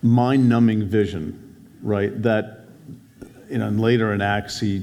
mind-numbing 0.00 0.88
vision. 0.88 1.44
right? 1.82 2.22
That, 2.22 2.64
you 3.50 3.58
know, 3.58 3.68
and 3.68 3.80
later 3.80 4.12
in 4.12 4.20
Acts, 4.20 4.60
he 4.60 4.82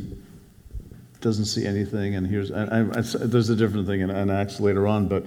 doesn't 1.22 1.46
see 1.46 1.66
anything, 1.66 2.16
and 2.16 2.28
here's, 2.28 2.52
and 2.52 2.70
I, 2.70 3.00
I, 3.00 3.02
there's 3.02 3.50
a 3.50 3.56
different 3.56 3.88
thing 3.88 4.02
in, 4.02 4.10
in 4.10 4.30
Acts 4.30 4.60
later 4.60 4.88
on, 4.88 5.08
but 5.08 5.26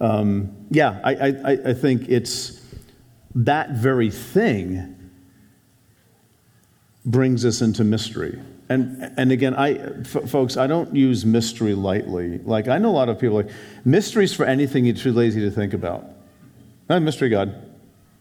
um, 0.00 0.54
yeah, 0.70 1.00
I, 1.04 1.12
I, 1.12 1.50
I 1.70 1.74
think 1.74 2.08
it's 2.08 2.60
that 3.34 3.70
very 3.70 4.10
thing 4.10 4.94
brings 7.04 7.44
us 7.44 7.60
into 7.60 7.84
mystery. 7.84 8.40
And, 8.68 9.12
and 9.18 9.30
again, 9.30 9.54
I, 9.54 9.74
f- 10.00 10.30
folks, 10.30 10.56
I 10.56 10.66
don't 10.66 10.94
use 10.96 11.26
mystery 11.26 11.74
lightly. 11.74 12.38
Like, 12.38 12.66
I 12.68 12.78
know 12.78 12.90
a 12.90 12.96
lot 12.96 13.08
of 13.08 13.18
people 13.18 13.36
like, 13.36 13.50
mysteries 13.84 14.32
for 14.32 14.46
anything 14.46 14.86
you're 14.86 14.96
too 14.96 15.12
lazy 15.12 15.40
to 15.42 15.50
think 15.50 15.74
about. 15.74 16.06
Not 16.88 17.02
mystery 17.02 17.28
God. 17.28 17.54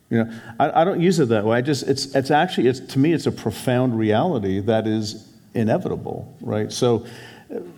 You 0.10 0.26
know, 0.26 0.40
I, 0.60 0.82
I 0.82 0.84
don't 0.84 1.00
use 1.00 1.20
it 1.20 1.30
that 1.30 1.46
way. 1.46 1.58
I 1.58 1.62
just, 1.62 1.88
it's, 1.88 2.14
it's 2.14 2.30
actually, 2.30 2.68
it's, 2.68 2.80
to 2.82 3.00
me, 3.00 3.14
it's 3.14 3.26
a 3.26 3.32
profound 3.32 3.98
reality 3.98 4.60
that 4.60 4.86
is 4.86 5.28
inevitable, 5.54 6.36
right? 6.42 6.72
So, 6.72 7.06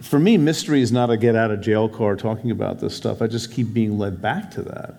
for 0.02 0.20
me, 0.20 0.38
mystery 0.38 0.82
is 0.82 0.92
not 0.92 1.10
a 1.10 1.18
get 1.18 1.36
out 1.36 1.52
of 1.52 1.62
jail 1.62 1.88
card 1.90 2.20
talking 2.20 2.52
about 2.52 2.80
this 2.80 2.96
stuff. 2.96 3.22
I 3.22 3.28
just 3.28 3.52
keep 3.52 3.74
being 3.74 3.98
led 3.98 4.22
back 4.22 4.52
to 4.52 4.62
that. 4.64 4.96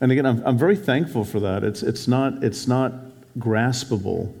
And 0.00 0.12
again, 0.12 0.26
I'm, 0.26 0.42
I'm 0.46 0.58
very 0.58 0.76
thankful 0.76 1.24
for 1.24 1.40
that. 1.40 1.64
It's, 1.64 1.82
it's, 1.82 2.06
not, 2.06 2.42
it's 2.44 2.66
not 2.68 2.92
graspable 3.38 4.32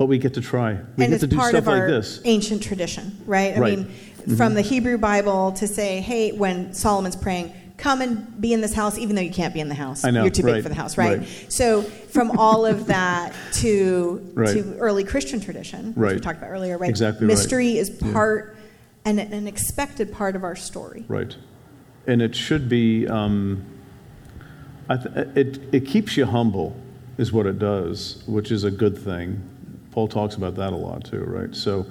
but 0.00 0.06
we 0.06 0.16
get 0.16 0.32
to 0.32 0.40
try. 0.40 0.78
We 0.96 1.04
and 1.04 1.12
get 1.12 1.20
to 1.20 1.26
do 1.26 1.36
part 1.36 1.50
stuff 1.50 1.64
of 1.64 1.68
our 1.68 1.80
like 1.80 1.88
this. 1.88 2.22
ancient 2.24 2.62
tradition, 2.62 3.20
right? 3.26 3.54
I 3.54 3.58
Right. 3.60 3.78
mean, 3.78 3.86
Mm-hmm. 3.86 4.36
from 4.36 4.54
the 4.54 4.62
Hebrew 4.62 4.96
Bible 4.96 5.52
to 5.52 5.66
say, 5.66 6.00
hey, 6.00 6.32
when 6.32 6.72
Solomon's 6.72 7.16
praying, 7.16 7.52
come 7.76 8.00
and 8.00 8.40
be 8.40 8.54
in 8.54 8.62
this 8.62 8.72
house, 8.72 8.96
even 8.96 9.14
though 9.14 9.20
you 9.22 9.30
can't 9.30 9.52
be 9.52 9.60
in 9.60 9.68
the 9.68 9.74
house. 9.74 10.04
I 10.04 10.10
know, 10.10 10.22
You're 10.22 10.30
too 10.30 10.42
big 10.42 10.62
for 10.62 10.70
the 10.70 10.74
house, 10.74 10.96
right? 10.96 11.18
right. 11.18 11.28
So 11.52 11.82
from 11.82 12.38
all 12.38 12.64
of 12.64 12.86
that 12.86 13.34
to 13.56 14.26
Right. 14.34 14.54
to 14.54 14.76
early 14.78 15.04
Christian 15.04 15.38
tradition, 15.38 15.92
which 15.94 16.14
we 16.14 16.20
talked 16.20 16.38
about 16.38 16.48
earlier, 16.50 16.78
right? 16.78 16.88
Exactly 16.88 17.26
right. 17.26 17.34
Mystery 17.34 17.76
is 17.76 17.90
part 17.90 18.56
and 19.04 19.18
an 19.18 19.46
expected 19.46 20.12
part 20.12 20.36
of 20.36 20.44
our 20.44 20.56
story. 20.56 21.04
Right. 21.08 21.36
And 22.06 22.20
it 22.20 22.34
should 22.34 22.68
be, 22.68 23.06
um, 23.08 23.64
I 24.88 24.96
th- 24.96 25.28
it, 25.36 25.60
it 25.72 25.86
keeps 25.86 26.16
you 26.16 26.26
humble, 26.26 26.76
is 27.18 27.32
what 27.32 27.46
it 27.46 27.58
does, 27.58 28.22
which 28.26 28.50
is 28.50 28.64
a 28.64 28.70
good 28.70 28.96
thing. 28.96 29.42
Paul 29.90 30.08
talks 30.08 30.34
about 30.34 30.54
that 30.56 30.72
a 30.72 30.76
lot 30.76 31.04
too, 31.04 31.24
right? 31.24 31.54
So, 31.54 31.86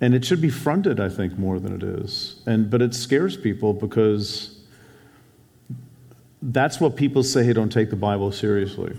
and 0.00 0.14
it 0.14 0.24
should 0.24 0.40
be 0.40 0.50
fronted, 0.50 1.00
I 1.00 1.08
think, 1.08 1.38
more 1.38 1.58
than 1.58 1.74
it 1.74 1.82
is. 1.82 2.42
And, 2.46 2.70
but 2.70 2.82
it 2.82 2.94
scares 2.94 3.36
people 3.36 3.72
because 3.72 4.58
that's 6.42 6.80
what 6.80 6.96
people 6.96 7.22
say, 7.22 7.44
hey, 7.44 7.52
don't 7.52 7.70
take 7.70 7.90
the 7.90 7.96
Bible 7.96 8.32
seriously. 8.32 8.96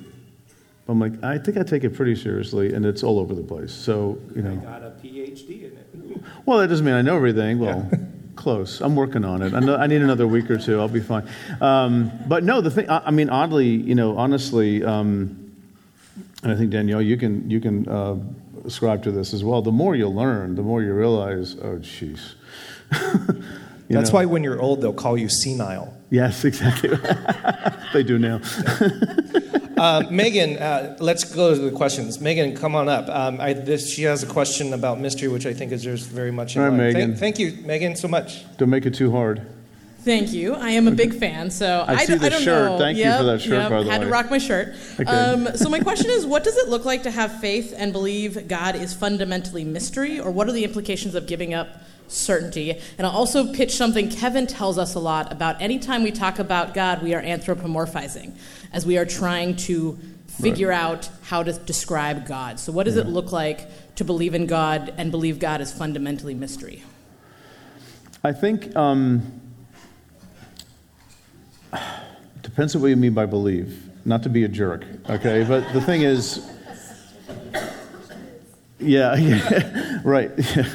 I'm 0.87 0.99
like, 0.99 1.23
I 1.23 1.37
think 1.37 1.57
I 1.57 1.63
take 1.63 1.83
it 1.83 1.95
pretty 1.95 2.15
seriously, 2.15 2.73
and 2.73 2.85
it's 2.85 3.03
all 3.03 3.19
over 3.19 3.33
the 3.33 3.43
place. 3.43 3.71
So, 3.71 4.19
you 4.35 4.43
know. 4.43 4.55
Got 4.57 4.83
a 4.83 4.91
PhD 4.91 5.71
in 5.71 5.77
it. 5.77 5.84
Well, 6.45 6.59
that 6.59 6.67
doesn't 6.67 6.85
mean 6.85 6.95
I 6.95 7.01
know 7.01 7.15
everything. 7.15 7.59
Well, 7.59 7.89
close. 8.35 8.81
I'm 8.81 8.95
working 8.95 9.25
on 9.25 9.41
it. 9.41 9.53
I, 9.53 9.59
know, 9.59 9.75
I 9.75 9.87
need 9.87 10.01
another 10.01 10.27
week 10.27 10.49
or 10.51 10.57
two. 10.57 10.79
I'll 10.79 10.87
be 10.87 10.99
fine. 10.99 11.27
Um, 11.61 12.11
but 12.27 12.43
no, 12.43 12.61
the 12.61 12.71
thing. 12.71 12.89
I, 12.89 13.07
I 13.07 13.11
mean, 13.11 13.29
oddly, 13.29 13.67
you 13.67 13.95
know, 13.95 14.17
honestly, 14.17 14.83
um, 14.83 15.51
and 16.43 16.51
I 16.51 16.55
think 16.55 16.71
Danielle, 16.71 17.01
you 17.01 17.17
can 17.17 17.49
you 17.49 17.59
can 17.59 17.87
uh, 17.89 18.15
ascribe 18.65 19.03
to 19.03 19.11
this 19.11 19.33
as 19.33 19.43
well. 19.43 19.61
The 19.61 19.71
more 19.71 19.95
you 19.95 20.07
learn, 20.07 20.55
the 20.55 20.61
more 20.61 20.81
you 20.81 20.93
realize. 20.93 21.55
Oh, 21.55 21.77
jeez. 21.77 22.35
That's 23.89 24.09
know? 24.11 24.15
why 24.15 24.25
when 24.25 24.43
you're 24.43 24.59
old, 24.59 24.81
they'll 24.81 24.93
call 24.93 25.17
you 25.17 25.29
senile. 25.29 25.95
Yes, 26.09 26.45
exactly. 26.49 26.91
they 27.93 28.03
do 28.03 28.17
now. 28.17 28.41
Uh, 29.77 30.03
Megan, 30.09 30.57
uh, 30.57 30.95
let's 30.99 31.23
go 31.23 31.53
to 31.53 31.59
the 31.59 31.71
questions. 31.71 32.21
Megan, 32.21 32.55
come 32.55 32.75
on 32.75 32.87
up. 32.87 33.09
Um, 33.09 33.41
I, 33.41 33.53
this, 33.53 33.93
she 33.93 34.03
has 34.03 34.23
a 34.23 34.27
question 34.27 34.73
about 34.73 34.99
mystery, 34.99 35.27
which 35.27 35.45
I 35.45 35.53
think 35.53 35.71
is 35.71 35.83
yours 35.83 36.05
very 36.05 36.31
much 36.31 36.55
in 36.55 36.61
All 36.61 36.69
right, 36.69 36.77
line. 36.77 36.93
Megan. 36.93 37.09
Thank, 37.15 37.37
thank 37.37 37.39
you, 37.39 37.65
Megan, 37.65 37.95
so 37.95 38.07
much. 38.07 38.45
Don't 38.57 38.69
make 38.69 38.85
it 38.85 38.95
too 38.95 39.11
hard. 39.11 39.45
Thank 40.05 40.33
you. 40.33 40.53
I 40.53 40.69
am 40.69 40.87
a 40.87 40.91
big 40.91 41.15
fan, 41.15 41.49
so 41.49 41.83
I 41.87 42.05
see 42.05 42.13
d- 42.13 42.19
the 42.19 42.29
don't 42.29 42.41
shirt. 42.43 42.71
know. 42.71 42.77
Thank 42.77 42.99
you 42.99 43.05
for 43.05 43.23
that 43.23 43.41
shirt, 43.41 43.53
yep. 43.53 43.71
by 43.71 43.83
the 43.83 43.89
Had 43.89 44.01
way. 44.01 44.05
to 44.05 44.11
rock 44.11 44.29
my 44.29 44.37
shirt. 44.37 44.75
Okay. 44.99 45.03
Um, 45.03 45.57
so 45.57 45.67
my 45.67 45.79
question 45.79 46.11
is, 46.11 46.27
what 46.27 46.43
does 46.43 46.55
it 46.57 46.69
look 46.69 46.85
like 46.85 47.01
to 47.03 47.11
have 47.11 47.39
faith 47.41 47.73
and 47.75 47.91
believe 47.91 48.47
God 48.47 48.75
is 48.75 48.93
fundamentally 48.93 49.63
mystery, 49.63 50.19
or 50.19 50.29
what 50.29 50.47
are 50.47 50.51
the 50.51 50.63
implications 50.63 51.15
of 51.15 51.25
giving 51.25 51.55
up 51.55 51.69
certainty? 52.07 52.79
And 52.99 53.07
I'll 53.07 53.13
also 53.13 53.51
pitch 53.51 53.73
something 53.75 54.07
Kevin 54.09 54.45
tells 54.45 54.77
us 54.77 54.93
a 54.93 54.99
lot 54.99 55.31
about. 55.31 55.59
Anytime 55.59 56.03
we 56.03 56.11
talk 56.11 56.37
about 56.37 56.75
God, 56.75 57.01
we 57.01 57.15
are 57.15 57.21
anthropomorphizing, 57.23 58.33
as 58.71 58.85
we 58.85 58.99
are 58.99 59.05
trying 59.05 59.55
to 59.55 59.97
figure 60.39 60.71
out 60.71 61.09
how 61.23 61.41
to 61.41 61.51
describe 61.51 62.27
God. 62.27 62.59
So 62.59 62.71
what 62.71 62.83
does 62.83 62.97
it 62.97 63.07
look 63.07 63.31
like 63.31 63.95
to 63.95 64.03
believe 64.03 64.35
in 64.35 64.45
God 64.45 64.93
and 64.97 65.09
believe 65.09 65.39
God 65.39 65.61
is 65.61 65.71
fundamentally 65.71 66.35
mystery? 66.35 66.83
I 68.23 68.33
think 68.33 68.75
um, 68.75 69.41
depends 72.41 72.75
on 72.75 72.81
what 72.81 72.87
you 72.87 72.95
mean 72.95 73.13
by 73.13 73.25
believe. 73.25 73.89
Not 74.05 74.23
to 74.23 74.29
be 74.29 74.43
a 74.43 74.47
jerk, 74.47 74.85
okay? 75.09 75.43
But 75.43 75.71
the 75.73 75.81
thing 75.81 76.03
is, 76.03 76.47
yeah, 78.79 79.15
yeah 79.17 80.01
right, 80.03 80.31
yeah. 80.55 80.69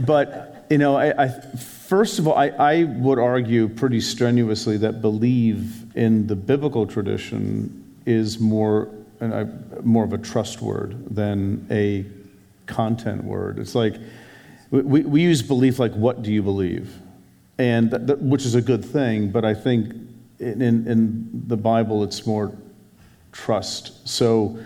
But 0.00 0.66
you 0.70 0.78
know, 0.78 0.96
I, 0.96 1.24
I 1.24 1.28
first 1.28 2.18
of 2.18 2.28
all, 2.28 2.34
I, 2.34 2.48
I 2.48 2.84
would 2.84 3.18
argue 3.18 3.68
pretty 3.68 4.00
strenuously 4.00 4.76
that 4.78 5.00
believe 5.00 5.96
in 5.96 6.26
the 6.26 6.36
biblical 6.36 6.86
tradition 6.86 7.96
is 8.06 8.38
more 8.38 8.88
and 9.20 9.34
I, 9.34 9.46
more 9.82 10.04
of 10.04 10.12
a 10.12 10.18
trust 10.18 10.62
word 10.62 11.14
than 11.14 11.66
a 11.70 12.06
content 12.66 13.24
word. 13.24 13.58
It's 13.58 13.74
like 13.74 13.96
we, 14.70 15.00
we 15.00 15.22
use 15.22 15.42
belief 15.42 15.78
like, 15.78 15.92
what 15.94 16.22
do 16.22 16.32
you 16.32 16.42
believe? 16.42 16.94
And 17.58 17.90
that, 17.90 18.06
that- 18.06 18.22
which 18.22 18.46
is 18.46 18.54
a 18.54 18.62
good 18.62 18.84
thing, 18.84 19.30
but 19.30 19.44
I 19.44 19.54
think 19.54 19.92
in, 20.38 20.62
in, 20.62 20.86
in 20.86 21.42
the 21.48 21.56
Bible 21.56 22.04
it's 22.04 22.26
more 22.26 22.56
trust. 23.32 24.08
So 24.08 24.58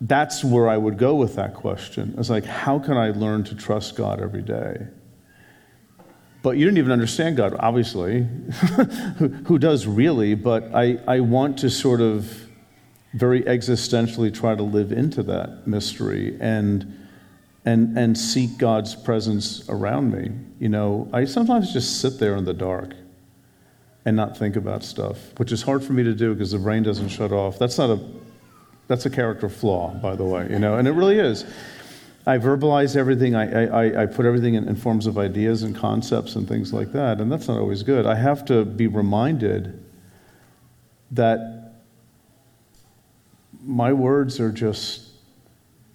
that's 0.00 0.44
where 0.44 0.68
I 0.68 0.76
would 0.76 0.96
go 0.96 1.14
with 1.14 1.34
that 1.36 1.54
question. 1.54 2.14
It's 2.18 2.30
like, 2.30 2.44
how 2.44 2.78
can 2.78 2.96
I 2.96 3.10
learn 3.10 3.44
to 3.44 3.54
trust 3.54 3.96
God 3.96 4.20
every 4.20 4.42
day? 4.42 4.86
But 6.42 6.56
you 6.56 6.64
didn't 6.64 6.78
even 6.78 6.92
understand 6.92 7.36
God, 7.36 7.56
obviously. 7.58 8.22
who, 9.18 9.28
who 9.28 9.58
does 9.58 9.86
really? 9.86 10.34
But 10.34 10.74
I, 10.74 10.98
I 11.06 11.20
want 11.20 11.58
to 11.58 11.70
sort 11.70 12.00
of 12.00 12.46
very 13.12 13.42
existentially 13.42 14.32
try 14.32 14.54
to 14.54 14.62
live 14.62 14.92
into 14.92 15.22
that 15.24 15.66
mystery 15.66 16.36
and, 16.40 16.97
and, 17.68 17.98
and 17.98 18.16
seek 18.16 18.56
God's 18.56 18.94
presence 18.94 19.68
around 19.68 20.10
me. 20.10 20.30
You 20.58 20.70
know, 20.70 21.06
I 21.12 21.26
sometimes 21.26 21.70
just 21.70 22.00
sit 22.00 22.18
there 22.18 22.34
in 22.36 22.46
the 22.46 22.54
dark 22.54 22.94
and 24.06 24.16
not 24.16 24.38
think 24.38 24.56
about 24.56 24.82
stuff, 24.82 25.18
which 25.36 25.52
is 25.52 25.60
hard 25.60 25.84
for 25.84 25.92
me 25.92 26.02
to 26.02 26.14
do 26.14 26.32
because 26.32 26.52
the 26.52 26.58
brain 26.58 26.82
doesn't 26.82 27.10
shut 27.10 27.30
off. 27.30 27.58
That's 27.58 27.76
not 27.76 27.90
a 27.90 28.00
that's 28.86 29.04
a 29.04 29.10
character 29.10 29.50
flaw, 29.50 29.92
by 29.92 30.16
the 30.16 30.24
way, 30.24 30.48
you 30.48 30.58
know, 30.58 30.78
and 30.78 30.88
it 30.88 30.92
really 30.92 31.18
is. 31.18 31.44
I 32.26 32.38
verbalize 32.38 32.96
everything. 32.96 33.34
I, 33.34 33.66
I, 33.66 34.02
I 34.02 34.06
put 34.06 34.24
everything 34.24 34.54
in, 34.54 34.66
in 34.66 34.74
forms 34.74 35.06
of 35.06 35.18
ideas 35.18 35.62
and 35.62 35.76
concepts 35.76 36.36
and 36.36 36.48
things 36.48 36.72
like 36.72 36.92
that, 36.92 37.20
and 37.20 37.30
that's 37.30 37.48
not 37.48 37.58
always 37.58 37.82
good. 37.82 38.06
I 38.06 38.14
have 38.14 38.46
to 38.46 38.64
be 38.64 38.86
reminded 38.86 39.84
that 41.10 41.74
my 43.62 43.92
words 43.92 44.40
are 44.40 44.50
just 44.50 45.07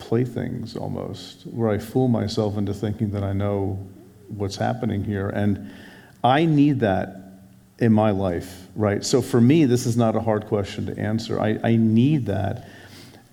playthings 0.03 0.75
almost, 0.75 1.43
where 1.47 1.69
I 1.69 1.77
fool 1.77 2.09
myself 2.09 2.57
into 2.57 2.73
thinking 2.73 3.11
that 3.11 3.23
I 3.23 3.31
know 3.31 3.79
what's 4.27 4.57
happening 4.57 5.03
here. 5.03 5.29
And 5.29 5.71
I 6.23 6.45
need 6.45 6.81
that 6.81 7.19
in 7.79 7.93
my 7.93 8.11
life, 8.11 8.67
right? 8.75 9.03
So 9.03 9.21
for 9.21 9.39
me, 9.39 9.65
this 9.65 9.85
is 9.85 9.95
not 9.95 10.15
a 10.15 10.19
hard 10.19 10.45
question 10.47 10.85
to 10.87 10.99
answer. 10.99 11.39
I, 11.39 11.57
I 11.63 11.75
need 11.77 12.25
that. 12.25 12.67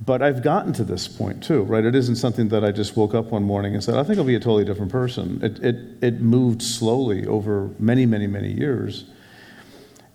But 0.07 0.23
I've 0.23 0.43
gotten 0.43 0.73
to 0.75 0.85
this 0.85 1.09
point 1.09 1.43
too, 1.43 1.63
right? 1.65 1.85
It 1.85 1.95
isn't 1.95 2.17
something 2.17 2.49
that 2.49 2.65
I 2.65 2.71
just 2.71 2.97
woke 2.97 3.15
up 3.15 3.27
one 3.27 3.43
morning 3.43 3.75
and 3.75 3.85
said, 3.85 3.97
I 3.97 4.05
think 4.05 4.19
I'll 4.19 4.25
be 4.25 4.37
a 4.37 4.41
totally 4.41 4.65
different 4.65 4.93
person. 4.93 5.41
It, 5.43 5.59
it, 5.59 5.77
it 6.01 6.21
moved 6.21 6.63
slowly 6.63 7.27
over 7.27 7.69
many, 7.79 8.07
many, 8.07 8.27
many 8.27 8.53
years. 8.53 9.05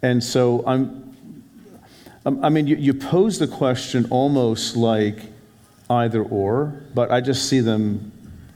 And 0.02 0.24
so 0.24 0.64
I'm, 0.66 1.16
I 2.26 2.50
mean, 2.50 2.66
you, 2.66 2.78
you 2.78 2.94
pose 2.94 3.38
the 3.38 3.48
question 3.48 4.08
almost 4.10 4.76
like 4.76 5.35
either 5.90 6.24
or, 6.24 6.82
but 6.94 7.12
I 7.12 7.22
just 7.22 7.48
see 7.50 7.60
them 7.60 8.12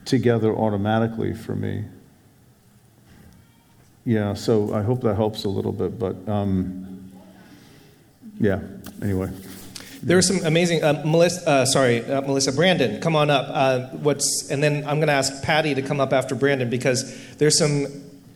together 0.05 0.53
automatically 0.53 1.33
for 1.33 1.55
me. 1.55 1.85
Yeah, 4.05 4.33
so 4.33 4.73
I 4.73 4.81
hope 4.81 5.01
that 5.01 5.15
helps 5.15 5.43
a 5.43 5.49
little 5.49 5.71
bit, 5.71 5.99
but 5.99 6.15
um, 6.27 7.11
yeah, 8.39 8.59
anyway. 9.01 9.29
There 10.01 10.17
are 10.17 10.21
some 10.21 10.43
amazing. 10.45 10.81
Uh, 10.81 11.03
Melissa, 11.05 11.47
uh, 11.47 11.65
sorry, 11.65 12.03
uh, 12.05 12.21
Melissa 12.21 12.53
Brandon, 12.53 13.01
come 13.01 13.15
on 13.15 13.29
up. 13.29 13.47
Uh, 13.49 13.87
what's 13.97 14.49
and 14.49 14.63
then 14.63 14.77
I'm 14.87 14.97
going 14.97 15.07
to 15.07 15.13
ask 15.13 15.43
Patty 15.43 15.75
to 15.75 15.81
come 15.81 15.99
up 15.99 16.13
after 16.13 16.35
Brandon 16.35 16.69
because 16.69 17.35
there's 17.35 17.57
some 17.57 17.85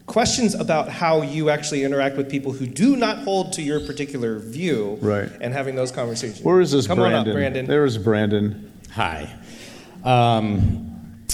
questions 0.05 0.53
about 0.53 0.89
how 0.89 1.21
you 1.21 1.49
actually 1.49 1.83
interact 1.85 2.17
with 2.17 2.29
people 2.29 2.51
who 2.51 2.67
do 2.67 2.97
not 2.97 3.19
hold 3.19 3.53
to 3.53 3.61
your 3.61 3.79
particular 3.79 4.39
view, 4.39 4.97
Right. 5.01 5.29
And 5.39 5.53
having 5.53 5.75
those 5.75 5.91
conversations. 5.91 6.41
Where 6.43 6.59
is 6.59 6.71
this 6.71 6.85
come 6.85 6.97
Brandon? 6.97 7.21
on 7.21 7.27
up, 7.29 7.33
Brandon. 7.33 7.65
There 7.65 7.85
is 7.85 7.97
Brandon. 7.97 8.69
Hi. 8.93 9.27
Um, 10.03 11.25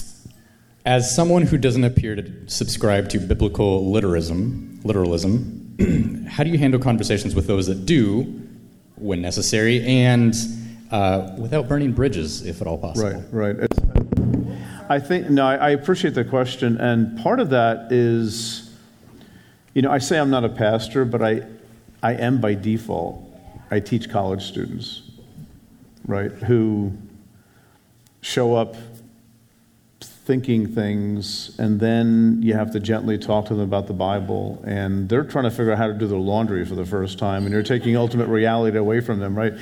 as 0.86 1.14
someone 1.14 1.42
who 1.42 1.58
doesn't 1.58 1.84
appear 1.84 2.16
to 2.16 2.48
subscribe 2.48 3.10
to 3.10 3.18
biblical 3.18 3.92
literalism, 3.92 4.80
literalism, 4.82 6.24
how 6.30 6.42
do 6.42 6.48
you 6.48 6.56
handle 6.56 6.80
conversations 6.80 7.34
with 7.34 7.46
those 7.46 7.66
that 7.66 7.84
do, 7.84 8.22
when 8.96 9.20
necessary, 9.20 9.84
and 9.84 10.34
uh, 10.90 11.34
without 11.36 11.68
burning 11.68 11.92
bridges, 11.92 12.46
if 12.46 12.62
at 12.62 12.66
all 12.66 12.78
possible? 12.78 13.10
Right, 13.30 13.54
right. 13.54 13.56
It's, 13.56 13.78
I 14.88 14.98
think, 14.98 15.28
no, 15.28 15.46
I, 15.46 15.56
I 15.56 15.70
appreciate 15.70 16.14
the 16.14 16.24
question. 16.24 16.80
And 16.80 17.18
part 17.22 17.40
of 17.40 17.50
that 17.50 17.92
is, 17.92 18.74
you 19.74 19.82
know, 19.82 19.90
I 19.90 19.98
say 19.98 20.18
I'm 20.18 20.30
not 20.30 20.44
a 20.44 20.48
pastor, 20.48 21.04
but 21.04 21.20
I, 21.20 21.42
I 22.02 22.14
am 22.14 22.40
by 22.40 22.54
default. 22.54 23.22
I 23.70 23.80
teach 23.80 24.08
college 24.08 24.44
students, 24.44 25.02
right, 26.06 26.32
who 26.32 26.96
show 28.20 28.54
up 28.54 28.76
thinking 30.30 30.72
things, 30.72 31.58
and 31.58 31.80
then 31.80 32.38
you 32.40 32.54
have 32.54 32.70
to 32.70 32.78
gently 32.78 33.18
talk 33.18 33.46
to 33.46 33.54
them 33.54 33.64
about 33.64 33.88
the 33.88 33.92
Bible, 33.92 34.62
and 34.64 35.08
they're 35.08 35.24
trying 35.24 35.44
to 35.44 35.50
figure 35.50 35.72
out 35.72 35.78
how 35.78 35.88
to 35.88 35.94
do 35.94 36.06
their 36.06 36.18
laundry 36.18 36.64
for 36.64 36.76
the 36.76 36.86
first 36.86 37.18
time, 37.18 37.44
and 37.44 37.52
you're 37.52 37.64
taking 37.64 37.96
ultimate 37.96 38.28
reality 38.28 38.78
away 38.78 39.00
from 39.00 39.18
them, 39.18 39.36
right? 39.36 39.54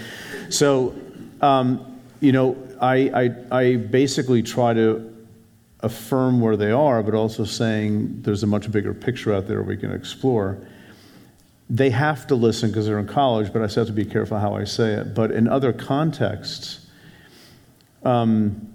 So, 0.51 0.95
um, 1.41 2.01
you 2.21 2.33
know, 2.33 2.57
I, 2.83 3.31
I, 3.51 3.59
I 3.61 3.77
basically 3.77 4.43
try 4.43 4.75
to 4.75 5.15
affirm 5.81 6.41
where 6.41 6.57
they 6.57 6.71
are, 6.71 7.03
but 7.03 7.15
also 7.15 7.45
saying 7.45 8.23
there's 8.23 8.43
a 8.43 8.47
much 8.47 8.71
bigger 8.71 8.93
picture 8.93 9.33
out 9.33 9.47
there 9.47 9.63
we 9.63 9.77
can 9.77 9.93
explore. 9.93 10.59
They 11.71 11.91
have 11.91 12.27
to 12.27 12.35
listen 12.35 12.71
because 12.71 12.87
they're 12.87 12.99
in 12.99 13.07
college, 13.07 13.53
but 13.53 13.63
I 13.63 13.69
still 13.69 13.87
have 13.87 13.95
to 13.95 14.05
be 14.05 14.05
careful 14.05 14.39
how 14.39 14.55
I 14.55 14.65
say 14.65 14.95
it. 14.95 15.15
But 15.15 15.31
in 15.31 15.49
other 15.49 15.73
contexts, 15.73 16.88
um, 18.05 18.69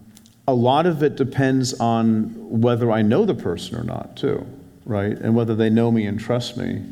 a 0.47 0.53
lot 0.53 0.85
of 0.85 1.03
it 1.03 1.15
depends 1.15 1.73
on 1.79 2.33
whether 2.61 2.91
I 2.91 3.01
know 3.01 3.25
the 3.25 3.35
person 3.35 3.77
or 3.77 3.83
not, 3.83 4.17
too, 4.17 4.45
right? 4.85 5.17
And 5.17 5.35
whether 5.35 5.55
they 5.55 5.69
know 5.69 5.91
me 5.91 6.05
and 6.05 6.19
trust 6.19 6.57
me. 6.57 6.83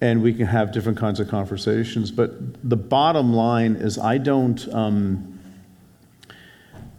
And 0.00 0.22
we 0.22 0.32
can 0.32 0.46
have 0.46 0.72
different 0.72 0.98
kinds 0.98 1.18
of 1.18 1.28
conversations. 1.28 2.10
But 2.10 2.68
the 2.68 2.76
bottom 2.76 3.32
line 3.32 3.76
is, 3.76 3.98
I 3.98 4.18
don't. 4.18 4.66
Um, 4.72 5.34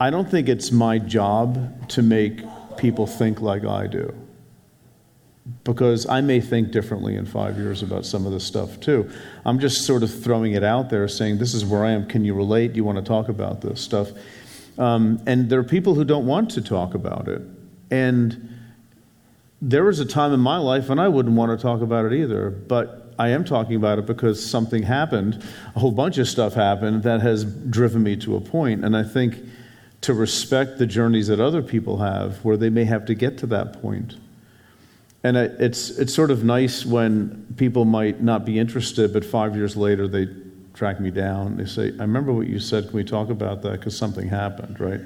I 0.01 0.09
don't 0.09 0.29
think 0.29 0.47
it's 0.47 0.71
my 0.71 0.97
job 0.97 1.89
to 1.89 2.01
make 2.01 2.41
people 2.77 3.05
think 3.05 3.41
like 3.41 3.65
I 3.65 3.87
do. 3.87 4.13
Because 5.69 6.07
I 6.09 6.21
may 6.21 6.41
think 6.41 6.71
differently 6.71 7.15
in 7.15 7.27
five 7.27 7.55
years 7.55 7.83
about 7.83 8.03
some 8.03 8.25
of 8.25 8.31
this 8.31 8.43
stuff 8.43 8.79
too. 8.79 9.07
I'm 9.45 9.59
just 9.59 9.85
sort 9.85 10.01
of 10.01 10.23
throwing 10.23 10.53
it 10.53 10.63
out 10.63 10.89
there 10.89 11.07
saying, 11.07 11.37
This 11.37 11.53
is 11.53 11.63
where 11.63 11.85
I 11.85 11.91
am. 11.91 12.07
Can 12.07 12.25
you 12.25 12.33
relate? 12.33 12.73
Do 12.73 12.77
you 12.77 12.83
want 12.83 12.97
to 12.97 13.03
talk 13.03 13.29
about 13.29 13.61
this 13.61 13.79
stuff? 13.79 14.09
Um, 14.79 15.21
and 15.27 15.47
there 15.47 15.59
are 15.59 15.63
people 15.63 15.93
who 15.93 16.03
don't 16.03 16.25
want 16.25 16.49
to 16.51 16.61
talk 16.61 16.95
about 16.95 17.27
it. 17.27 17.43
And 17.91 18.49
there 19.61 19.83
was 19.83 19.99
a 19.99 20.05
time 20.05 20.33
in 20.33 20.39
my 20.39 20.57
life 20.57 20.89
when 20.89 20.97
I 20.97 21.07
wouldn't 21.07 21.35
want 21.35 21.55
to 21.55 21.61
talk 21.61 21.81
about 21.81 22.05
it 22.05 22.13
either. 22.13 22.49
But 22.49 23.13
I 23.19 23.29
am 23.29 23.45
talking 23.45 23.75
about 23.75 23.99
it 23.99 24.07
because 24.07 24.43
something 24.43 24.81
happened, 24.81 25.43
a 25.75 25.79
whole 25.79 25.91
bunch 25.91 26.17
of 26.17 26.27
stuff 26.27 26.55
happened 26.55 27.03
that 27.03 27.21
has 27.21 27.45
driven 27.45 28.01
me 28.01 28.15
to 28.17 28.35
a 28.37 28.41
point. 28.41 28.83
And 28.83 28.97
I 28.97 29.03
think 29.03 29.35
to 30.01 30.15
respect 30.15 30.79
the 30.79 30.87
journeys 30.87 31.27
that 31.27 31.39
other 31.39 31.61
people 31.61 31.97
have 31.97 32.43
where 32.43 32.57
they 32.57 32.71
may 32.71 32.85
have 32.85 33.05
to 33.05 33.13
get 33.13 33.37
to 33.39 33.45
that 33.47 33.79
point. 33.83 34.15
And 35.23 35.35
it's, 35.35 35.89
it's 35.91 36.13
sort 36.13 36.31
of 36.31 36.43
nice 36.43 36.85
when 36.85 37.45
people 37.57 37.83
might 37.83 38.21
not 38.21 38.45
be 38.45 38.57
interested, 38.57 39.11
but 39.11 39.25
five 39.25 39.55
years 39.55 39.75
later 39.75 40.07
they 40.07 40.27
track 40.73 40.99
me 41.01 41.11
down. 41.11 41.57
They 41.57 41.65
say, 41.65 41.91
I 41.99 42.03
remember 42.03 42.31
what 42.31 42.47
you 42.47 42.59
said. 42.59 42.85
Can 42.85 42.95
we 42.95 43.03
talk 43.03 43.29
about 43.29 43.61
that? 43.63 43.73
Because 43.73 43.97
something 43.97 44.29
happened, 44.29 44.79
right? 44.79 45.01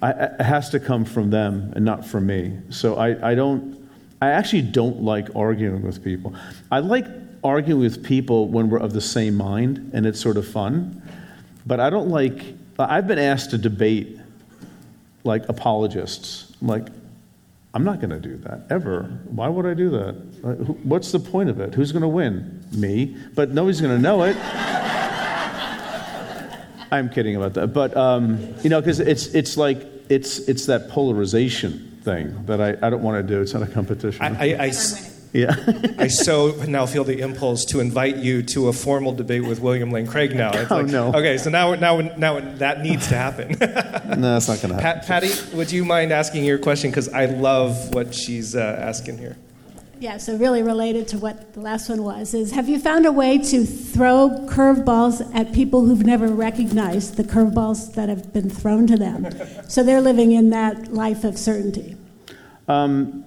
I, 0.00 0.10
it 0.10 0.40
has 0.40 0.70
to 0.70 0.80
come 0.80 1.04
from 1.04 1.30
them 1.30 1.72
and 1.74 1.84
not 1.84 2.06
from 2.06 2.26
me. 2.26 2.56
So 2.70 2.96
I, 2.96 3.32
I 3.32 3.34
don't, 3.34 3.76
I 4.22 4.30
actually 4.30 4.62
don't 4.62 5.02
like 5.02 5.34
arguing 5.34 5.82
with 5.82 6.04
people. 6.04 6.34
I 6.70 6.78
like 6.78 7.06
arguing 7.42 7.80
with 7.80 8.04
people 8.04 8.46
when 8.48 8.70
we're 8.70 8.78
of 8.78 8.92
the 8.92 9.00
same 9.00 9.34
mind 9.34 9.90
and 9.92 10.06
it's 10.06 10.20
sort 10.20 10.36
of 10.36 10.46
fun. 10.46 11.02
But 11.66 11.80
I 11.80 11.90
don't 11.90 12.10
like, 12.10 12.44
I've 12.78 13.08
been 13.08 13.18
asked 13.18 13.50
to 13.50 13.58
debate 13.58 14.18
like 15.24 15.48
apologists. 15.48 16.52
I'm 16.60 16.68
like, 16.68 16.86
I'm 17.78 17.84
not 17.84 18.00
going 18.00 18.10
to 18.10 18.18
do 18.18 18.36
that 18.38 18.62
ever. 18.70 19.04
Why 19.26 19.46
would 19.46 19.64
I 19.64 19.72
do 19.72 19.88
that? 19.90 20.14
What's 20.82 21.12
the 21.12 21.20
point 21.20 21.48
of 21.48 21.60
it? 21.60 21.76
Who's 21.76 21.92
going 21.92 22.02
to 22.02 22.08
win? 22.08 22.66
Me. 22.72 23.16
But 23.36 23.50
nobody's 23.50 23.80
going 23.80 23.94
to 23.94 24.02
know 24.02 24.24
it. 24.24 24.36
I'm 26.90 27.08
kidding 27.08 27.36
about 27.36 27.54
that. 27.54 27.68
But, 27.68 27.96
um, 27.96 28.52
you 28.64 28.70
know, 28.70 28.80
because 28.80 28.98
it's, 28.98 29.26
it's 29.26 29.56
like, 29.56 29.86
it's, 30.08 30.40
it's 30.48 30.66
that 30.66 30.88
polarization 30.88 32.00
thing 32.02 32.46
that 32.46 32.60
I, 32.60 32.70
I 32.84 32.90
don't 32.90 33.04
want 33.04 33.24
to 33.24 33.34
do. 33.34 33.40
It's 33.40 33.54
not 33.54 33.62
a 33.62 33.68
competition. 33.68 34.20
I, 34.24 34.54
I, 34.54 34.64
I 34.64 34.70
yeah. 35.32 35.54
I 35.98 36.08
so 36.08 36.52
now 36.66 36.86
feel 36.86 37.04
the 37.04 37.20
impulse 37.20 37.64
to 37.66 37.80
invite 37.80 38.16
you 38.16 38.42
to 38.44 38.68
a 38.68 38.72
formal 38.72 39.12
debate 39.12 39.44
with 39.44 39.60
William 39.60 39.90
Lane 39.90 40.06
Craig 40.06 40.34
now. 40.34 40.50
It's 40.52 40.70
oh, 40.70 40.76
like, 40.76 40.86
no. 40.86 41.08
Okay, 41.08 41.38
so 41.38 41.50
now, 41.50 41.74
now, 41.74 42.00
now 42.00 42.40
that 42.56 42.82
needs 42.82 43.08
to 43.08 43.14
happen. 43.14 43.48
no, 43.60 44.34
that's 44.34 44.48
not 44.48 44.60
going 44.60 44.74
to 44.74 44.80
happen. 44.80 45.00
Pat, 45.00 45.06
Patty, 45.06 45.56
would 45.56 45.70
you 45.70 45.84
mind 45.84 46.12
asking 46.12 46.44
your 46.44 46.58
question? 46.58 46.90
Because 46.90 47.08
I 47.08 47.26
love 47.26 47.94
what 47.94 48.14
she's 48.14 48.56
uh, 48.56 48.78
asking 48.80 49.18
here. 49.18 49.36
Yeah, 50.00 50.18
so 50.18 50.36
really 50.36 50.62
related 50.62 51.08
to 51.08 51.18
what 51.18 51.54
the 51.54 51.60
last 51.60 51.88
one 51.88 52.04
was 52.04 52.32
is 52.32 52.52
have 52.52 52.68
you 52.68 52.78
found 52.78 53.04
a 53.04 53.10
way 53.10 53.36
to 53.36 53.64
throw 53.64 54.46
curveballs 54.48 55.28
at 55.34 55.52
people 55.52 55.86
who've 55.86 56.06
never 56.06 56.28
recognized 56.28 57.16
the 57.16 57.24
curveballs 57.24 57.94
that 57.94 58.08
have 58.08 58.32
been 58.32 58.48
thrown 58.48 58.86
to 58.86 58.96
them? 58.96 59.26
so 59.68 59.82
they're 59.82 60.00
living 60.00 60.30
in 60.30 60.50
that 60.50 60.92
life 60.92 61.24
of 61.24 61.36
certainty. 61.36 61.96
Um, 62.68 63.24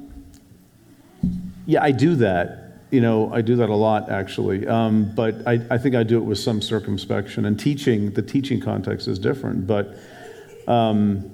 yeah, 1.72 1.82
I 1.82 1.92
do 1.92 2.16
that. 2.16 2.82
You 2.90 3.00
know, 3.00 3.34
I 3.34 3.40
do 3.40 3.56
that 3.56 3.70
a 3.70 3.76
lot 3.76 4.10
actually. 4.10 4.68
Um, 4.68 5.16
but 5.16 5.48
I, 5.48 5.62
I, 5.70 5.78
think 5.78 5.96
I 5.96 6.04
do 6.04 6.18
it 6.18 6.26
with 6.26 6.38
some 6.38 6.62
circumspection. 6.62 7.46
And 7.46 7.58
teaching, 7.58 8.12
the 8.12 8.22
teaching 8.22 8.60
context 8.60 9.08
is 9.08 9.18
different. 9.18 9.66
But 9.68 9.96
um, 10.68 11.34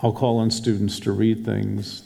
I'll 0.00 0.14
call 0.14 0.38
on 0.38 0.50
students 0.50 0.98
to 1.00 1.12
read 1.12 1.44
things, 1.44 2.04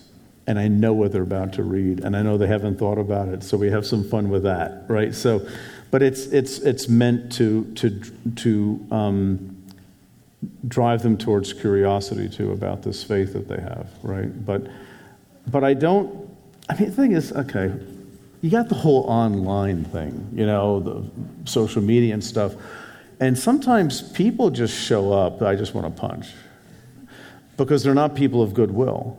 and 0.48 0.58
I 0.58 0.66
know 0.66 0.92
what 0.92 1.12
they're 1.12 1.22
about 1.22 1.52
to 1.54 1.62
read, 1.62 2.00
and 2.00 2.16
I 2.16 2.22
know 2.22 2.36
they 2.36 2.48
haven't 2.48 2.78
thought 2.78 2.98
about 2.98 3.28
it. 3.28 3.44
So 3.44 3.56
we 3.56 3.70
have 3.70 3.86
some 3.86 4.02
fun 4.02 4.28
with 4.28 4.42
that, 4.42 4.86
right? 4.88 5.14
So, 5.14 5.46
but 5.92 6.02
it's 6.02 6.26
it's 6.26 6.58
it's 6.58 6.88
meant 6.88 7.30
to 7.34 7.64
to 7.74 8.00
to 8.36 8.86
um, 8.90 9.62
drive 10.66 11.02
them 11.02 11.16
towards 11.16 11.52
curiosity 11.52 12.28
too 12.28 12.50
about 12.50 12.82
this 12.82 13.04
faith 13.04 13.34
that 13.34 13.46
they 13.46 13.60
have, 13.60 13.88
right? 14.02 14.44
But 14.44 14.66
but 15.46 15.62
I 15.62 15.74
don't 15.74 16.21
I 16.72 16.74
mean, 16.74 16.88
the 16.88 16.96
thing 16.96 17.12
is, 17.12 17.32
okay, 17.32 17.70
you 18.40 18.48
got 18.48 18.70
the 18.70 18.74
whole 18.74 19.02
online 19.02 19.84
thing, 19.84 20.26
you 20.34 20.46
know, 20.46 20.80
the 20.80 21.04
social 21.44 21.82
media 21.82 22.14
and 22.14 22.24
stuff. 22.24 22.54
And 23.20 23.38
sometimes 23.38 24.00
people 24.12 24.48
just 24.48 24.74
show 24.74 25.12
up, 25.12 25.42
I 25.42 25.54
just 25.54 25.74
want 25.74 25.94
to 25.94 26.00
punch. 26.00 26.28
Because 27.58 27.82
they're 27.84 27.92
not 27.92 28.14
people 28.14 28.40
of 28.42 28.54
goodwill. 28.54 29.18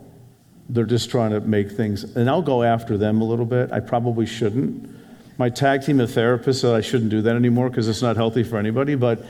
They're 0.68 0.84
just 0.84 1.10
trying 1.10 1.30
to 1.30 1.40
make 1.40 1.70
things, 1.70 2.02
and 2.16 2.28
I'll 2.28 2.42
go 2.42 2.64
after 2.64 2.98
them 2.98 3.20
a 3.20 3.24
little 3.24 3.46
bit. 3.46 3.70
I 3.70 3.78
probably 3.78 4.26
shouldn't. 4.26 4.90
My 5.38 5.48
tag 5.48 5.82
team 5.82 6.00
of 6.00 6.10
therapists 6.10 6.62
said 6.62 6.74
I 6.74 6.80
shouldn't 6.80 7.10
do 7.10 7.22
that 7.22 7.36
anymore 7.36 7.68
because 7.68 7.86
it's 7.86 8.02
not 8.02 8.16
healthy 8.16 8.42
for 8.42 8.58
anybody. 8.58 8.96
But, 8.96 9.24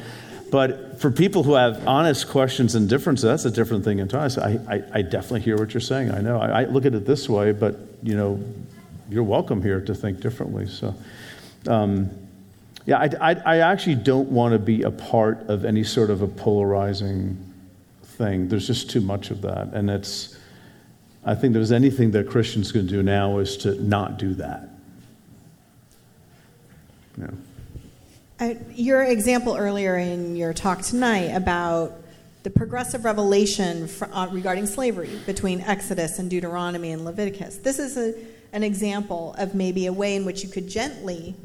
but 0.54 1.00
for 1.00 1.10
people 1.10 1.42
who 1.42 1.54
have 1.54 1.84
honest 1.84 2.28
questions 2.28 2.76
and 2.76 2.88
differences, 2.88 3.24
that's 3.24 3.44
a 3.44 3.50
different 3.50 3.82
thing 3.82 3.98
entirely. 3.98 4.40
I, 4.40 4.76
I, 4.76 4.82
I 4.92 5.02
definitely 5.02 5.40
hear 5.40 5.56
what 5.56 5.74
you're 5.74 5.80
saying. 5.80 6.12
I 6.12 6.20
know. 6.20 6.38
I, 6.40 6.62
I 6.62 6.64
look 6.66 6.86
at 6.86 6.94
it 6.94 7.04
this 7.04 7.28
way, 7.28 7.50
but 7.50 7.76
you 8.04 8.16
know, 8.16 8.40
you're 9.10 9.24
welcome 9.24 9.60
here 9.60 9.80
to 9.80 9.92
think 9.96 10.20
differently. 10.20 10.68
So, 10.68 10.94
um, 11.66 12.08
yeah, 12.86 12.98
I, 12.98 13.32
I, 13.32 13.34
I 13.34 13.56
actually 13.72 13.96
don't 13.96 14.28
want 14.28 14.52
to 14.52 14.60
be 14.60 14.82
a 14.82 14.92
part 14.92 15.40
of 15.48 15.64
any 15.64 15.82
sort 15.82 16.08
of 16.08 16.22
a 16.22 16.28
polarizing 16.28 17.36
thing. 18.04 18.46
There's 18.46 18.68
just 18.68 18.88
too 18.88 19.00
much 19.00 19.32
of 19.32 19.42
that. 19.42 19.74
And 19.74 19.90
it's, 19.90 20.38
I 21.24 21.34
think 21.34 21.54
there's 21.54 21.72
anything 21.72 22.12
that 22.12 22.28
Christians 22.28 22.70
can 22.70 22.86
do 22.86 23.02
now 23.02 23.38
is 23.38 23.56
to 23.56 23.74
not 23.82 24.20
do 24.20 24.34
that. 24.34 24.68
Yeah. 27.18 27.26
Uh, 28.40 28.54
your 28.74 29.04
example 29.04 29.54
earlier 29.56 29.96
in 29.96 30.34
your 30.34 30.52
talk 30.52 30.82
tonight 30.82 31.28
about 31.28 31.92
the 32.42 32.50
progressive 32.50 33.04
revelation 33.04 33.86
for, 33.86 34.12
uh, 34.12 34.26
regarding 34.26 34.66
slavery 34.66 35.20
between 35.24 35.60
Exodus 35.60 36.18
and 36.18 36.28
Deuteronomy 36.28 36.90
and 36.90 37.04
Leviticus. 37.04 37.58
This 37.58 37.78
is 37.78 37.96
a, 37.96 38.12
an 38.52 38.64
example 38.64 39.36
of 39.38 39.54
maybe 39.54 39.86
a 39.86 39.92
way 39.92 40.16
in 40.16 40.24
which 40.24 40.42
you 40.42 40.48
could 40.48 40.68
gently 40.68 41.36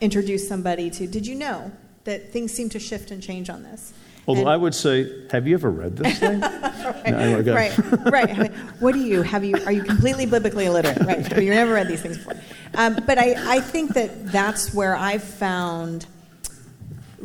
introduce 0.00 0.48
somebody 0.48 0.90
to, 0.90 1.06
did 1.06 1.24
you 1.24 1.36
know 1.36 1.70
that 2.02 2.32
things 2.32 2.52
seem 2.52 2.68
to 2.70 2.80
shift 2.80 3.12
and 3.12 3.22
change 3.22 3.48
on 3.48 3.62
this? 3.62 3.92
Although 4.26 4.40
and, 4.40 4.50
I 4.50 4.56
would 4.56 4.74
say, 4.74 5.28
have 5.30 5.46
you 5.46 5.54
ever 5.54 5.70
read 5.70 5.96
this 5.96 6.18
thing? 6.18 6.40
right, 6.40 7.06
no, 7.06 7.54
right, 7.54 7.78
right. 8.10 8.52
What 8.80 8.92
do 8.92 9.00
you 9.00 9.22
have? 9.22 9.44
You 9.44 9.56
are 9.66 9.72
you 9.72 9.84
completely 9.84 10.26
biblically 10.26 10.64
illiterate? 10.66 10.98
Right, 11.00 11.28
but 11.28 11.42
you've 11.42 11.54
never 11.54 11.74
read 11.74 11.88
these 11.88 12.02
things 12.02 12.18
before. 12.18 12.34
Um, 12.74 12.98
but 13.06 13.18
I, 13.18 13.56
I 13.56 13.60
think 13.60 13.92
that 13.94 14.32
that's 14.32 14.74
where 14.74 14.96
I've 14.96 15.22
found 15.22 16.06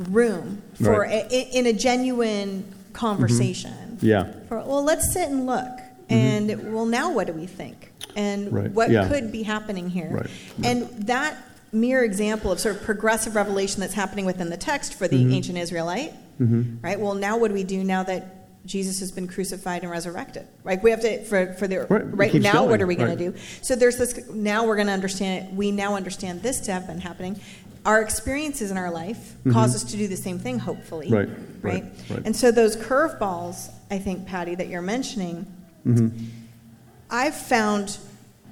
room 0.10 0.62
for 0.82 1.02
right. 1.02 1.32
a, 1.32 1.58
in 1.58 1.66
a 1.66 1.74
genuine 1.74 2.66
conversation. 2.94 3.98
Yeah. 4.02 4.32
For, 4.48 4.58
well, 4.60 4.84
let's 4.84 5.14
sit 5.14 5.30
and 5.30 5.46
look. 5.46 5.68
And 6.10 6.74
well, 6.74 6.86
now 6.86 7.12
what 7.12 7.28
do 7.28 7.34
we 7.34 7.46
think? 7.46 7.92
And 8.16 8.48
Mm-hmm. 8.48 8.56
Right, 8.56 8.72
what 8.72 8.90
yeah. 8.90 9.08
could 9.08 9.32
be 9.32 9.44
happening 9.44 9.90
here? 9.90 10.10
Right, 10.10 10.30
And 10.64 10.88
that 11.08 11.38
mere 11.72 12.04
example 12.04 12.52
of 12.52 12.60
sort 12.60 12.78
of 12.78 12.82
progressive 12.84 13.36
revelation 13.36 13.80
that's 13.82 13.94
happening 13.94 14.26
within 14.26 14.50
the 14.50 14.58
text 14.58 14.96
for 14.96 15.08
the 15.08 15.18
Mm-hmm. 15.18 15.34
ancient 15.34 15.58
Israelite, 15.60 16.14
right? 16.40 17.00
Well, 17.00 17.14
now 17.14 17.38
what 17.38 17.50
do 17.50 17.54
we 17.54 17.64
do 17.64 17.84
now 17.84 18.02
that 18.04 18.66
Jesus 18.66 19.00
has 19.00 19.12
been 19.12 19.28
crucified 19.28 19.84
and 19.84 19.92
resurrected? 19.92 20.48
Right? 20.64 20.82
We 20.82 20.90
have 20.90 21.02
to 21.02 21.24
for 21.26 21.54
for 21.54 21.68
the 21.68 21.82
Right, 21.82 22.02
it 22.02 22.06
right, 22.06 22.32
keeps 22.32 22.44
now. 22.44 22.64
What 22.64 22.70
going, 22.70 22.82
are 22.82 22.88
we 22.88 22.96
going 22.96 23.10
right. 23.10 23.18
to 23.18 23.32
do? 23.32 23.38
So 23.62 23.76
there's 23.76 23.98
this. 23.98 24.28
Now 24.30 24.66
we're 24.66 24.76
going 24.76 24.88
to 24.88 24.94
understand. 24.94 25.56
We 25.56 25.72
now 25.72 25.96
understand 25.96 26.42
this 26.42 26.60
to 26.62 26.72
have 26.74 26.88
been 26.88 27.00
happening. 27.02 27.40
Our 27.89 28.02
experiences 28.02 28.69
in 28.69 28.78
our 28.78 28.91
life 28.91 29.34
cause 29.52 29.73
us 29.75 29.84
to 29.91 29.97
do 29.97 30.08
the 30.08 30.15
same 30.28 30.38
thing. 30.38 30.60
Hopefully, 30.60 31.08
Mm-hmm. 31.10 31.15
Right, 31.67 31.73
right, 31.73 31.84
right, 31.84 31.93
right. 32.12 32.21
And 32.25 32.36
so 32.36 32.52
those 32.52 32.75
curveballs, 32.78 33.71
I 33.89 33.97
think, 33.97 34.28
Patty, 34.28 34.54
that 34.56 34.67
you're 34.67 34.84
mentioning, 34.95 35.38
Mm-hmm. 35.88 36.25
I've 37.10 37.36
found 37.36 37.97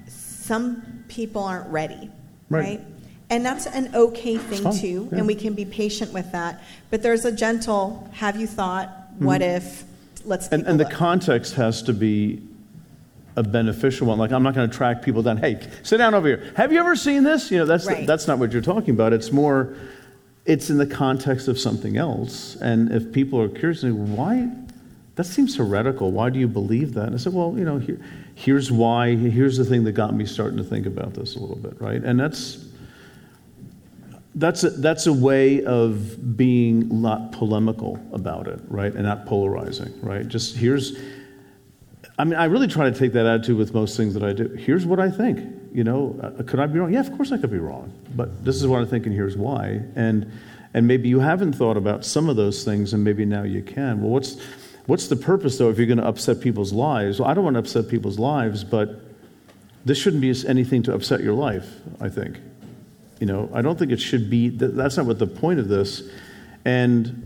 some 0.08 1.04
people 1.08 1.44
aren't 1.44 1.70
ready, 1.72 2.10
Right. 2.50 2.80
right? 2.80 2.82
And 3.30 3.46
that's 3.46 3.68
an 3.68 3.94
okay 3.94 4.38
thing 4.38 4.64
too, 4.82 5.10
yeah. 5.12 5.18
and 5.20 5.28
we 5.28 5.36
can 5.36 5.54
be 5.54 5.66
patient 5.66 6.14
with 6.14 6.32
that. 6.32 6.64
But 6.90 7.04
there's 7.04 7.26
a 7.26 7.32
gentle, 7.32 8.10
have 8.14 8.40
you 8.42 8.48
thought, 8.48 8.90
what 9.20 9.42
if, 9.42 9.84
let's 10.26 10.46
Mm-hmm. 10.48 10.56
And, 10.56 10.68
and 10.68 10.80
the 10.80 10.86
context 10.86 11.54
has 11.56 11.84
to 11.84 11.94
be 11.94 12.42
a 13.38 13.44
beneficial 13.44 14.08
one. 14.08 14.18
Like, 14.18 14.32
I'm 14.32 14.42
not 14.44 14.56
going 14.56 14.70
to 14.70 14.76
track 14.76 15.04
people 15.04 15.22
down. 15.22 15.38
Hey, 15.38 15.60
sit 15.84 15.98
down 15.98 16.16
over 16.16 16.28
here. 16.28 16.52
Have 16.58 16.74
you 16.74 16.80
ever 16.80 16.96
seen 16.96 17.24
this? 17.24 17.52
You 17.52 17.60
know, 17.60 17.66
that's, 17.66 17.86
Right. 17.86 18.06
that's 18.06 18.28
not 18.28 18.40
what 18.40 18.52
you're 18.52 18.64
talking 18.64 18.90
about. 18.90 19.14
It's 19.14 19.32
more, 19.32 19.76
it's 20.46 20.72
in 20.72 20.78
the 20.80 20.88
context 20.88 21.48
of 21.48 21.60
something 21.60 21.98
else. 21.98 22.56
And 22.56 22.92
if 22.92 23.12
people 23.14 23.40
are 23.40 23.48
curious, 23.48 23.84
why? 23.84 24.50
That 25.16 25.26
seems 25.26 25.56
heretical. 25.56 26.12
Why 26.12 26.32
do 26.32 26.40
you 26.40 26.48
believe 26.48 26.96
that? 26.96 27.06
And 27.06 27.14
I 27.14 27.18
said, 27.20 27.34
well, 27.34 27.54
you 27.56 27.64
know, 27.64 27.78
here, 27.78 28.00
here's 28.34 28.72
why. 28.72 29.16
Here's 29.16 29.58
the 29.58 29.66
thing 29.66 29.84
that 29.84 29.92
got 29.92 30.16
me 30.16 30.26
starting 30.26 30.58
to 30.58 30.64
think 30.64 30.88
about 30.88 31.14
this 31.14 31.36
a 31.36 31.40
little 31.40 31.56
bit, 31.58 31.80
right? 31.80 32.04
And 32.04 32.20
that's, 32.20 32.66
that's 34.34 34.64
a, 34.64 34.72
that's 34.72 35.06
a 35.06 35.14
way 35.14 35.64
of 35.64 36.36
being 36.38 37.02
not 37.02 37.32
polemical 37.34 38.00
about 38.14 38.48
it, 38.48 38.60
right? 38.68 38.94
And 38.94 39.04
not 39.04 39.28
polarizing, 39.28 39.94
right? 40.02 40.28
Just 40.28 40.56
here's, 40.56 40.98
I 42.18 42.24
mean, 42.24 42.36
I 42.36 42.46
really 42.46 42.68
try 42.68 42.90
to 42.90 42.98
take 42.98 43.14
that 43.14 43.26
attitude 43.26 43.58
with 43.58 43.74
most 43.74 43.96
things 43.96 44.14
that 44.16 44.24
I 44.24 44.34
do. 44.34 44.48
Here's 44.48 44.86
what 44.86 45.00
I 45.00 45.12
think. 45.12 45.40
You 45.72 45.84
know, 45.84 46.20
uh, 46.22 46.42
could 46.44 46.60
I 46.60 46.66
be 46.66 46.80
wrong? 46.80 46.92
Yeah, 46.92 47.02
of 47.02 47.16
course 47.16 47.32
I 47.32 47.38
could 47.38 47.52
be 47.52 47.60
wrong. 47.60 47.94
But 48.16 48.44
this 48.44 48.56
is 48.56 48.66
what 48.66 48.82
I 48.82 48.86
think, 48.86 49.06
and 49.06 49.14
here's 49.14 49.38
why. 49.38 49.82
And 49.96 50.32
and 50.74 50.88
maybe 50.88 51.10
you 51.10 51.20
haven't 51.20 51.54
thought 51.54 51.78
about 51.78 52.06
some 52.06 52.30
of 52.30 52.36
those 52.36 52.64
things, 52.64 52.94
and 52.94 53.04
maybe 53.04 53.26
now 53.26 53.44
you 53.44 53.62
can. 53.62 54.02
Well, 54.02 54.10
what's 54.10 54.44
what's 54.88 55.08
the 55.08 55.16
purpose 55.16 55.58
though 55.58 55.70
if 55.70 55.78
you're 55.78 55.88
going 55.88 56.00
to 56.00 56.08
upset 56.08 56.42
people's 56.42 56.74
lives? 56.74 57.20
Well, 57.20 57.30
I 57.30 57.34
don't 57.36 57.44
want 57.44 57.54
to 57.56 57.60
upset 57.60 57.88
people's 57.88 58.18
lives, 58.18 58.64
but 58.64 59.02
this 59.86 59.98
shouldn't 59.98 60.22
be 60.22 60.34
anything 60.48 60.82
to 60.84 60.94
upset 60.94 61.22
your 61.22 61.34
life. 61.34 61.68
I 62.02 62.10
think. 62.10 62.40
You 63.20 63.28
know, 63.28 63.50
I 63.54 63.62
don't 63.62 63.78
think 63.78 63.92
it 63.92 64.00
should 64.00 64.30
be. 64.30 64.50
That's 64.50 64.98
not 64.98 65.06
what 65.06 65.20
the 65.20 65.28
point 65.28 65.60
of 65.60 65.68
this. 65.68 66.04
And 66.66 67.24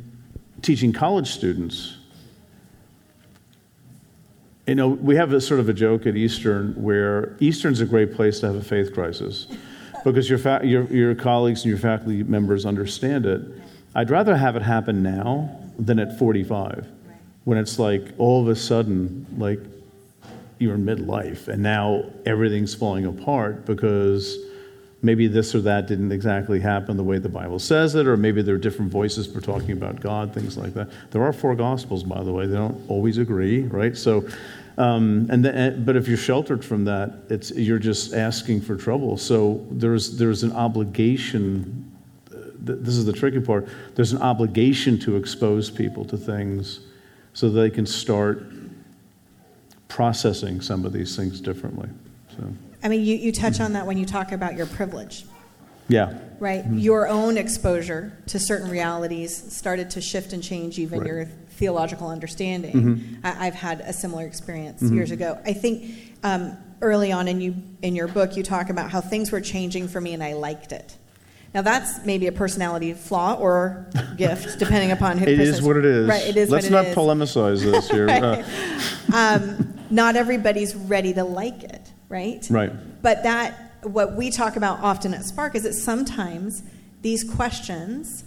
teaching 0.62 0.92
college 0.92 1.30
students. 1.30 1.98
You 4.68 4.76
know, 4.76 4.90
we 4.90 5.16
have 5.16 5.34
a 5.34 5.42
sort 5.42 5.60
of 5.60 5.70
a 5.70 5.74
joke 5.74 6.06
at 6.06 6.16
Eastern 6.16 6.74
where 6.82 7.36
Eastern's 7.40 7.82
a 7.82 7.86
great 7.86 8.14
place 8.14 8.40
to 8.42 8.48
have 8.48 8.56
a 8.56 8.64
faith 8.64 8.94
crisis 8.94 9.48
because 10.04 10.30
your, 10.30 10.38
fa- 10.38 10.62
your, 10.64 10.84
your 10.86 11.16
colleagues 11.16 11.64
and 11.64 11.70
your 11.70 11.80
faculty 11.80 12.24
members 12.24 12.66
understand 12.66 13.26
it. 13.26 13.42
I'd 13.96 14.10
rather 14.10 14.38
have 14.38 14.56
it 14.56 14.62
happen 14.62 15.04
now 15.04 15.60
than 15.78 16.00
at 16.00 16.18
45 16.18 16.88
when 17.44 17.58
it's 17.58 17.80
like 17.80 18.14
all 18.18 18.42
of 18.42 18.48
a 18.48 18.56
sudden, 18.56 19.26
like 19.38 19.60
you're 20.60 20.76
in 20.76 20.86
midlife 20.86 21.48
and 21.48 21.64
now 21.64 22.04
everything's 22.26 22.76
falling 22.76 23.06
apart 23.06 23.66
because 23.66 24.38
maybe 25.02 25.28
this 25.28 25.56
or 25.56 25.62
that 25.62 25.88
didn't 25.88 26.12
exactly 26.12 26.60
happen 26.60 26.96
the 26.98 27.04
way 27.04 27.18
the 27.18 27.30
Bible 27.30 27.60
says 27.60 27.96
it, 27.96 28.08
or 28.08 28.18
maybe 28.18 28.42
there 28.42 28.56
are 28.56 28.60
different 28.60 28.92
voices 28.92 29.26
for 29.28 29.42
talking 29.42 29.72
about 29.72 30.00
God, 30.00 30.34
things 30.34 30.58
like 30.58 30.74
that. 30.76 30.90
There 31.12 31.24
are 31.24 31.34
four 31.34 31.56
Gospels, 31.56 32.04
by 32.04 32.24
the 32.24 32.32
way. 32.32 32.46
They 32.46 32.56
don't 32.56 32.80
always 32.90 33.18
agree, 33.18 33.64
right? 33.64 33.98
So, 33.98 34.28
um, 34.78 35.28
and 35.30 35.44
then, 35.44 35.84
but 35.84 35.96
if 35.96 36.08
you're 36.08 36.18
sheltered 36.18 36.64
from 36.64 36.86
that, 36.86 37.14
it's 37.30 37.52
you're 37.52 37.80
just 37.80 38.14
asking 38.14 38.62
for 38.62 38.76
trouble. 38.76 39.18
So 39.18 39.66
there's 39.72 40.18
there's 40.18 40.44
an 40.44 40.54
obligation. 40.54 41.92
uh, 42.32 42.38
This 42.60 42.96
is 42.96 43.06
the 43.06 43.14
tricky 43.14 43.42
part. 43.42 43.68
There's 43.96 44.14
an 44.14 44.22
obligation 44.22 44.98
to 45.00 45.18
expose 45.18 45.70
people 45.70 46.06
to 46.06 46.18
things 46.18 46.82
so 47.34 47.50
they 47.50 47.70
can 47.70 47.86
start 47.86 48.46
processing 49.88 50.62
some 50.62 50.86
of 50.86 50.94
these 50.94 51.16
things 51.16 51.42
differently. 51.42 51.90
So, 52.38 52.44
I 52.84 52.88
mean, 52.88 53.06
you, 53.06 53.16
you 53.16 53.32
touch 53.32 53.60
on 53.60 53.74
that 53.74 53.86
when 53.86 53.98
you 53.98 54.06
talk 54.06 54.32
about 54.32 54.56
your 54.56 54.66
privilege, 54.66 55.26
yeah. 55.88 56.18
right? 56.40 56.64
Mm-hmm. 56.64 56.80
Your 56.80 57.08
own 57.08 57.38
exposure 57.38 58.18
to 58.28 58.40
certain 58.40 58.70
realities 58.70 59.54
started 59.54 59.90
to 59.92 60.02
shift 60.02 60.34
and 60.34 60.44
change 60.44 60.80
even 60.80 61.00
Right. 61.00 61.08
your 61.08 61.26
theological 61.26 62.08
understanding. 62.08 62.74
Mm-hmm. 62.74 63.26
I, 63.26 63.48
I've 63.48 63.54
had 63.54 63.82
a 63.82 63.94
similar 63.94 64.26
experience 64.26 64.82
years 64.82 65.12
ago. 65.12 65.40
I 65.46 65.54
think 65.54 66.16
um, 66.24 66.58
early 66.82 67.12
on 67.12 67.28
in 67.28 67.40
you 67.40 67.56
in 67.84 67.96
your 67.96 68.08
book, 68.08 68.36
you 68.36 68.42
talk 68.44 68.70
about 68.70 68.90
how 68.90 69.00
things 69.00 69.32
were 69.32 69.42
changing 69.42 69.88
for 69.88 70.02
me 70.02 70.14
and 70.14 70.24
I 70.24 70.34
liked 70.34 70.72
it. 70.72 70.98
Now 71.54 71.62
that's 71.62 72.04
maybe 72.06 72.28
a 72.28 72.32
personality 72.32 72.94
flaw 72.94 73.36
or 73.36 73.88
gift, 74.18 74.58
depending 74.58 74.92
upon 74.92 75.18
who. 75.18 75.26
It 75.26 75.40
is 75.40 75.62
what 75.62 75.78
it 75.78 75.86
is. 75.86 76.08
Right. 76.08 76.26
It 76.26 76.38
is 76.38 76.50
Let's 76.50 76.70
what 76.70 76.72
it 76.72 76.76
not 76.76 76.86
is. 76.88 76.96
polemicize 76.96 77.62
this 77.62 77.90
here. 77.90 78.08
Uh, 79.14 79.40
um, 79.40 79.74
not 79.90 80.16
everybody's 80.16 80.74
ready 80.74 81.14
to 81.14 81.24
like 81.24 81.64
it, 81.64 81.91
right? 82.12 82.46
Right. 82.50 82.72
But 83.02 83.24
that, 83.24 83.74
what 83.84 84.16
we 84.16 84.30
talk 84.30 84.56
about 84.56 84.80
often 84.82 85.14
at 85.14 85.26
Spark 85.26 85.56
is 85.56 85.64
that 85.64 85.74
sometimes 85.74 86.62
these 87.02 87.24
questions 87.24 88.24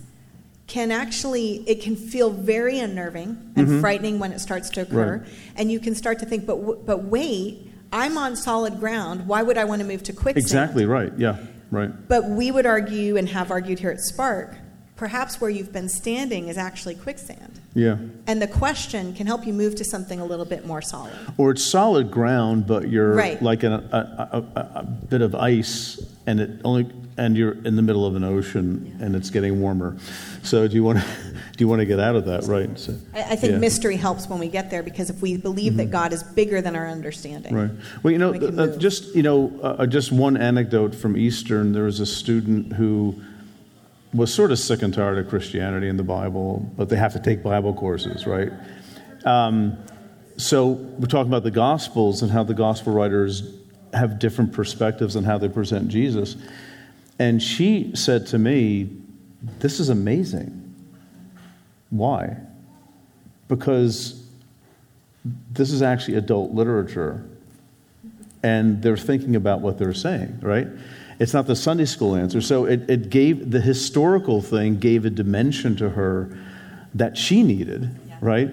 can 0.66 0.90
actually, 0.90 1.62
it 1.68 1.82
can 1.82 1.94
feel 1.94 2.30
very 2.30 2.78
unnerving 2.78 3.52
and 3.54 3.80
frightening 3.80 4.18
when 4.18 4.32
it 4.32 4.40
starts 4.40 4.70
to 4.70 4.80
occur. 4.80 5.18
Mm-hmm. 5.18 5.24
Right. 5.24 5.52
And 5.56 5.70
you 5.70 5.78
can 5.78 5.94
start 5.94 6.18
to 6.20 6.26
think, 6.26 6.46
but, 6.46 6.56
w- 6.56 6.82
but 6.84 7.04
wait, 7.04 7.70
I'm 7.92 8.16
on 8.16 8.34
solid 8.34 8.80
ground. 8.80 9.26
Why 9.28 9.42
would 9.42 9.58
I 9.58 9.64
want 9.64 9.82
to 9.82 9.86
move 9.86 10.02
to 10.04 10.12
quicksand? 10.12 10.38
exactly 10.38 10.86
right. 10.86 11.12
Yeah. 11.18 11.36
Right. 11.70 11.90
But 12.08 12.24
we 12.30 12.50
would 12.50 12.66
argue 12.66 13.16
and 13.16 13.28
have 13.28 13.50
argued 13.50 13.78
here 13.78 13.90
at 13.90 14.00
Spark, 14.00 14.56
perhaps 14.96 15.40
where 15.40 15.50
you've 15.50 15.72
been 15.72 15.88
standing 15.88 16.48
is 16.48 16.56
actually 16.56 16.94
quicksand. 16.94 17.60
Yeah. 17.74 17.96
And 18.26 18.40
the 18.40 18.46
question 18.46 19.14
can 19.14 19.26
help 19.26 19.46
you 19.46 19.52
move 19.52 19.74
to 19.76 19.84
something 19.84 20.20
a 20.20 20.24
little 20.24 20.44
bit 20.44 20.64
more 20.64 20.80
solid. 20.80 21.12
Or 21.36 21.50
it's 21.50 21.64
solid 21.64 22.10
ground, 22.10 22.66
but 22.66 22.88
you're 22.88 23.14
Right. 23.14 23.42
like 23.42 23.64
in 23.64 23.72
a, 23.72 23.76
a, 23.76 24.38
a, 24.56 24.60
a- 24.80 24.82
bit 24.84 25.22
of 25.22 25.34
ice, 25.34 26.00
and 26.26 26.40
it 26.40 26.60
only 26.64 26.90
and 27.16 27.36
you're 27.36 27.52
in 27.64 27.76
the 27.76 27.82
middle 27.82 28.06
of 28.06 28.16
an 28.16 28.24
ocean, 28.24 28.96
and 29.00 29.14
it's 29.14 29.30
getting 29.30 29.60
warmer. 29.60 29.96
So 30.42 30.66
do 30.66 30.74
you 30.74 30.82
want 30.82 30.98
to 30.98 31.04
do 31.56 31.62
you 31.64 31.68
want 31.68 31.80
to 31.80 31.86
get 31.86 32.00
out 32.00 32.16
of 32.16 32.24
that? 32.26 32.44
Right. 32.44 32.76
So, 32.78 32.94
I, 33.12 33.20
I 33.22 33.22
think 33.36 33.42
yeah. 33.42 33.50
Mm-hmm. 33.50 33.60
mystery 33.60 33.96
helps 33.96 34.28
when 34.28 34.38
we 34.40 34.48
get 34.48 34.70
there 34.70 34.82
because 34.82 35.10
if 35.10 35.20
we 35.20 35.36
believe 35.36 35.76
that 35.76 35.90
God 35.90 36.12
is 36.12 36.22
bigger 36.22 36.60
than 36.60 36.74
our 36.76 36.88
understanding. 36.88 37.54
Right. 37.54 37.70
Well, 38.02 38.12
you 38.12 38.18
know, 38.18 38.32
We 38.32 38.38
uh, 38.46 38.76
just 38.78 39.14
you 39.14 39.22
know, 39.22 39.52
uh, 39.62 39.86
just 39.86 40.10
one 40.12 40.36
anecdote 40.36 40.94
from 40.94 41.16
Eastern. 41.16 41.72
There 41.72 41.84
was 41.84 42.00
a 42.00 42.06
student 42.06 42.72
who 42.72 43.20
was 44.14 44.32
sort 44.32 44.52
of 44.52 44.58
sick 44.58 44.82
and 44.82 44.94
tired 44.94 45.18
of 45.18 45.28
Christianity 45.28 45.88
and 45.88 45.98
the 45.98 46.04
Bible, 46.04 46.70
but 46.76 46.88
they 46.88 46.96
have 46.96 47.12
to 47.14 47.20
take 47.20 47.42
Bible 47.42 47.74
courses, 47.74 48.26
right? 48.26 48.52
Um, 49.24 49.76
so 50.36 50.68
we're 50.68 51.06
talking 51.06 51.30
about 51.30 51.42
the 51.42 51.50
Gospels 51.50 52.22
and 52.22 52.30
how 52.30 52.44
the 52.44 52.54
Gospel 52.54 52.92
writers 52.92 53.54
have 53.92 54.18
different 54.18 54.52
perspectives 54.52 55.16
on 55.16 55.24
how 55.24 55.38
they 55.38 55.48
present 55.48 55.88
Jesus. 55.88 56.36
And 57.18 57.42
she 57.42 57.92
said 57.94 58.26
to 58.28 58.38
me, 58.38 58.90
"This 59.60 59.80
is 59.80 59.88
amazing. 59.88 60.74
Why? 61.90 62.36
Because." 63.48 64.24
this 65.52 65.70
is 65.70 65.82
actually 65.82 66.16
adult 66.16 66.52
literature 66.52 67.24
and 68.42 68.82
they're 68.82 68.96
thinking 68.96 69.36
about 69.36 69.60
what 69.60 69.78
they're 69.78 69.94
saying 69.94 70.38
right 70.42 70.68
it's 71.18 71.32
not 71.32 71.46
the 71.46 71.56
sunday 71.56 71.84
school 71.84 72.14
answer. 72.14 72.40
So 72.40 72.64
it, 72.64 72.88
it 72.90 73.10
gave 73.10 73.50
the 73.50 73.60
historical 73.60 74.42
thing 74.42 74.78
gave 74.78 75.04
a 75.04 75.10
dimension 75.10 75.76
to 75.76 75.90
her 75.90 76.36
that 76.94 77.16
she 77.16 77.42
needed 77.42 77.98
right? 78.24 78.50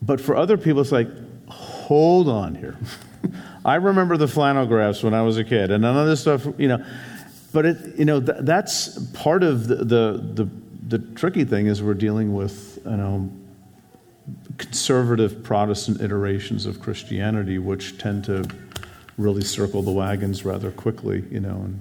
But 0.00 0.20
for 0.20 0.36
other 0.36 0.56
people 0.56 0.80
it's 0.80 0.92
like 0.92 1.08
hold 1.48 2.28
on 2.28 2.54
here. 2.54 2.76
I 3.64 3.74
remember 3.74 4.16
the 4.16 4.28
flannel 4.28 4.66
graphs 4.66 5.02
when 5.02 5.12
i 5.12 5.20
was 5.20 5.36
a 5.36 5.44
kid 5.44 5.70
and 5.70 5.82
none 5.82 5.96
of 5.96 6.06
this 6.06 6.20
stuff 6.20 6.46
you 6.56 6.68
know. 6.68 6.84
But 7.52 7.66
it 7.66 7.98
you 7.98 8.04
know 8.04 8.20
th- 8.20 8.38
that's 8.42 8.98
part 9.12 9.42
of 9.42 9.66
the, 9.66 9.76
the 9.76 10.44
the 10.44 10.50
the 10.88 10.98
tricky 11.16 11.44
thing 11.44 11.66
is 11.66 11.82
we're 11.82 11.94
dealing 11.94 12.32
with 12.34 12.78
you 12.84 12.96
know 12.96 13.30
conservative 14.56 15.42
Protestant 15.42 16.00
iterations 16.00 16.66
of 16.66 16.80
Christianity, 16.80 17.58
which 17.58 17.98
tend 17.98 18.24
to 18.24 18.44
really 19.20 19.42
circle 19.42 19.82
the 19.82 19.90
wagons 19.92 20.44
rather 20.44 20.70
quickly, 20.70 21.24
you 21.30 21.40
know. 21.40 21.56
And 21.64 21.80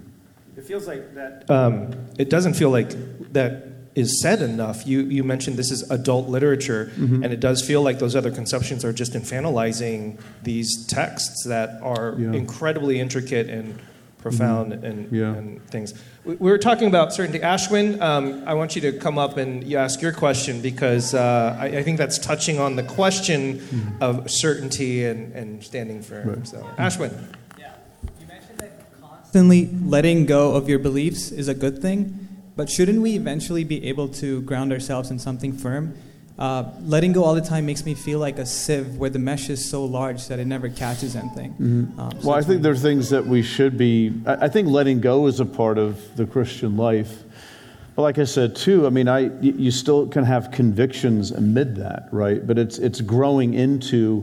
It 0.58 0.64
feels 0.66 0.88
like 0.88 1.16
that. 1.16 1.50
Um, 1.50 1.94
it 2.18 2.30
doesn't 2.30 2.54
feel 2.56 2.70
like 2.70 2.90
that 3.34 3.68
is 3.96 4.22
said 4.22 4.42
enough. 4.42 4.86
You 4.86 5.02
you 5.02 5.24
mentioned 5.24 5.58
this 5.58 5.72
is 5.72 5.82
adult 5.90 6.30
literature, 6.30 6.92
Mm-hmm. 6.98 7.24
and 7.24 7.34
it 7.34 7.40
does 7.40 7.66
feel 7.66 7.82
like 7.82 8.00
those 8.00 8.16
other 8.16 8.32
conceptions 8.32 8.86
are 8.86 8.94
just 8.94 9.14
infantilizing 9.14 10.20
these 10.44 10.86
texts 10.88 11.46
that 11.48 11.80
are 11.82 12.16
Yeah. 12.18 12.34
incredibly 12.34 13.00
intricate 13.00 13.50
and 13.50 13.80
profound 14.20 14.74
and, 14.74 15.06
Mm-hmm. 15.06 15.16
Yeah. 15.16 15.34
and 15.36 15.66
things. 15.70 15.94
We, 16.26 16.36
we 16.36 16.52
were 16.52 16.58
talking 16.58 16.88
about 16.88 17.14
certainty. 17.14 17.40
Ashwin, 17.40 18.00
um, 18.02 18.44
I 18.46 18.54
want 18.54 18.76
you 18.76 18.82
to 18.84 18.92
come 18.92 19.18
up 19.18 19.38
and 19.38 19.64
you 19.64 19.78
ask 19.78 20.02
your 20.02 20.12
question 20.12 20.62
because 20.62 21.14
uh, 21.14 21.58
I, 21.60 21.66
I 21.80 21.84
think 21.84 21.98
that's 21.98 22.20
touching 22.20 22.60
on 22.60 22.76
the 22.76 22.84
question 22.84 23.62
of 24.02 24.30
certainty 24.30 25.06
and, 25.06 25.34
and 25.34 25.64
standing 25.64 26.02
firm. 26.02 26.28
Mm-hmm. 26.28 26.40
Right. 26.40 26.48
So, 26.48 26.58
Ashwin. 26.78 27.12
Yeah. 27.58 27.72
You 28.20 28.28
mentioned 28.28 28.60
that 28.60 29.02
constantly 29.02 29.70
letting 29.86 30.26
go 30.26 30.54
of 30.54 30.70
your 30.70 30.80
beliefs 30.80 31.32
is 31.32 31.48
a 31.48 31.54
good 31.54 31.82
thing, 31.82 32.28
but 32.56 32.70
shouldn't 32.70 33.02
we 33.02 33.16
eventually 33.16 33.64
be 33.64 33.86
able 33.88 34.10
to 34.10 34.42
ground 34.42 34.74
ourselves 34.74 35.10
in 35.10 35.18
something 35.20 35.54
firm? 35.54 35.96
Uh, 36.40 36.64
letting 36.84 37.12
go 37.12 37.26
all 37.26 37.36
the 37.36 37.42
time 37.42 37.66
makes 37.66 37.86
me 37.86 37.94
feel 37.94 38.18
like 38.18 38.40
a 38.40 38.46
sieve 38.46 38.96
where 38.96 39.10
the 39.10 39.20
mesh 39.20 39.50
is 39.50 39.64
so 39.64 39.84
large 39.84 40.26
that 40.28 40.40
it 40.40 40.48
never 40.48 40.70
catches 40.70 41.18
anything. 41.18 41.54
Um, 41.60 41.94
so 41.98 42.04
Mm-hmm. 42.06 42.28
Well, 42.28 42.38
I 42.38 42.42
think 42.42 42.62
there 42.62 42.72
are 42.72 42.78
things 42.78 43.10
that 43.10 43.26
we 43.26 43.42
should 43.42 43.78
be. 43.78 44.14
I, 44.26 44.46
I 44.46 44.48
think 44.48 44.70
letting 44.70 45.02
go 45.02 45.28
is 45.28 45.42
a 45.42 45.46
part 45.46 45.78
of 45.78 46.16
the 46.16 46.26
Christian 46.26 46.78
life. 46.78 47.24
But 47.94 48.04
like 48.04 48.18
I 48.20 48.24
said 48.24 48.56
too, 48.56 48.88
I 48.88 48.90
mean, 48.90 49.10
I 49.10 49.30
you 49.42 49.70
still 49.72 50.08
can 50.08 50.24
have 50.24 50.50
convictions 50.52 51.32
amid 51.32 51.76
that, 51.76 52.08
right? 52.14 52.48
But 52.48 52.58
it's 52.58 52.78
it's 52.78 53.02
growing 53.02 53.54
into 53.54 54.22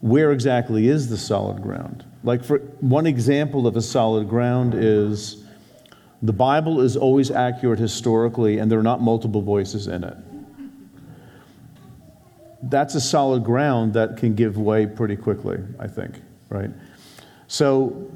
where 0.00 0.32
exactly 0.32 0.88
is 0.88 1.08
the 1.08 1.16
solid 1.16 1.62
ground. 1.62 2.04
Like 2.24 2.42
for 2.42 2.58
one 2.80 3.06
example 3.06 3.68
of 3.68 3.76
a 3.76 3.82
solid 3.82 4.28
ground 4.28 4.74
is 4.74 5.44
the 6.22 6.32
Bible 6.32 6.80
is 6.80 6.96
always 6.96 7.30
accurate 7.30 7.78
historically, 7.78 8.58
and 8.58 8.68
there 8.68 8.80
are 8.80 8.82
not 8.82 9.00
multiple 9.00 9.42
voices 9.42 9.86
in 9.86 10.02
it. 10.02 10.16
That's 12.62 12.94
a 12.94 13.00
solid 13.00 13.44
ground 13.44 13.94
that 13.94 14.16
can 14.16 14.34
give 14.34 14.56
way 14.56 14.86
pretty 14.86 15.16
quickly, 15.16 15.58
I 15.78 15.88
think, 15.88 16.14
right? 16.48 16.70
So 17.48 18.10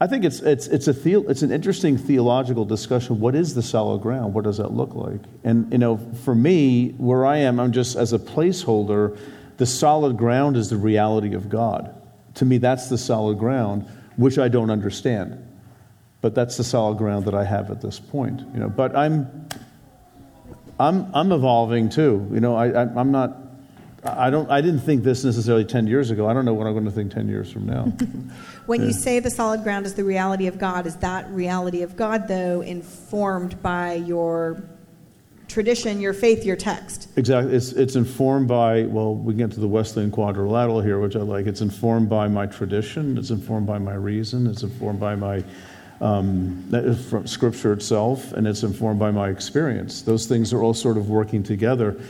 I 0.00 0.06
think 0.06 0.24
it's, 0.24 0.40
it's, 0.40 0.68
it's, 0.68 0.86
a 0.86 0.94
theo- 0.94 1.28
it's 1.28 1.42
an 1.42 1.50
interesting 1.50 1.98
theological 1.98 2.64
discussion. 2.64 3.18
What 3.18 3.34
is 3.34 3.54
the 3.54 3.62
solid 3.62 4.00
ground? 4.00 4.32
What 4.32 4.44
does 4.44 4.58
that 4.58 4.72
look 4.72 4.94
like? 4.94 5.20
And, 5.42 5.70
you 5.72 5.78
know, 5.78 5.98
for 6.24 6.34
me, 6.34 6.90
where 6.98 7.26
I 7.26 7.38
am, 7.38 7.58
I'm 7.58 7.72
just 7.72 7.96
as 7.96 8.12
a 8.12 8.18
placeholder, 8.18 9.18
the 9.56 9.66
solid 9.66 10.16
ground 10.16 10.56
is 10.56 10.70
the 10.70 10.76
reality 10.76 11.34
of 11.34 11.48
God. 11.48 11.94
To 12.34 12.44
me, 12.44 12.58
that's 12.58 12.88
the 12.88 12.98
solid 12.98 13.38
ground, 13.38 13.86
which 14.16 14.38
I 14.38 14.46
don't 14.46 14.70
understand. 14.70 15.44
But 16.20 16.34
that's 16.34 16.56
the 16.56 16.64
solid 16.64 16.98
ground 16.98 17.24
that 17.24 17.34
I 17.34 17.44
have 17.44 17.70
at 17.72 17.80
this 17.80 17.98
point. 17.98 18.40
You 18.54 18.60
know, 18.60 18.68
but 18.68 18.94
I'm, 18.96 19.48
I'm, 20.78 21.14
I'm 21.14 21.32
evolving 21.32 21.88
too. 21.88 22.28
You 22.32 22.40
know, 22.40 22.54
I, 22.54 22.68
I, 22.68 22.82
I'm 22.82 23.10
not, 23.10 23.36
I 24.04 24.30
don't, 24.30 24.50
I 24.50 24.60
didn't 24.60 24.80
think 24.80 25.02
this 25.02 25.24
necessarily 25.24 25.64
10 25.64 25.86
years 25.86 26.10
ago. 26.10 26.28
I 26.28 26.32
don't 26.32 26.44
know 26.44 26.54
what 26.54 26.66
I'm 26.66 26.72
going 26.72 26.84
to 26.84 26.90
think 26.90 27.12
10 27.12 27.28
years 27.28 27.50
from 27.50 27.66
now. 27.66 27.92
When 28.66 28.82
you 28.82 28.92
say 28.92 29.18
the 29.18 29.30
solid 29.30 29.62
ground 29.62 29.86
is 29.86 29.94
the 29.94 30.04
reality 30.04 30.46
of 30.46 30.58
God, 30.58 30.86
is 30.86 30.96
that 30.96 31.26
reality 31.30 31.80
of 31.80 31.96
God, 31.96 32.28
though, 32.28 32.60
informed 32.60 33.62
by 33.62 33.94
your 33.94 34.62
tradition, 35.48 36.02
your 36.02 36.12
faith, 36.12 36.44
your 36.44 36.54
text? 36.54 37.08
Exactly. 37.16 37.54
It's, 37.54 37.72
it's 37.72 37.96
informed 37.96 38.46
by, 38.46 38.82
well, 38.82 39.14
we 39.14 39.32
get 39.32 39.50
to 39.52 39.60
the 39.60 39.66
Wesleyan 39.66 40.10
quadrilateral 40.10 40.82
here, 40.82 41.00
which 41.00 41.16
I 41.16 41.20
like. 41.20 41.46
It's 41.46 41.62
informed 41.62 42.10
by 42.10 42.28
my 42.28 42.44
tradition, 42.44 43.16
it's 43.16 43.30
informed 43.30 43.66
by 43.66 43.78
my 43.78 43.94
reason, 43.94 44.46
it's 44.46 44.62
informed 44.62 45.00
by 45.00 45.14
my 45.14 45.42
um, 46.00 46.64
that 46.70 46.84
is 46.84 47.10
from 47.10 47.26
Scripture 47.26 47.72
itself, 47.72 48.32
and 48.32 48.46
it's 48.46 48.62
informed 48.62 49.00
by 49.00 49.10
my 49.10 49.28
experience. 49.28 50.02
Those 50.02 50.26
things 50.26 50.52
are 50.52 50.62
all 50.62 50.74
sort 50.74 50.96
of 50.96 51.10
working 51.10 51.42
together. 51.42 52.00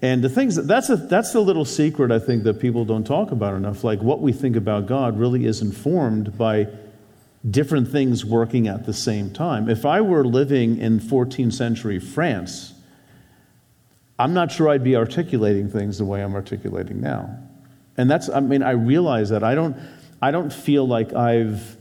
And 0.00 0.22
the 0.22 0.28
things 0.28 0.56
that, 0.56 0.66
that's, 0.66 0.90
a, 0.90 0.96
that's 0.96 1.32
the 1.32 1.40
little 1.40 1.64
secret 1.64 2.10
I 2.10 2.18
think 2.18 2.44
that 2.44 2.60
people 2.60 2.84
don't 2.84 3.04
talk 3.04 3.30
about 3.30 3.54
enough. 3.54 3.84
Like 3.84 4.02
what 4.02 4.20
we 4.20 4.32
think 4.32 4.56
about 4.56 4.86
God 4.86 5.18
really 5.18 5.46
is 5.46 5.62
informed 5.62 6.36
by 6.36 6.68
different 7.50 7.88
things 7.88 8.24
working 8.24 8.68
at 8.68 8.86
the 8.86 8.92
same 8.92 9.30
time. 9.30 9.68
If 9.68 9.84
I 9.84 10.00
were 10.00 10.24
living 10.24 10.78
in 10.78 11.00
14th 11.00 11.52
century 11.52 11.98
France, 11.98 12.72
I'm 14.18 14.32
not 14.32 14.52
sure 14.52 14.68
I'd 14.68 14.84
be 14.84 14.96
articulating 14.96 15.70
things 15.70 15.98
the 15.98 16.04
way 16.04 16.22
I'm 16.22 16.34
articulating 16.34 17.00
now. 17.00 17.38
And 17.96 18.10
that's, 18.10 18.28
I 18.28 18.40
mean, 18.40 18.62
I 18.62 18.72
realize 18.72 19.30
that. 19.30 19.42
I 19.44 19.54
don't, 19.54 19.76
I 20.20 20.30
don't 20.30 20.52
feel 20.52 20.86
like 20.86 21.12
I've, 21.12 21.76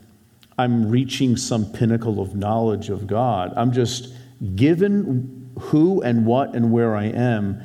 I'm 0.58 0.90
reaching 0.90 1.38
some 1.38 1.72
pinnacle 1.72 2.22
of 2.22 2.36
knowledge 2.36 2.90
of 2.90 3.08
God. 3.08 3.54
I'm 3.56 3.72
just, 3.72 4.14
given 4.56 5.52
who 5.60 6.02
and 6.02 6.26
what 6.26 6.56
and 6.56 6.72
where 6.72 6.96
I 6.96 7.06
am, 7.06 7.62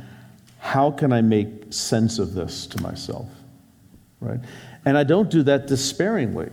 how 0.59 0.91
can 0.91 1.12
I 1.12 1.20
make 1.20 1.72
sense 1.72 2.18
of 2.18 2.34
this 2.34 2.66
to 2.68 2.82
myself? 2.82 3.28
Right? 4.20 4.41
And 4.84 4.97
I 4.97 5.05
don't 5.05 5.30
do 5.30 5.43
that 5.45 5.66
despairingly. 5.66 6.51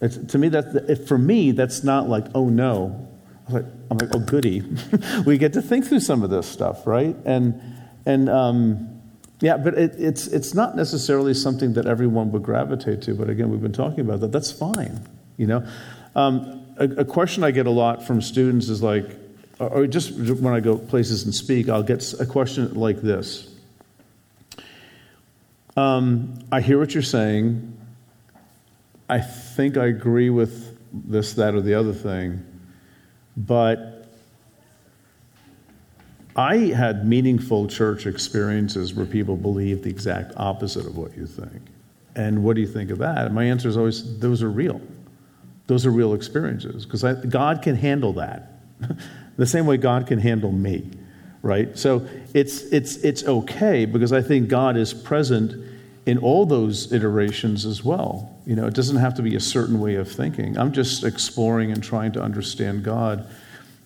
It's, 0.00 0.16
to 0.16 0.38
me, 0.38 0.48
that 0.48 1.06
for 1.08 1.18
me, 1.18 1.52
that's 1.52 1.82
not 1.82 2.08
like, 2.08 2.26
oh 2.34 2.48
no. 2.48 3.08
I'm 3.48 3.54
like, 3.54 3.64
I'm 3.90 3.98
like 3.98 4.10
oh 4.14 4.18
goody. 4.18 4.62
we 5.26 5.38
get 5.38 5.52
to 5.54 5.62
think 5.62 5.86
through 5.86 6.00
some 6.00 6.22
of 6.22 6.30
this 6.30 6.46
stuff, 6.46 6.86
right? 6.86 7.16
And 7.24 7.60
and 8.04 8.28
um, 8.28 9.00
yeah, 9.40 9.56
but 9.56 9.74
it, 9.74 9.94
it's 9.98 10.26
it's 10.26 10.52
not 10.52 10.76
necessarily 10.76 11.32
something 11.32 11.72
that 11.74 11.86
everyone 11.86 12.32
would 12.32 12.42
gravitate 12.42 13.02
to. 13.02 13.14
But 13.14 13.30
again, 13.30 13.50
we've 13.50 13.62
been 13.62 13.72
talking 13.72 14.00
about 14.00 14.20
that. 14.20 14.32
That's 14.32 14.50
fine, 14.50 15.06
you 15.36 15.46
know. 15.46 15.66
Um, 16.14 16.66
a, 16.78 16.84
a 16.84 17.04
question 17.04 17.44
I 17.44 17.50
get 17.50 17.66
a 17.66 17.70
lot 17.70 18.06
from 18.06 18.20
students 18.20 18.68
is 18.68 18.82
like, 18.82 19.10
or 19.58 19.86
just 19.86 20.12
when 20.12 20.52
I 20.52 20.60
go 20.60 20.76
places 20.76 21.24
and 21.24 21.34
speak, 21.34 21.68
I'll 21.68 21.82
get 21.82 22.12
a 22.20 22.26
question 22.26 22.74
like 22.74 23.00
this. 23.00 23.48
Um, 25.76 26.38
I 26.50 26.60
hear 26.60 26.78
what 26.78 26.94
you're 26.94 27.02
saying. 27.02 27.76
I 29.08 29.20
think 29.20 29.76
I 29.76 29.86
agree 29.86 30.30
with 30.30 30.78
this, 30.92 31.34
that, 31.34 31.54
or 31.54 31.60
the 31.60 31.74
other 31.74 31.92
thing, 31.92 32.44
but 33.36 34.08
I 36.34 36.56
had 36.56 37.06
meaningful 37.06 37.66
church 37.66 38.06
experiences 38.06 38.94
where 38.94 39.06
people 39.06 39.36
believe 39.36 39.82
the 39.84 39.90
exact 39.90 40.32
opposite 40.36 40.86
of 40.86 40.96
what 40.96 41.16
you 41.16 41.26
think. 41.26 41.62
And 42.14 42.42
what 42.42 42.56
do 42.56 42.62
you 42.62 42.66
think 42.66 42.90
of 42.90 42.98
that? 42.98 43.26
And 43.26 43.34
my 43.34 43.44
answer 43.44 43.68
is 43.68 43.76
always, 43.76 44.18
those 44.18 44.42
are 44.42 44.50
real. 44.50 44.80
Those 45.66 45.84
are 45.86 45.90
real 45.90 46.14
experiences 46.14 46.86
because 46.86 47.02
God 47.26 47.62
can 47.62 47.76
handle 47.76 48.12
that. 48.14 48.52
the 49.36 49.46
same 49.46 49.66
way 49.66 49.76
God 49.76 50.06
can 50.06 50.18
handle 50.18 50.52
me, 50.52 50.88
right? 51.42 51.76
So 51.76 52.06
it's, 52.34 52.62
it's, 52.72 52.96
it's 52.96 53.24
okay 53.24 53.84
because 53.84 54.12
I 54.12 54.22
think 54.22 54.48
God 54.48 54.76
is 54.76 54.94
present 54.94 55.54
in 56.06 56.18
all 56.18 56.46
those 56.46 56.92
iterations 56.92 57.66
as 57.66 57.84
well. 57.84 58.32
You 58.46 58.54
know, 58.54 58.66
it 58.66 58.74
doesn't 58.74 58.96
have 58.96 59.14
to 59.14 59.22
be 59.22 59.34
a 59.34 59.40
certain 59.40 59.80
way 59.80 59.96
of 59.96 60.10
thinking. 60.10 60.56
I'm 60.56 60.72
just 60.72 61.02
exploring 61.02 61.72
and 61.72 61.82
trying 61.82 62.12
to 62.12 62.22
understand 62.22 62.84
God 62.84 63.28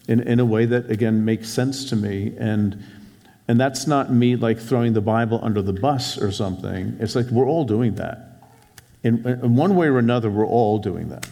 in, 0.07 0.21
in 0.21 0.39
a 0.39 0.45
way 0.45 0.67
that, 0.67 0.91
again, 0.91 1.25
makes 1.25 1.49
sense 1.49 1.89
to 1.91 1.97
me. 1.97 2.35
And, 2.39 2.85
and 3.49 3.59
that's 3.59 3.87
not 3.87 4.13
me 4.13 4.37
like 4.37 4.59
throwing 4.59 4.93
the 4.93 5.01
Bible 5.01 5.41
under 5.43 5.63
the 5.63 5.73
bus 5.73 6.19
or 6.19 6.31
something. 6.31 6.99
It's 7.01 7.17
like 7.17 7.27
we're 7.27 7.47
all 7.47 7.65
doing 7.65 7.95
that. 7.95 8.43
In, 9.03 9.27
in 9.27 9.57
one 9.57 9.77
way 9.77 9.87
or 9.87 9.99
another, 9.99 10.29
we're 10.29 10.47
all 10.47 10.79
doing 10.79 11.09
that. 11.09 11.27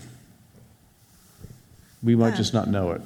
We 2.02 2.14
might 2.14 2.36
just 2.36 2.54
not 2.54 2.68
know 2.68 2.92
it. 2.92 3.02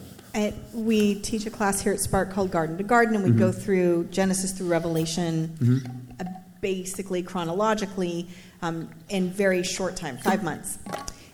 We 0.74 1.16
teach 1.16 1.46
a 1.46 1.50
class 1.50 1.80
here 1.80 1.92
at 1.92 2.00
Spark 2.00 2.30
called 2.32 2.50
Garden 2.50 2.76
to 2.78 2.84
Garden, 2.84 3.14
and 3.16 3.24
we 3.24 3.30
go 3.30 3.52
through 3.52 4.04
Genesis 4.10 4.52
through 4.52 4.68
Revelation, 4.68 5.82
uh, 6.20 6.24
basically 6.60 7.22
chronologically, 7.22 8.28
um, 8.62 8.88
in 9.08 9.30
very 9.30 9.62
short 9.62 9.96
time, 9.96 10.16
five 10.18 10.42
months. 10.42 10.78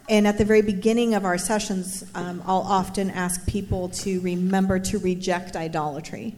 And 0.08 0.26
at 0.26 0.38
the 0.38 0.44
very 0.44 0.62
beginning 0.62 1.14
of 1.14 1.24
our 1.24 1.36
sessions, 1.38 2.04
um, 2.14 2.42
I'll 2.46 2.62
often 2.62 3.10
ask 3.10 3.46
people 3.46 3.90
to 3.90 4.20
remember 4.20 4.78
to 4.78 4.98
reject 4.98 5.54
idolatry, 5.54 6.34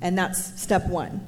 and 0.00 0.18
that's 0.18 0.60
step 0.60 0.86
one. 0.86 1.20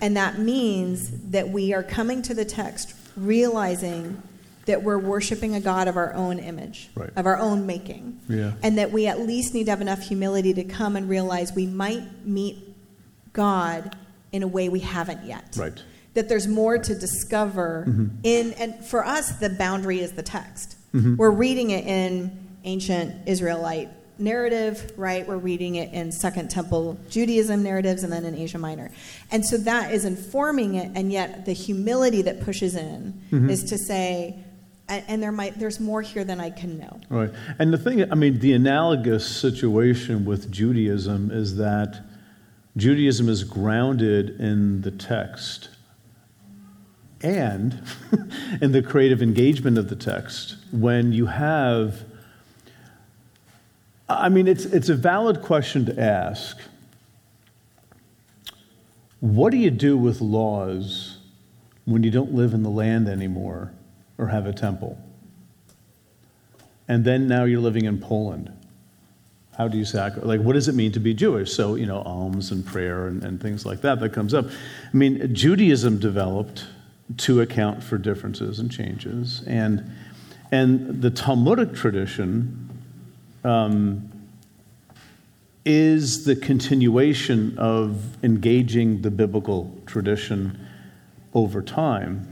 And 0.00 0.16
that 0.16 0.38
means 0.38 1.10
that 1.30 1.48
we 1.50 1.72
are 1.72 1.82
coming 1.82 2.22
to 2.22 2.34
the 2.34 2.44
text 2.44 2.94
realizing 3.16 4.20
that 4.66 4.82
we're 4.82 4.98
worshiping 4.98 5.54
a 5.54 5.60
God 5.60 5.88
of 5.88 5.96
our 5.96 6.14
own 6.14 6.38
image, 6.38 6.88
Right. 6.94 7.10
of 7.16 7.26
our 7.26 7.36
own 7.36 7.66
making. 7.66 8.20
Yeah. 8.28 8.52
And 8.62 8.78
that 8.78 8.92
we 8.92 9.06
at 9.06 9.20
least 9.20 9.54
need 9.54 9.64
to 9.64 9.70
have 9.70 9.80
enough 9.80 10.02
humility 10.02 10.54
to 10.54 10.64
come 10.64 10.96
and 10.96 11.08
realize 11.08 11.52
we 11.54 11.66
might 11.66 12.26
meet 12.26 12.58
God 13.32 13.96
in 14.30 14.42
a 14.42 14.46
way 14.46 14.68
we 14.68 14.80
haven't 14.80 15.24
yet. 15.24 15.56
Right. 15.56 15.72
That 16.14 16.28
there's 16.28 16.46
more 16.46 16.78
to 16.78 16.94
discover 16.94 17.84
mm-hmm. 17.88 18.16
in, 18.22 18.52
and 18.52 18.84
for 18.84 19.04
us, 19.04 19.32
the 19.32 19.50
boundary 19.50 20.00
is 20.00 20.12
the 20.12 20.22
text. 20.22 20.76
Mm-hmm. 20.94 21.16
We're 21.16 21.30
reading 21.30 21.70
it 21.70 21.86
in 21.86 22.38
ancient 22.64 23.26
Israelite 23.26 23.88
narrative, 24.18 24.92
right? 24.96 25.26
We're 25.26 25.38
reading 25.38 25.76
it 25.76 25.92
in 25.92 26.12
Second 26.12 26.50
Temple 26.50 26.98
Judaism 27.10 27.62
narratives 27.62 28.04
and 28.04 28.12
then 28.12 28.24
in 28.24 28.36
Asia 28.36 28.58
Minor. 28.58 28.90
And 29.30 29.44
so 29.44 29.56
that 29.58 29.92
is 29.92 30.04
informing 30.04 30.74
it, 30.76 30.92
and 30.94 31.10
yet 31.10 31.44
the 31.46 31.52
humility 31.52 32.22
that 32.22 32.42
pushes 32.42 32.76
in 32.76 33.20
mm-hmm. 33.30 33.50
is 33.50 33.64
to 33.64 33.78
say, 33.78 34.36
and, 34.92 35.04
and 35.08 35.22
there 35.22 35.32
might 35.32 35.58
there's 35.58 35.80
more 35.80 36.02
here 36.02 36.24
than 36.24 36.40
I 36.40 36.50
can 36.50 36.78
know. 36.78 37.00
Right. 37.08 37.30
And 37.58 37.72
the 37.72 37.78
thing, 37.78 38.10
I 38.10 38.14
mean, 38.14 38.38
the 38.38 38.52
analogous 38.52 39.26
situation 39.26 40.24
with 40.24 40.50
Judaism 40.50 41.30
is 41.30 41.56
that 41.56 42.04
Judaism 42.76 43.28
is 43.28 43.44
grounded 43.44 44.40
in 44.40 44.82
the 44.82 44.90
text 44.90 45.70
and 47.22 47.82
in 48.60 48.72
the 48.72 48.82
creative 48.82 49.22
engagement 49.22 49.78
of 49.78 49.88
the 49.88 49.96
text. 49.96 50.56
When 50.72 51.12
you 51.12 51.26
have, 51.26 52.04
I 54.08 54.28
mean, 54.28 54.48
it's, 54.48 54.64
it's 54.64 54.88
a 54.88 54.94
valid 54.94 55.42
question 55.42 55.86
to 55.86 56.00
ask. 56.00 56.58
What 59.20 59.50
do 59.50 59.56
you 59.56 59.70
do 59.70 59.96
with 59.96 60.20
laws 60.20 61.18
when 61.84 62.02
you 62.02 62.10
don't 62.10 62.34
live 62.34 62.54
in 62.54 62.62
the 62.62 62.70
land 62.70 63.08
anymore 63.08 63.72
or 64.18 64.28
have 64.28 64.46
a 64.46 64.52
temple? 64.52 64.98
And 66.88 67.04
then 67.04 67.28
now 67.28 67.44
you're 67.44 67.60
living 67.60 67.84
in 67.84 67.98
Poland. 67.98 68.52
How 69.56 69.68
do 69.68 69.76
you 69.76 69.84
sacrifice? 69.84 70.26
Like, 70.26 70.40
what 70.40 70.54
does 70.54 70.68
it 70.68 70.74
mean 70.74 70.92
to 70.92 71.00
be 71.00 71.14
Jewish? 71.14 71.52
So, 71.52 71.74
you 71.74 71.86
know, 71.86 72.02
alms 72.02 72.50
and 72.50 72.64
prayer 72.64 73.06
and, 73.06 73.22
and 73.22 73.40
things 73.40 73.66
like 73.66 73.82
that 73.82 74.00
that 74.00 74.12
comes 74.12 74.34
up. 74.34 74.46
I 74.46 74.96
mean, 74.96 75.34
Judaism 75.34 75.98
developed 75.98 76.66
to 77.18 77.40
account 77.40 77.82
for 77.82 77.98
differences 77.98 78.58
and 78.58 78.70
changes. 78.70 79.42
And, 79.46 79.90
and 80.50 81.02
the 81.02 81.10
Talmudic 81.10 81.74
tradition 81.74 82.70
um, 83.44 84.10
is 85.64 86.24
the 86.24 86.34
continuation 86.34 87.56
of 87.58 88.22
engaging 88.24 89.02
the 89.02 89.10
biblical 89.10 89.74
tradition 89.86 90.66
over 91.34 91.62
time. 91.62 92.31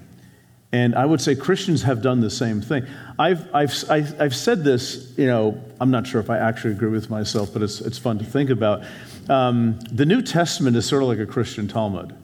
And 0.72 0.94
I 0.94 1.04
would 1.04 1.20
say 1.20 1.34
Christians 1.34 1.82
have 1.82 2.00
done 2.00 2.20
the 2.20 2.30
same 2.30 2.60
thing. 2.60 2.86
I've, 3.18 3.52
I've, 3.52 3.72
I've 3.90 4.36
said 4.36 4.62
this, 4.62 5.12
you 5.16 5.26
know, 5.26 5.60
I'm 5.80 5.90
not 5.90 6.06
sure 6.06 6.20
if 6.20 6.30
I 6.30 6.38
actually 6.38 6.74
agree 6.74 6.90
with 6.90 7.10
myself, 7.10 7.52
but 7.52 7.62
it's, 7.62 7.80
it's 7.80 7.98
fun 7.98 8.18
to 8.18 8.24
think 8.24 8.50
about. 8.50 8.84
Um, 9.28 9.80
the 9.90 10.06
New 10.06 10.22
Testament 10.22 10.76
is 10.76 10.86
sort 10.86 11.02
of 11.02 11.08
like 11.08 11.18
a 11.18 11.26
Christian 11.26 11.66
Talmud, 11.66 12.14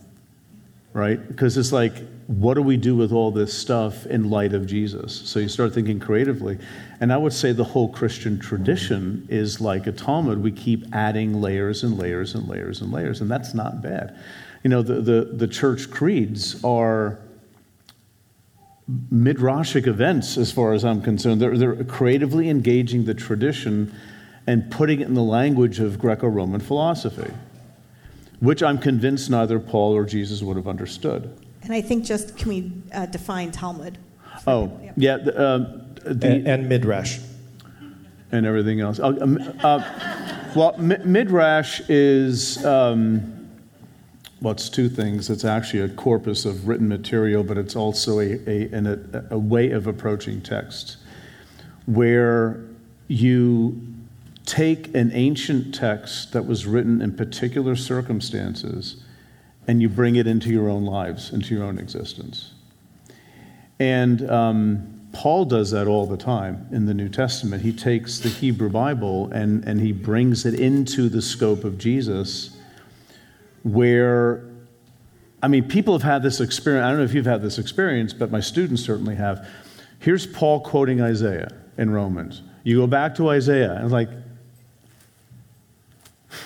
right? 0.92 1.26
Because 1.26 1.57
it's 1.57 1.72
like, 1.72 1.94
what 2.28 2.55
do 2.55 2.62
we 2.62 2.76
do 2.76 2.97
with 2.97 3.12
all 3.12 3.30
this 3.30 3.53
stuff 3.53 4.07
in 4.07 4.30
light 4.30 4.53
of 4.53 4.66
Jesus? 4.66 5.12
So 5.28 5.40
you 5.40 5.49
start 5.49 5.74
thinking 5.74 5.99
creatively. 5.99 6.59
And 7.01 7.12
I 7.12 7.16
would 7.16 7.32
say 7.32 7.53
the 7.53 7.64
whole 7.64 7.88
Christian 7.88 8.38
tradition 8.38 9.26
is 9.28 9.61
like 9.61 9.88
a 9.88 9.92
Talmud. 9.92 10.42
We 10.42 10.53
keep 10.53 10.84
adding 10.92 11.40
layers 11.40 11.82
and 11.82 11.99
layers 11.99 12.34
and 12.34 12.49
layers 12.49 12.80
and 12.80 12.92
layers, 12.92 13.20
and 13.20 13.30
that's 13.30 13.55
not 13.55 13.82
bad. 13.82 14.16
You 14.62 14.70
know, 14.70 14.82
the, 14.82 15.01
the, 15.01 15.24
the 15.32 15.49
church 15.49 15.90
creeds 15.90 16.62
are 16.64 17.18
midrashic 18.91 19.87
events, 19.87 20.37
as 20.37 20.53
far 20.53 20.72
as 20.72 20.84
I'm 20.84 21.03
concerned. 21.03 21.41
They're, 21.41 21.59
they're 21.59 21.84
creatively 21.84 22.49
engaging 22.49 23.05
the 23.05 23.14
tradition 23.14 23.93
and 24.47 24.70
putting 24.70 25.01
it 25.01 25.09
in 25.09 25.14
the 25.14 25.22
language 25.22 25.80
of 25.80 25.99
Greco 25.99 26.28
Roman 26.28 26.61
philosophy, 26.61 27.32
which 28.39 28.62
I'm 28.62 28.78
convinced 28.78 29.28
neither 29.28 29.59
Paul 29.59 29.97
or 29.97 30.05
Jesus 30.05 30.41
would 30.43 30.57
have 30.57 30.68
understood. 30.68 31.37
And 31.62 31.72
I 31.72 31.80
think 31.80 32.05
just 32.05 32.37
can 32.37 32.49
we 32.49 32.72
uh, 32.95 33.07
define 33.07 33.51
Talmud? 33.51 33.99
Oh, 34.47 34.78
yeah. 34.97 35.16
The, 35.16 35.37
uh, 35.37 35.59
the, 36.05 36.28
and, 36.28 36.47
and, 36.47 36.68
Midrash. 36.68 37.18
And 38.30 38.47
everything 38.47 38.80
else. 38.80 39.01
Uh, 39.01 39.37
uh 39.64 40.53
well, 40.55 40.76
Midrash 40.78 41.80
is. 41.89 42.64
Um, 42.64 43.36
well, 44.41 44.53
it's 44.53 44.68
two 44.68 44.89
things. 44.89 45.30
It's 45.30 45.45
actually 45.45 45.80
a 45.80 45.89
corpus 45.89 46.45
of 46.45 46.68
written 46.68 46.89
material, 46.89 47.43
but 47.43 47.57
it's 47.57 47.74
also 47.74 48.20
a, 48.20 48.39
a, 48.47 48.70
a, 48.72 49.24
a 49.30 49.39
way 49.39 49.70
of 49.70 49.87
approaching 49.87 50.43
text 50.43 50.99
where 51.87 52.61
you 53.09 53.80
take 54.45 54.95
an 54.95 55.11
ancient 55.12 55.74
text 55.74 56.32
that 56.32 56.47
was 56.47 56.66
written 56.66 57.01
in 57.01 57.16
particular 57.16 57.76
circumstances 57.76 59.03
and 59.66 59.80
you 59.80 59.89
bring 59.89 60.16
it 60.16 60.26
into 60.26 60.51
your 60.51 60.68
own 60.68 60.84
lives, 60.84 61.32
into 61.32 61.55
your 61.55 61.64
own 61.64 61.78
existence. 61.78 62.53
And 63.78 64.28
um, 64.30 65.09
Paul 65.12 65.47
does 65.47 65.70
that 65.70 65.87
all 65.87 66.07
the 66.07 66.16
time 66.16 66.68
in 66.70 66.87
the 66.87 66.95
New 66.95 67.09
Testament. 67.09 67.62
He 67.62 67.72
takes 67.72 68.18
the 68.18 68.28
Hebrew 68.28 68.68
Bible 68.68 69.30
and, 69.32 69.64
and 69.64 69.80
he 69.80 69.93
brings 69.93 70.45
it 70.45 70.55
into 70.55 71.09
the 71.09 71.22
scope 71.22 71.64
of 71.64 71.78
Jesus 71.78 72.55
where, 73.66 74.44
I 75.42 75.48
mean, 75.48 75.66
people 75.66 75.94
have 75.94 76.04
had 76.04 76.22
this 76.22 76.40
experience. 76.40 76.84
I 76.84 76.90
don't 76.90 76.98
know 76.98 77.04
if 77.04 77.14
you've 77.14 77.26
had 77.26 77.42
this 77.42 77.58
experience, 77.58 78.12
but 78.12 78.30
my 78.30 78.38
students 78.38 78.84
certainly 78.84 79.16
have. 79.16 79.48
Here's 79.98 80.24
Paul 80.24 80.60
quoting 80.60 81.00
Isaiah 81.00 81.52
in 81.76 81.90
Romans. 81.90 82.42
You 82.62 82.78
go 82.78 82.86
back 82.86 83.16
to 83.16 83.28
Isaiah, 83.28 83.72
and 83.74 83.84
it's 83.84 83.92
like, 83.92 84.08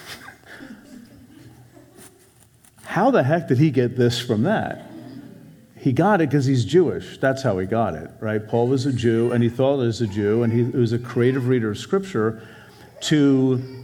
how 2.85 3.11
the 3.11 3.23
heck 3.23 3.49
did 3.49 3.59
he 3.59 3.71
get 3.71 3.99
this 3.99 4.19
from 4.19 4.45
that? 4.45 4.87
He 5.77 5.93
got 5.93 6.23
it 6.23 6.31
because 6.31 6.47
he's 6.47 6.65
Jewish. 6.65 7.19
That's 7.19 7.43
how 7.43 7.59
he 7.59 7.67
got 7.67 7.95
it, 7.95 8.11
right? 8.21 8.47
Paul 8.47 8.69
was 8.69 8.87
a 8.87 8.93
Jew, 8.93 9.33
and 9.33 9.43
he 9.43 9.51
thought 9.51 9.81
as 9.81 10.01
a 10.01 10.07
Jew, 10.07 10.43
and 10.43 10.53
he 10.53 10.63
was 10.63 10.93
a 10.93 10.99
creative 10.99 11.49
reader 11.49 11.71
of 11.71 11.79
Scripture 11.79 12.47
to 13.03 13.80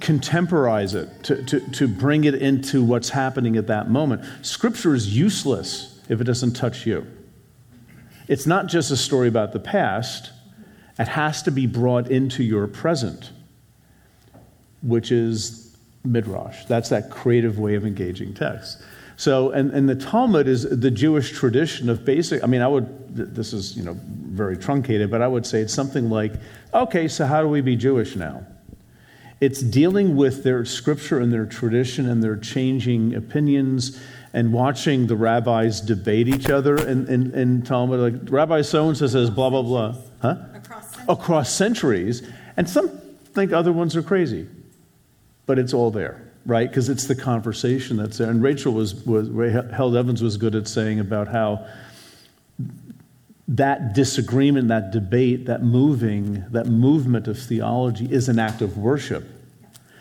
contemporize 0.00 0.94
it, 0.94 1.22
to, 1.24 1.42
to, 1.44 1.60
to 1.70 1.88
bring 1.88 2.24
it 2.24 2.34
into 2.34 2.82
what's 2.82 3.10
happening 3.10 3.56
at 3.56 3.66
that 3.68 3.88
moment. 3.88 4.24
Scripture 4.42 4.94
is 4.94 5.16
useless 5.16 6.00
if 6.08 6.20
it 6.20 6.24
doesn't 6.24 6.54
touch 6.54 6.86
you. 6.86 7.06
It's 8.28 8.46
not 8.46 8.66
just 8.66 8.90
a 8.90 8.96
story 8.96 9.28
about 9.28 9.52
the 9.52 9.60
past, 9.60 10.30
it 10.98 11.08
has 11.08 11.42
to 11.42 11.50
be 11.50 11.66
brought 11.66 12.10
into 12.10 12.42
your 12.42 12.66
present, 12.66 13.30
which 14.82 15.12
is 15.12 15.76
midrash. 16.04 16.64
That's 16.64 16.88
that 16.88 17.10
creative 17.10 17.58
way 17.58 17.74
of 17.74 17.84
engaging 17.84 18.34
text. 18.34 18.82
So, 19.16 19.50
and, 19.50 19.70
and 19.70 19.88
the 19.88 19.94
Talmud 19.94 20.46
is 20.46 20.68
the 20.68 20.90
Jewish 20.90 21.32
tradition 21.32 21.88
of 21.88 22.04
basic, 22.04 22.42
I 22.42 22.46
mean, 22.46 22.60
I 22.60 22.68
would, 22.68 23.16
this 23.16 23.52
is, 23.52 23.76
you 23.76 23.82
know, 23.82 23.98
very 24.04 24.56
truncated, 24.56 25.10
but 25.10 25.22
I 25.22 25.28
would 25.28 25.46
say 25.46 25.60
it's 25.60 25.72
something 25.72 26.10
like, 26.10 26.34
okay, 26.74 27.08
so 27.08 27.24
how 27.24 27.40
do 27.40 27.48
we 27.48 27.62
be 27.62 27.76
Jewish 27.76 28.16
now? 28.16 28.46
It's 29.40 29.60
dealing 29.60 30.16
with 30.16 30.44
their 30.44 30.64
scripture 30.64 31.20
and 31.20 31.32
their 31.32 31.46
tradition 31.46 32.08
and 32.08 32.22
their 32.22 32.36
changing 32.36 33.14
opinions 33.14 34.00
and 34.32 34.52
watching 34.52 35.06
the 35.06 35.16
rabbis 35.16 35.80
debate 35.80 36.28
each 36.28 36.48
other 36.48 36.76
in, 36.86 37.06
in, 37.08 37.34
in 37.34 37.62
Talmud. 37.62 38.00
Like 38.00 38.30
Rabbi 38.30 38.62
so 38.62 38.88
and 38.88 38.96
so 38.96 39.06
says 39.06 39.30
blah, 39.30 39.50
blah, 39.50 39.62
blah. 39.62 39.94
Huh? 40.22 40.36
Across 40.54 40.90
centuries. 40.90 41.08
Across 41.08 41.52
centuries. 41.52 42.30
And 42.56 42.68
some 42.68 42.88
think 43.34 43.52
other 43.52 43.72
ones 43.72 43.94
are 43.94 44.02
crazy. 44.02 44.48
But 45.44 45.58
it's 45.58 45.74
all 45.74 45.90
there, 45.90 46.32
right? 46.46 46.68
Because 46.68 46.88
it's 46.88 47.06
the 47.06 47.14
conversation 47.14 47.98
that's 47.98 48.18
there. 48.18 48.30
And 48.30 48.42
Rachel 48.42 48.72
was, 48.72 48.94
was, 49.06 49.28
Held 49.72 49.96
Evans 49.96 50.22
was 50.22 50.36
good 50.38 50.54
at 50.54 50.66
saying 50.66 50.98
about 50.98 51.28
how 51.28 51.66
that 53.48 53.94
disagreement, 53.94 54.68
that 54.68 54.90
debate, 54.90 55.46
that 55.46 55.62
moving, 55.62 56.44
that 56.50 56.66
movement 56.66 57.28
of 57.28 57.38
theology 57.38 58.10
is 58.10 58.28
an 58.28 58.38
act 58.38 58.60
of 58.60 58.76
worship 58.76 59.24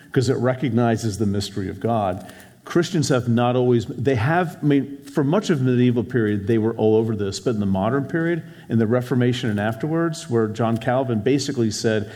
because 0.07 0.29
it 0.29 0.37
recognizes 0.37 1.17
the 1.17 1.25
mystery 1.25 1.69
of 1.69 1.79
God. 1.79 2.31
Christians 2.63 3.09
have 3.09 3.27
not 3.27 3.55
always, 3.55 3.85
they 3.85 4.15
have, 4.15 4.57
I 4.63 4.65
mean, 4.65 4.97
for 5.03 5.23
much 5.23 5.51
of 5.51 5.59
the 5.59 5.65
medieval 5.65 6.03
period, 6.03 6.47
they 6.47 6.57
were 6.57 6.73
all 6.75 6.95
over 6.95 7.15
this, 7.15 7.39
but 7.39 7.51
in 7.51 7.59
the 7.59 7.67
modern 7.67 8.05
period, 8.05 8.43
in 8.69 8.79
the 8.79 8.87
Reformation 8.87 9.51
and 9.51 9.59
afterwards, 9.59 10.27
where 10.29 10.47
John 10.47 10.77
Calvin 10.77 11.21
basically 11.21 11.69
said 11.69 12.11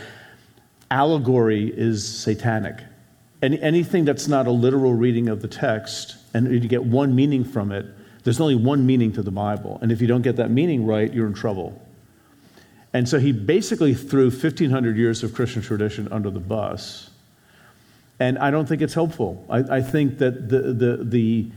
allegory 0.90 1.72
is 1.72 2.06
satanic. 2.06 2.80
Any, 3.40 3.60
anything 3.62 4.04
that's 4.04 4.26
not 4.26 4.48
a 4.48 4.50
literal 4.50 4.92
reading 4.92 5.28
of 5.28 5.40
the 5.40 5.48
text, 5.48 6.16
and 6.34 6.52
you 6.52 6.68
get 6.68 6.84
one 6.84 7.14
meaning 7.14 7.44
from 7.44 7.70
it, 7.70 7.86
there's 8.24 8.40
only 8.40 8.54
one 8.54 8.86
meaning 8.86 9.12
to 9.12 9.22
the 9.22 9.30
Bible. 9.30 9.78
And 9.82 9.90
if 9.90 10.00
you 10.00 10.06
don't 10.06 10.22
get 10.22 10.36
that 10.36 10.50
meaning 10.50 10.86
right, 10.86 11.12
you're 11.12 11.26
in 11.26 11.34
trouble. 11.34 11.80
And 12.92 13.08
so 13.08 13.18
he 13.18 13.32
basically 13.32 13.94
threw 13.94 14.30
1,500 14.30 14.96
years 14.96 15.22
of 15.22 15.34
Christian 15.34 15.62
tradition 15.62 16.08
under 16.10 16.30
the 16.30 16.40
bus. 16.40 17.10
And 18.18 18.38
I 18.38 18.50
don't 18.50 18.66
think 18.66 18.82
it's 18.82 18.94
helpful. 18.94 19.44
I, 19.48 19.58
I 19.76 19.80
think 19.80 20.18
that 20.18 20.48
the, 20.48 20.60
the, 20.72 20.96
the, 21.04 21.50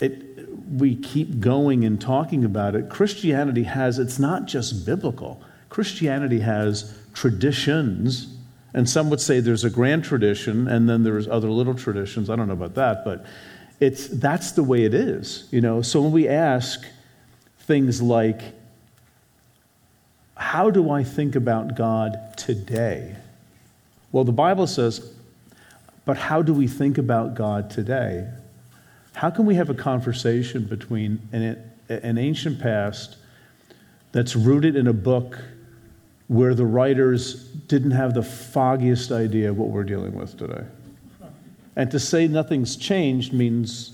it, 0.00 0.48
we 0.70 0.96
keep 0.96 1.40
going 1.40 1.84
and 1.84 2.00
talking 2.00 2.44
about 2.44 2.74
it. 2.74 2.88
Christianity 2.88 3.64
has, 3.64 3.98
it's 3.98 4.18
not 4.18 4.46
just 4.46 4.86
biblical, 4.86 5.42
Christianity 5.68 6.40
has 6.40 6.96
traditions. 7.14 8.34
And 8.74 8.88
some 8.88 9.10
would 9.10 9.20
say 9.20 9.40
there's 9.40 9.64
a 9.64 9.70
grand 9.70 10.04
tradition, 10.04 10.68
and 10.68 10.88
then 10.88 11.02
there's 11.02 11.26
other 11.26 11.50
little 11.50 11.74
traditions. 11.74 12.30
I 12.30 12.36
don't 12.36 12.48
know 12.48 12.54
about 12.54 12.74
that, 12.74 13.04
but 13.04 13.24
it's, 13.80 14.08
that's 14.08 14.52
the 14.52 14.62
way 14.62 14.84
it 14.84 14.94
is, 14.94 15.48
you 15.50 15.60
know. 15.60 15.82
So 15.82 16.00
when 16.00 16.12
we 16.12 16.28
ask 16.28 16.84
things 17.60 18.02
like, 18.02 18.40
how 20.36 20.70
do 20.70 20.90
I 20.90 21.04
think 21.04 21.36
about 21.36 21.76
God 21.76 22.36
today? 22.36 23.16
Well, 24.12 24.24
the 24.24 24.32
Bible 24.32 24.66
says, 24.66 25.12
but 26.04 26.16
how 26.16 26.42
do 26.42 26.54
we 26.54 26.66
think 26.66 26.96
about 26.98 27.34
God 27.34 27.70
today? 27.70 28.28
How 29.14 29.30
can 29.30 29.46
we 29.46 29.56
have 29.56 29.68
a 29.68 29.74
conversation 29.74 30.64
between 30.64 31.20
an, 31.32 31.70
an 31.88 32.18
ancient 32.18 32.60
past 32.60 33.16
that's 34.12 34.34
rooted 34.34 34.76
in 34.76 34.86
a 34.86 34.92
book 34.92 35.38
where 36.28 36.54
the 36.54 36.64
writers 36.64 37.42
didn't 37.68 37.90
have 37.90 38.14
the 38.14 38.22
foggiest 38.22 39.10
idea 39.10 39.52
what 39.52 39.68
we're 39.68 39.84
dealing 39.84 40.14
with 40.14 40.36
today. 40.36 40.64
And 41.78 41.92
to 41.92 42.00
say 42.00 42.26
nothing's 42.26 42.76
changed 42.76 43.32
means 43.32 43.92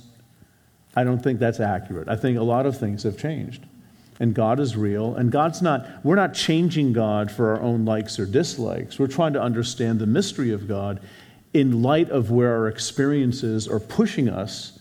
I 0.96 1.04
don't 1.04 1.22
think 1.22 1.38
that's 1.38 1.60
accurate. 1.60 2.08
I 2.08 2.16
think 2.16 2.38
a 2.38 2.42
lot 2.42 2.64
of 2.64 2.78
things 2.78 3.02
have 3.02 3.18
changed. 3.18 3.66
And 4.18 4.34
God 4.34 4.58
is 4.58 4.74
real. 4.74 5.14
And 5.16 5.30
God's 5.30 5.60
not, 5.60 5.86
we're 6.02 6.14
not 6.14 6.32
changing 6.32 6.94
God 6.94 7.30
for 7.30 7.50
our 7.50 7.60
own 7.60 7.84
likes 7.84 8.18
or 8.18 8.24
dislikes. 8.24 8.98
We're 8.98 9.06
trying 9.06 9.34
to 9.34 9.42
understand 9.42 9.98
the 9.98 10.06
mystery 10.06 10.50
of 10.50 10.66
God 10.66 11.00
in 11.52 11.82
light 11.82 12.08
of 12.08 12.30
where 12.30 12.56
our 12.56 12.68
experiences 12.68 13.68
are 13.68 13.80
pushing 13.80 14.30
us 14.30 14.78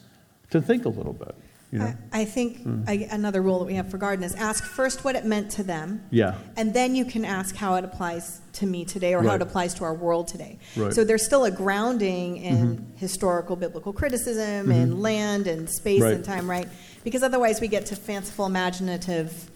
to 0.52 0.62
think 0.62 0.86
a 0.86 0.90
little 0.90 1.14
bit. 1.14 1.36
You 1.74 1.80
know? 1.80 1.94
I, 2.12 2.22
I 2.22 2.26
think 2.26 2.62
hmm. 2.62 2.84
I, 2.88 3.08
another 3.10 3.42
rule 3.42 3.58
that 3.58 3.66
we 3.66 3.74
have 3.74 3.90
for 3.90 3.98
garden 3.98 4.24
is 4.24 4.36
ask 4.36 4.64
first 4.64 5.04
what 5.04 5.16
it 5.16 5.26
meant 5.26 5.50
to 5.52 5.64
them. 5.64 6.06
Yeah. 6.12 6.36
And 6.56 6.72
then 6.72 6.96
you 6.96 7.04
can 7.04 7.26
ask 7.26 7.56
how 7.56 7.74
it 7.76 7.84
applies 7.84 8.42
to 8.54 8.68
me 8.68 8.86
today 8.86 9.16
or 9.16 9.24
how 9.24 9.34
it 9.34 9.42
applies 9.42 9.74
to 9.76 9.84
our 9.84 9.96
world 9.96 10.28
today. 10.28 10.60
Right. 10.76 10.94
So 10.94 11.04
there's 11.04 11.26
still 11.26 11.46
a 11.46 11.52
grounding 11.52 12.38
in 12.38 12.78
mm-hmm. 12.78 12.98
historical 12.98 13.56
biblical 13.56 13.92
criticism 13.92 14.68
mm-hmm. 14.68 14.72
and 14.72 15.02
land 15.02 15.48
and 15.48 15.68
space 15.68 16.04
Right. 16.04 16.14
and 16.14 16.24
time, 16.24 16.48
right? 16.48 16.70
Because 17.04 17.24
otherwise 17.24 17.60
we 17.60 17.68
get 17.68 17.88
to 17.88 17.96
fanciful, 17.96 18.46
imaginative 18.46 19.50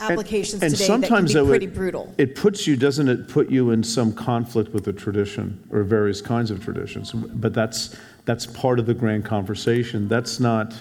applications 0.00 0.62
and 0.62 0.72
today 0.72 0.86
sometimes 0.86 1.34
that 1.34 1.40
can 1.40 1.46
be 1.46 1.50
pretty 1.50 1.66
it, 1.66 1.74
brutal. 1.74 2.14
It 2.16 2.36
puts 2.36 2.66
you, 2.66 2.74
doesn't 2.74 3.08
it, 3.08 3.28
put 3.28 3.50
you 3.50 3.70
in 3.70 3.82
some 3.82 4.14
conflict 4.14 4.72
with 4.72 4.84
the 4.84 4.94
tradition 4.94 5.62
or 5.70 5.82
various 5.82 6.22
kinds 6.22 6.50
of 6.50 6.64
traditions? 6.64 7.12
But 7.12 7.52
that's 7.52 7.94
that's 8.24 8.46
part 8.46 8.78
of 8.78 8.86
the 8.86 8.94
grand 8.94 9.26
conversation. 9.26 10.08
That's 10.08 10.40
not. 10.40 10.74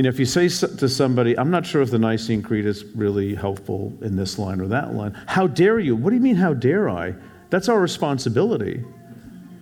You 0.00 0.04
know, 0.04 0.08
if 0.08 0.18
you 0.18 0.24
say 0.24 0.48
to 0.48 0.88
somebody, 0.88 1.38
"I'm 1.38 1.50
not 1.50 1.66
sure 1.66 1.82
if 1.82 1.90
the 1.90 1.98
Nicene 1.98 2.40
Creed 2.40 2.64
is 2.64 2.86
really 2.94 3.34
helpful 3.34 3.92
in 4.00 4.16
this 4.16 4.38
line 4.38 4.58
or 4.62 4.66
that 4.68 4.94
line," 4.94 5.12
how 5.26 5.46
dare 5.46 5.78
you? 5.78 5.94
What 5.94 6.08
do 6.08 6.16
you 6.16 6.22
mean? 6.22 6.36
How 6.36 6.54
dare 6.54 6.88
I? 6.88 7.14
That's 7.50 7.68
our 7.68 7.78
responsibility. 7.78 8.82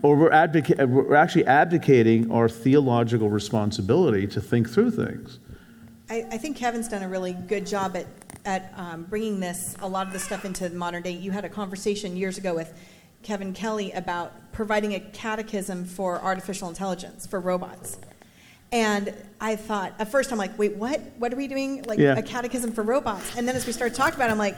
Or 0.00 0.14
we're, 0.14 0.30
advoca- 0.30 0.88
we're 0.88 1.16
actually 1.16 1.44
abdicating 1.46 2.30
our 2.30 2.48
theological 2.48 3.28
responsibility 3.28 4.28
to 4.28 4.40
think 4.40 4.70
through 4.70 4.92
things. 4.92 5.40
I, 6.08 6.24
I 6.30 6.38
think 6.38 6.56
Kevin's 6.56 6.86
done 6.86 7.02
a 7.02 7.08
really 7.08 7.32
good 7.32 7.66
job 7.66 7.96
at, 7.96 8.06
at 8.44 8.72
um, 8.76 9.06
bringing 9.10 9.40
this, 9.40 9.74
a 9.80 9.88
lot 9.88 10.06
of 10.06 10.12
this 10.12 10.22
stuff 10.22 10.44
into 10.44 10.70
modern 10.70 11.02
day. 11.02 11.10
You 11.10 11.32
had 11.32 11.46
a 11.46 11.48
conversation 11.48 12.16
years 12.16 12.38
ago 12.38 12.54
with 12.54 12.78
Kevin 13.24 13.52
Kelly 13.52 13.90
about 13.90 14.52
providing 14.52 14.94
a 14.94 15.00
catechism 15.00 15.84
for 15.84 16.22
artificial 16.22 16.68
intelligence, 16.68 17.26
for 17.26 17.40
robots. 17.40 17.98
And 18.72 19.14
I 19.40 19.56
thought, 19.56 19.94
at 19.98 20.10
first 20.10 20.30
I'm 20.32 20.38
like, 20.38 20.58
wait, 20.58 20.74
what? 20.76 21.00
What 21.18 21.32
are 21.32 21.36
we 21.36 21.48
doing? 21.48 21.82
Like 21.84 21.98
Yeah. 21.98 22.16
a 22.18 22.22
catechism 22.22 22.72
for 22.72 22.82
robots? 22.82 23.36
And 23.36 23.46
then 23.48 23.56
as 23.56 23.66
we 23.66 23.72
started 23.72 23.94
talking 23.94 24.16
about 24.16 24.28
it, 24.28 24.32
I'm 24.32 24.38
like, 24.38 24.56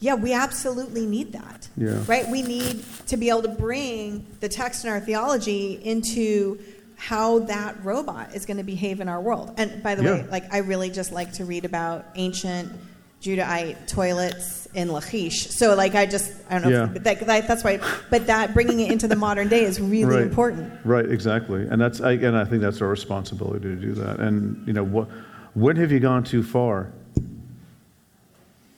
yeah, 0.00 0.14
we 0.14 0.32
absolutely 0.32 1.06
need 1.06 1.32
that. 1.32 1.68
Yeah. 1.76 2.02
Right? 2.06 2.28
We 2.28 2.42
need 2.42 2.84
to 3.08 3.16
be 3.16 3.30
able 3.30 3.42
to 3.42 3.48
bring 3.48 4.26
the 4.40 4.48
text 4.48 4.84
in 4.84 4.90
our 4.90 5.00
theology 5.00 5.72
into 5.82 6.60
how 6.96 7.40
that 7.40 7.84
robot 7.84 8.34
is 8.34 8.44
going 8.46 8.56
to 8.58 8.62
behave 8.64 9.00
in 9.00 9.08
our 9.08 9.20
world. 9.20 9.54
And 9.56 9.82
by 9.82 9.94
the 9.96 10.02
way, 10.02 10.26
like 10.30 10.52
I 10.52 10.58
really 10.58 10.90
just 10.90 11.10
like 11.12 11.32
to 11.34 11.44
read 11.44 11.64
about 11.64 12.06
ancient 12.16 12.72
Judahite 13.22 13.86
toilets 13.88 14.66
in 14.74 14.92
Lachish. 14.92 15.48
So 15.50 15.74
like 15.74 15.94
I 15.94 16.06
just 16.06 16.32
I 16.48 16.58
don't 16.58 16.70
know. 16.70 16.84
Yeah. 16.84 16.92
If, 16.94 17.02
that, 17.04 17.20
that, 17.26 17.48
that's 17.48 17.64
why. 17.64 17.80
But 18.10 18.26
that 18.28 18.54
bringing 18.54 18.80
it 18.80 18.92
into 18.92 19.08
the 19.08 19.16
modern 19.16 19.48
day 19.48 19.64
is 19.64 19.80
really 19.80 20.04
Right. 20.16 20.22
important. 20.22 20.72
Right, 20.84 21.10
exactly, 21.10 21.66
and 21.68 21.80
that's 21.80 22.00
I- 22.00 22.12
and 22.12 22.36
I 22.36 22.44
think 22.44 22.62
that's 22.62 22.80
our 22.80 22.88
responsibility 22.88 23.60
to 23.60 23.74
do 23.76 23.92
that. 23.94 24.20
And 24.20 24.66
you 24.66 24.72
know, 24.72 24.84
what, 24.84 25.08
when 25.54 25.76
have 25.76 25.90
you 25.90 26.00
gone 26.00 26.22
too 26.22 26.42
far? 26.42 26.92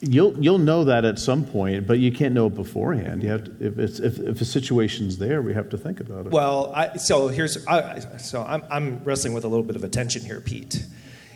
You'll 0.03 0.33
you'll 0.43 0.57
know 0.57 0.83
that 0.85 1.05
at 1.05 1.19
some 1.19 1.45
point, 1.45 1.85
but 1.85 1.99
you 1.99 2.11
can't 2.11 2.33
know 2.33 2.47
it 2.47 2.55
beforehand. 2.55 3.21
You 3.21 3.29
have 3.29 3.43
to, 3.43 3.51
if 3.67 3.77
it's 3.77 3.99
if 3.99 4.17
if 4.17 4.41
a 4.41 4.45
situation's 4.45 5.19
there, 5.19 5.43
we 5.43 5.53
have 5.53 5.69
to 5.69 5.77
think 5.77 5.99
about 5.99 6.25
it. 6.25 6.31
Well, 6.31 6.71
I, 6.75 6.97
so 6.97 7.27
here's 7.27 7.63
I, 7.67 7.99
so 8.17 8.41
I'm, 8.41 8.63
I'm 8.71 9.03
wrestling 9.03 9.33
with 9.35 9.43
a 9.43 9.47
little 9.47 9.63
bit 9.63 9.75
of 9.75 9.83
a 9.83 9.87
tension 9.89 10.23
here, 10.25 10.41
Pete. 10.41 10.83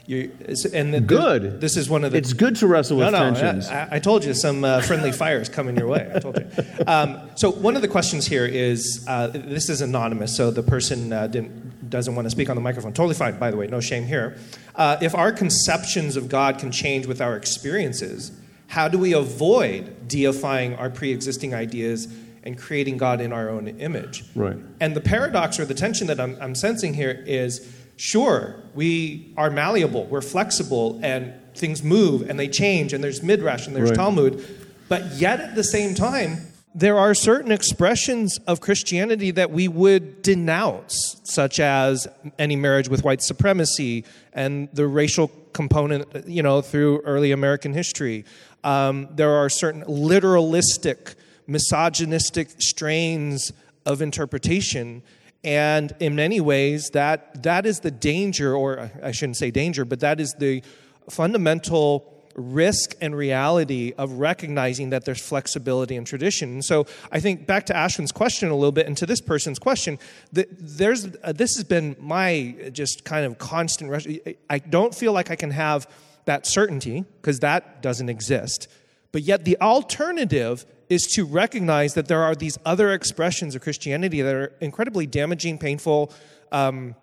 You, 0.07 0.31
and 0.71 0.93
the, 0.93 1.01
Good. 1.01 1.59
This 1.59 1.75
is 1.75 1.89
one 1.89 2.03
of 2.03 2.11
the. 2.11 2.19
it's 2.19 2.33
good 2.33 2.55
to 2.57 2.67
wrestle 2.67 2.97
with 2.97 3.11
no, 3.11 3.29
no, 3.29 3.39
tensions. 3.39 3.67
I, 3.67 3.95
I 3.95 3.99
told 3.99 4.23
you 4.23 4.35
some 4.35 4.63
uh, 4.63 4.81
friendly 4.81 5.11
fires 5.11 5.49
coming 5.49 5.75
your 5.75 5.87
way. 5.87 6.11
I 6.13 6.19
told 6.19 6.37
you. 6.37 6.45
Um, 6.85 7.31
so 7.35 7.49
one 7.49 7.75
of 7.75 7.81
the 7.81 7.87
questions 7.87 8.27
here 8.27 8.45
is 8.45 9.03
uh, 9.07 9.27
this 9.27 9.67
is 9.67 9.81
anonymous, 9.81 10.35
so 10.35 10.51
the 10.51 10.61
person 10.61 11.11
uh, 11.11 11.25
didn't, 11.25 11.89
doesn't 11.89 12.13
want 12.13 12.27
to 12.27 12.29
speak 12.29 12.51
on 12.51 12.55
the 12.55 12.61
microphone. 12.61 12.93
Totally 12.93 13.15
fine, 13.15 13.39
by 13.39 13.49
the 13.49 13.57
way, 13.57 13.65
no 13.65 13.79
shame 13.79 14.05
here. 14.05 14.37
Uh, 14.75 14.97
if 15.01 15.15
our 15.15 15.31
conceptions 15.31 16.15
of 16.17 16.29
God 16.29 16.59
can 16.59 16.71
change 16.71 17.07
with 17.07 17.19
our 17.19 17.35
experiences, 17.35 18.31
how 18.67 18.87
do 18.87 18.99
we 18.99 19.13
avoid 19.13 20.07
deifying 20.07 20.75
our 20.75 20.91
pre-existing 20.91 21.55
ideas 21.55 22.07
and 22.43 22.57
creating 22.59 22.97
God 22.97 23.21
in 23.21 23.33
our 23.33 23.49
own 23.49 23.67
image? 23.67 24.23
Right. 24.35 24.57
And 24.79 24.95
the 24.95 25.01
paradox 25.01 25.59
or 25.59 25.65
the 25.65 25.73
tension 25.73 26.05
that 26.07 26.19
I'm, 26.19 26.37
I'm 26.39 26.53
sensing 26.53 26.93
here 26.93 27.23
is 27.25 27.74
sure, 27.97 28.55
we 28.73 29.33
are 29.37 29.49
malleable, 29.49 30.05
we're 30.05 30.21
flexible, 30.21 30.99
and 31.03 31.33
things 31.55 31.83
move 31.83 32.29
and 32.29 32.39
they 32.39 32.47
change, 32.47 32.93
and 32.93 33.03
there's 33.03 33.23
Midrash 33.23 33.67
and 33.67 33.75
there's 33.75 33.89
Right. 33.89 33.95
Talmud, 33.95 34.45
but 34.89 35.15
yet 35.15 35.39
at 35.39 35.55
the 35.55 35.63
same 35.63 35.95
time, 35.95 36.47
there 36.77 36.97
are 36.97 37.13
certain 37.13 37.53
expressions 37.53 38.37
of 38.47 38.59
Christianity 38.59 39.31
that 39.31 39.49
we 39.49 39.69
would 39.69 40.21
denounce, 40.21 41.21
such 41.23 41.61
as 41.61 42.05
any 42.37 42.57
marriage 42.57 42.89
with 42.89 43.01
white 43.05 43.21
supremacy 43.21 44.03
and 44.33 44.67
the 44.73 44.85
racial 44.85 45.31
component, 45.53 46.27
you 46.27 46.43
know, 46.43 46.61
through 46.61 46.99
early 47.05 47.31
American 47.31 47.73
history. 47.73 48.25
Um, 48.65 49.07
there 49.15 49.31
are 49.31 49.47
certain 49.47 49.83
literalistic, 49.83 51.15
misogynistic 51.47 52.61
strains 52.61 53.53
of 53.85 54.01
interpretation. 54.01 55.01
And 55.45 55.95
in 55.99 56.15
many 56.15 56.41
ways, 56.41 56.89
that, 56.93 57.43
that 57.43 57.67
is 57.67 57.81
the 57.81 57.91
danger, 57.91 58.55
or 58.55 58.91
I 59.03 59.11
shouldn't 59.11 59.37
say 59.37 59.51
danger, 59.51 59.85
but 59.85 59.99
that 59.99 60.19
is 60.19 60.33
the 60.39 60.63
fundamental 61.07 62.11
risk 62.33 62.95
and 62.99 63.15
reality 63.15 63.93
of 63.97 64.13
recognizing 64.13 64.89
that 64.89 65.05
there's 65.05 65.21
flexibility 65.21 65.95
in 65.95 66.03
tradition. 66.03 66.49
And 66.49 66.65
so 66.65 66.87
I 67.11 67.19
think 67.19 67.45
back 67.45 67.67
to 67.67 67.73
Ashwin's 67.73 68.11
question 68.11 68.49
a 68.49 68.55
little 68.55 68.71
bit 68.71 68.87
and 68.87 68.97
to 68.97 69.05
this 69.05 69.21
person's 69.21 69.59
question, 69.59 69.99
th- 70.33 70.47
there's, 70.51 71.07
uh, 71.23 71.31
this 71.31 71.55
has 71.55 71.63
been 71.63 71.95
my 71.99 72.71
just 72.73 73.05
kind 73.05 73.25
of 73.25 73.37
constant 73.37 73.91
rush. 73.91 74.07
I 74.49 74.57
don't 74.57 74.93
feel 74.93 75.13
like 75.13 75.31
I 75.31 75.35
can 75.35 75.51
have 75.51 75.87
that 76.25 76.47
certainty 76.47 77.05
because 77.21 77.39
that 77.39 77.83
doesn't 77.83 78.09
exist. 78.09 78.67
But 79.11 79.21
yet 79.21 79.45
the 79.45 79.61
alternative 79.61 80.65
is 80.89 81.07
to 81.15 81.25
recognize 81.25 81.93
that 81.95 82.07
there 82.07 82.23
are 82.23 82.35
these 82.35 82.57
other 82.65 82.91
expressions 82.91 83.55
of 83.55 83.61
Christianity 83.61 84.21
that 84.21 84.33
are 84.33 84.53
incredibly 84.61 85.07
damaging, 85.07 85.57
painful, 85.57 86.11
um, 86.51 86.95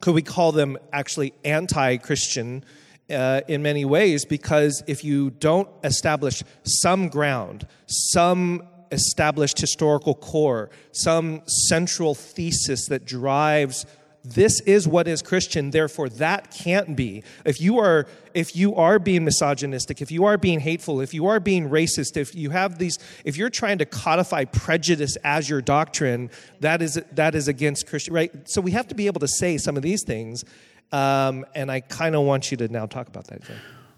could 0.00 0.14
we 0.14 0.22
call 0.22 0.52
them 0.52 0.78
actually 0.92 1.34
anti 1.44 1.96
Christian 1.96 2.64
uh, 3.10 3.40
in 3.48 3.62
many 3.62 3.84
ways? 3.84 4.24
Because 4.24 4.82
if 4.86 5.04
you 5.04 5.30
don't 5.30 5.68
establish 5.82 6.42
some 6.62 7.08
ground, 7.08 7.66
some 7.86 8.62
established 8.90 9.60
historical 9.60 10.14
core, 10.14 10.70
some 10.92 11.42
central 11.46 12.14
thesis 12.14 12.86
that 12.88 13.04
drives 13.04 13.86
this 14.34 14.60
is 14.60 14.86
what 14.86 15.08
is 15.08 15.22
Christian, 15.22 15.70
therefore 15.70 16.08
that 16.10 16.50
can't 16.50 16.96
be. 16.96 17.22
If 17.44 17.60
you 17.60 17.78
are 17.78 18.06
if 18.34 18.54
you 18.54 18.74
are 18.74 18.98
being 18.98 19.24
misogynistic, 19.24 20.00
if 20.00 20.10
you 20.10 20.24
are 20.24 20.36
being 20.36 20.60
hateful, 20.60 21.00
if 21.00 21.14
you 21.14 21.26
are 21.26 21.40
being 21.40 21.68
racist, 21.68 22.16
if 22.16 22.34
you 22.34 22.50
have 22.50 22.78
these 22.78 22.98
if 23.24 23.36
you're 23.36 23.50
trying 23.50 23.78
to 23.78 23.86
codify 23.86 24.44
prejudice 24.44 25.16
as 25.24 25.48
your 25.48 25.60
doctrine, 25.60 26.30
that 26.60 26.82
is 26.82 27.00
that 27.12 27.34
is 27.34 27.48
against 27.48 27.86
Christian 27.86 28.14
right? 28.14 28.32
So 28.48 28.60
we 28.60 28.72
have 28.72 28.88
to 28.88 28.94
be 28.94 29.06
able 29.06 29.20
to 29.20 29.28
say 29.28 29.58
some 29.58 29.76
of 29.76 29.82
these 29.82 30.04
things. 30.04 30.44
Um, 30.90 31.44
and 31.54 31.70
I 31.70 31.80
kind 31.80 32.14
of 32.14 32.22
want 32.22 32.50
you 32.50 32.56
to 32.58 32.68
now 32.68 32.86
talk 32.86 33.08
about 33.08 33.26
that. 33.26 33.42
Jay. 33.44 33.54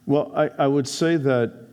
Well, 0.07 0.33
I, 0.35 0.51
I 0.59 0.67
would 0.67 0.89
say 0.89 1.17
that 1.17 1.69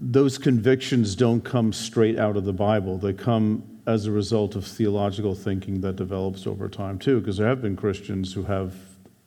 those 0.00 0.36
convictions 0.36 1.14
don't 1.14 1.40
come 1.42 1.72
straight 1.72 2.18
out 2.18 2.36
of 2.36 2.44
the 2.44 2.52
Bible. 2.52 2.98
They 2.98 3.12
come 3.12 3.71
as 3.86 4.06
a 4.06 4.10
result 4.10 4.54
of 4.54 4.64
theological 4.64 5.34
thinking 5.34 5.80
that 5.80 5.96
develops 5.96 6.46
over 6.46 6.68
time, 6.68 6.98
too, 6.98 7.20
because 7.20 7.36
there 7.36 7.48
have 7.48 7.60
been 7.60 7.76
Christians 7.76 8.32
who 8.32 8.44
have, 8.44 8.74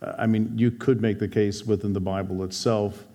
I 0.01 0.27
mean, 0.27 0.51
you 0.57 0.71
could 0.71 1.01
make 1.01 1.19
the 1.19 1.27
case 1.27 1.63
within 1.63 1.93
the 1.93 1.99
Bible 1.99 2.43
itself, 2.43 3.05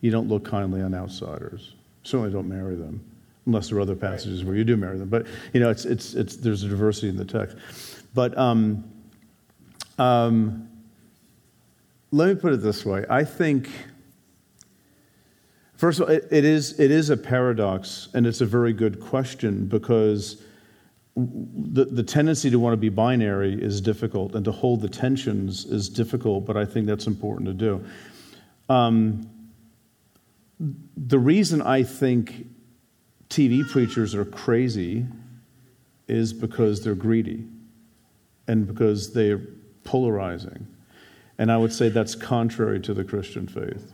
you 0.00 0.10
don't 0.10 0.28
look 0.28 0.44
kindly 0.44 0.82
on 0.82 0.94
outsiders. 0.94 1.72
Certainly 2.04 2.32
don't 2.32 2.48
marry 2.48 2.76
them, 2.76 3.04
unless 3.46 3.70
there 3.70 3.78
are 3.78 3.80
other 3.80 3.96
passages 3.96 4.44
where 4.44 4.54
you 4.54 4.62
do 4.62 4.76
marry 4.76 4.98
them. 4.98 5.08
But, 5.08 5.26
you 5.52 5.60
know, 5.60 5.70
it's, 5.70 5.84
it's, 5.84 6.14
it's, 6.14 6.36
there's 6.36 6.62
a 6.62 6.68
diversity 6.68 7.08
in 7.08 7.16
the 7.16 7.24
text. 7.24 7.56
But 8.14 8.36
um, 8.38 8.84
um, 9.98 10.68
let 12.12 12.28
me 12.28 12.34
put 12.36 12.52
it 12.52 12.62
this 12.62 12.84
way 12.84 13.04
I 13.10 13.24
think. 13.24 13.68
First 15.76 15.98
of 15.98 16.08
all, 16.08 16.14
it, 16.14 16.28
it, 16.30 16.44
is, 16.44 16.78
it 16.78 16.92
is 16.92 17.10
a 17.10 17.16
paradox, 17.16 18.08
and 18.14 18.26
it's 18.26 18.40
a 18.40 18.46
very 18.46 18.72
good 18.72 19.00
question 19.00 19.66
because 19.66 20.40
the, 21.16 21.84
the 21.84 22.02
tendency 22.02 22.50
to 22.50 22.58
want 22.58 22.72
to 22.72 22.76
be 22.76 22.88
binary 22.88 23.54
is 23.54 23.80
difficult, 23.80 24.34
and 24.34 24.44
to 24.44 24.52
hold 24.52 24.80
the 24.80 24.88
tensions 24.88 25.64
is 25.64 25.88
difficult, 25.88 26.44
but 26.44 26.56
I 26.56 26.64
think 26.64 26.86
that's 26.86 27.06
important 27.06 27.46
to 27.46 27.54
do. 27.54 27.84
Um, 28.68 29.30
the 30.96 31.18
reason 31.18 31.62
I 31.62 31.82
think 31.82 32.46
TV 33.28 33.68
preachers 33.68 34.14
are 34.14 34.24
crazy 34.24 35.06
is 36.08 36.32
because 36.32 36.82
they're 36.82 36.94
greedy 36.94 37.46
and 38.46 38.66
because 38.66 39.12
they're 39.12 39.40
polarizing. 39.84 40.66
And 41.38 41.50
I 41.50 41.56
would 41.56 41.72
say 41.72 41.88
that's 41.88 42.14
contrary 42.14 42.80
to 42.80 42.94
the 42.94 43.04
Christian 43.04 43.46
faith. 43.46 43.92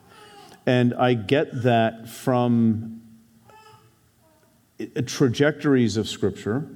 And 0.66 0.95
I 0.95 1.14
get 1.14 1.62
that 1.62 2.09
from 2.09 3.01
uh, 4.79 5.03
trajectories 5.07 5.97
of 5.97 6.09
Scripture 6.09 6.68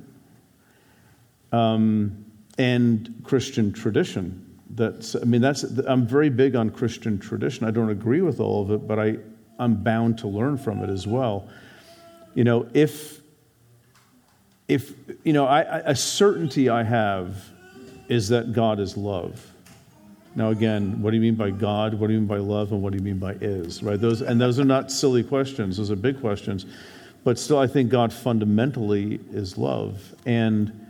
um, 1.55 2.25
and 2.59 3.21
Christian 3.23 3.73
tradition. 3.73 4.41
That's, 4.71 5.15
I 5.15 5.21
mean, 5.21 5.41
that's, 5.41 5.63
I'm 5.63 6.07
very 6.07 6.31
big 6.31 6.57
on 6.57 6.71
Christian 6.71 7.19
tradition. 7.19 7.67
I 7.67 7.71
don't 7.71 7.91
agree 7.91 8.23
with 8.23 8.41
all 8.41 8.63
of 8.63 8.71
it, 8.73 8.89
but 8.89 8.99
I, 8.99 9.19
I'm 9.59 9.77
bound 9.77 10.19
to 10.19 10.29
learn 10.29 10.59
from 10.59 10.83
it 10.83 10.91
as 10.91 11.07
well. 11.07 11.49
You 12.35 12.43
know, 12.43 12.69
if, 12.75 13.21
if 14.67 14.93
you 15.23 15.33
know, 15.33 15.47
I, 15.47 15.61
a 15.91 15.95
certainty 15.95 16.69
I 16.69 16.83
have 16.83 17.37
is 18.09 18.31
that 18.31 18.53
God 18.53 18.81
is 18.81 18.97
love. 18.97 19.53
Now, 20.35 20.51
again, 20.51 21.01
what 21.01 21.13
do 21.13 21.17
you 21.17 21.23
mean 21.23 21.37
by 21.37 21.51
God? 21.51 21.95
What 21.95 22.09
do 22.09 22.15
you 22.15 22.19
mean 22.19 22.27
by 22.27 22.39
love? 22.39 22.73
And 22.73 22.83
what 22.83 22.93
do 22.93 22.99
you 22.99 23.05
mean 23.05 23.19
by 23.19 23.35
is? 23.35 23.85
Right? 23.85 24.01
Those, 24.01 24.21
and 24.23 24.41
those 24.41 24.59
are 24.59 24.65
not 24.65 24.91
silly 24.91 25.23
questions. 25.23 25.77
Those 25.77 25.93
are 25.93 25.97
big 25.97 26.21
questions. 26.21 26.67
But 27.23 27.39
still, 27.39 27.59
I 27.59 27.69
think 27.69 27.91
God 27.91 28.13
fundamentally 28.13 29.21
is 29.31 29.57
love. 29.57 30.15
And 30.27 30.84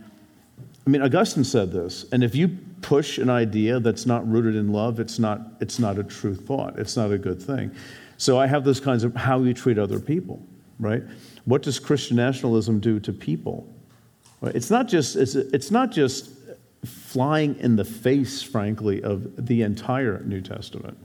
I 0.85 0.89
mean, 0.89 1.01
Augustine 1.01 1.43
said 1.43 1.71
this. 1.71 2.05
And 2.11 2.23
if 2.23 2.35
you 2.35 2.57
push 2.81 3.17
an 3.17 3.29
idea 3.29 3.79
that's 3.79 4.05
not 4.05 4.29
rooted 4.29 4.55
in 4.55 4.71
love, 4.71 4.99
it's 4.99 5.17
not, 5.17 5.41
it's 5.59 5.79
not 5.79 5.97
a 5.97 6.03
true 6.03 6.35
thought. 6.35 6.77
It's 6.77 6.95
not 6.95 7.11
a 7.11 7.17
good 7.17 7.41
thing. 7.41 7.71
So 8.17 8.39
I 8.39 8.47
have 8.47 8.63
those 8.63 8.79
kinds 8.79 9.03
of 9.03 9.15
how 9.15 9.41
you 9.41 9.53
treat 9.53 9.77
other 9.77 9.99
people, 9.99 10.45
right? 10.79 11.03
What 11.45 11.63
does 11.63 11.79
Christian 11.79 12.17
nationalism 12.17 12.79
do 12.79 12.99
to 12.99 13.11
people? 13.11 13.67
Right? 14.41 14.55
It's 14.55 14.69
not 14.69 14.87
just, 14.87 15.15
it's, 15.15 15.35
it's 15.35 15.71
not 15.71 15.91
just 15.91 16.29
flying 16.85 17.57
in 17.59 17.75
the 17.75 17.85
face, 17.85 18.43
frankly, 18.43 19.01
of 19.01 19.47
the 19.47 19.63
entire 19.63 20.21
New 20.23 20.41
Testament. 20.41 20.97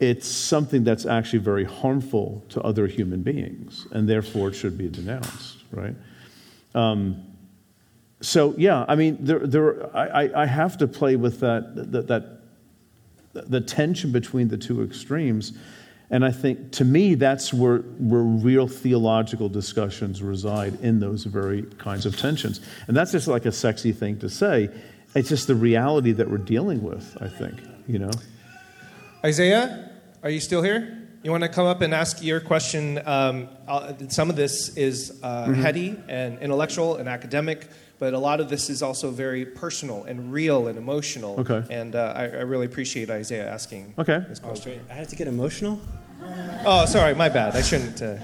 It's 0.00 0.26
something 0.26 0.84
that's 0.84 1.06
actually 1.06 1.40
very 1.40 1.64
harmful 1.64 2.44
to 2.50 2.60
other 2.62 2.86
human 2.86 3.22
beings, 3.22 3.86
and 3.92 4.08
therefore 4.08 4.48
it 4.48 4.54
should 4.54 4.76
be 4.76 4.88
denounced, 4.88 5.58
right? 5.72 5.94
Um, 6.74 7.27
so, 8.20 8.54
yeah, 8.58 8.84
I 8.88 8.96
mean, 8.96 9.18
there, 9.20 9.46
there, 9.46 9.96
I, 9.96 10.30
I 10.34 10.46
have 10.46 10.78
to 10.78 10.88
play 10.88 11.16
with 11.16 11.40
that, 11.40 11.92
that, 11.92 12.08
that, 12.08 12.38
the 13.32 13.60
tension 13.60 14.10
between 14.10 14.48
the 14.48 14.58
two 14.58 14.82
extremes. 14.82 15.52
And 16.10 16.24
I 16.24 16.30
think, 16.30 16.72
to 16.72 16.84
me, 16.84 17.14
that's 17.14 17.52
where, 17.52 17.78
where 17.78 18.22
real 18.22 18.66
theological 18.66 19.48
discussions 19.48 20.22
reside 20.22 20.80
in 20.80 21.00
those 21.00 21.24
very 21.24 21.62
kinds 21.78 22.06
of 22.06 22.16
tensions. 22.16 22.60
And 22.88 22.96
that's 22.96 23.12
just 23.12 23.28
like 23.28 23.44
a 23.46 23.52
sexy 23.52 23.92
thing 23.92 24.18
to 24.20 24.28
say. 24.28 24.70
It's 25.14 25.28
just 25.28 25.46
the 25.46 25.54
reality 25.54 26.12
that 26.12 26.30
we're 26.30 26.38
dealing 26.38 26.82
with, 26.82 27.16
I 27.20 27.28
think, 27.28 27.60
you 27.86 27.98
know? 27.98 28.10
Isaiah, 29.24 29.90
are 30.22 30.30
you 30.30 30.40
still 30.40 30.62
here? 30.62 31.06
You 31.22 31.30
want 31.30 31.42
to 31.42 31.48
come 31.48 31.66
up 31.66 31.82
and 31.82 31.92
ask 31.92 32.22
your 32.22 32.40
question? 32.40 33.00
Um, 33.06 33.48
some 34.08 34.30
of 34.30 34.36
this 34.36 34.76
is 34.76 35.18
uh, 35.22 35.44
mm-hmm. 35.44 35.54
heady 35.54 35.96
and 36.08 36.38
intellectual 36.38 36.96
and 36.96 37.08
academic, 37.08 37.68
but 37.98 38.14
a 38.14 38.18
lot 38.18 38.40
of 38.40 38.48
this 38.48 38.70
is 38.70 38.82
also 38.82 39.10
very 39.10 39.44
personal 39.44 40.04
and 40.04 40.32
real 40.32 40.68
and 40.68 40.78
emotional. 40.78 41.40
Okay. 41.40 41.64
And 41.70 41.94
uh, 41.94 42.12
I, 42.14 42.22
I, 42.24 42.42
really 42.42 42.66
appreciate 42.66 43.10
Isaiah 43.10 43.50
asking 43.50 43.94
okay. 43.98 44.24
this 44.28 44.38
question. 44.38 44.80
Oh, 44.88 44.92
I 44.92 44.94
have 44.96 45.08
to 45.08 45.16
get 45.16 45.26
emotional? 45.26 45.80
Oh, 46.64 46.86
sorry, 46.86 47.14
my 47.14 47.28
bad. 47.28 47.56
I 47.56 47.62
shouldn't. 47.62 48.00
Uh... 48.00 48.18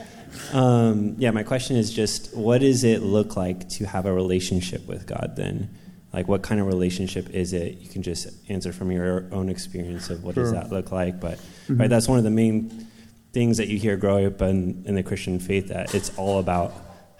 Um, 0.52 1.14
yeah, 1.18 1.30
my 1.30 1.42
question 1.42 1.76
is 1.76 1.92
just 1.92 2.34
what 2.36 2.60
does 2.60 2.84
it 2.84 3.02
look 3.02 3.36
like 3.36 3.68
to 3.70 3.86
have 3.86 4.06
a 4.06 4.12
relationship 4.12 4.86
with 4.86 5.06
God 5.06 5.34
then? 5.36 5.70
Like, 6.12 6.28
what 6.28 6.42
kind 6.42 6.60
of 6.60 6.68
relationship 6.68 7.30
is 7.30 7.52
it? 7.52 7.78
You 7.78 7.88
can 7.88 8.02
just 8.02 8.28
answer 8.48 8.72
from 8.72 8.92
your 8.92 9.26
own 9.32 9.48
experience 9.48 10.10
of 10.10 10.22
what 10.22 10.34
sure. 10.34 10.44
does 10.44 10.52
that 10.52 10.70
look 10.70 10.92
like. 10.92 11.18
But 11.20 11.38
mm-hmm. 11.38 11.78
right, 11.78 11.90
that's 11.90 12.08
one 12.08 12.18
of 12.18 12.24
the 12.24 12.30
main 12.30 12.86
things 13.32 13.56
that 13.56 13.66
you 13.66 13.78
hear 13.78 13.96
growing 13.96 14.26
up 14.26 14.40
in, 14.42 14.84
in 14.86 14.94
the 14.94 15.02
Christian 15.02 15.40
faith 15.40 15.68
that 15.68 15.92
it's 15.92 16.16
all 16.16 16.38
about 16.38 16.72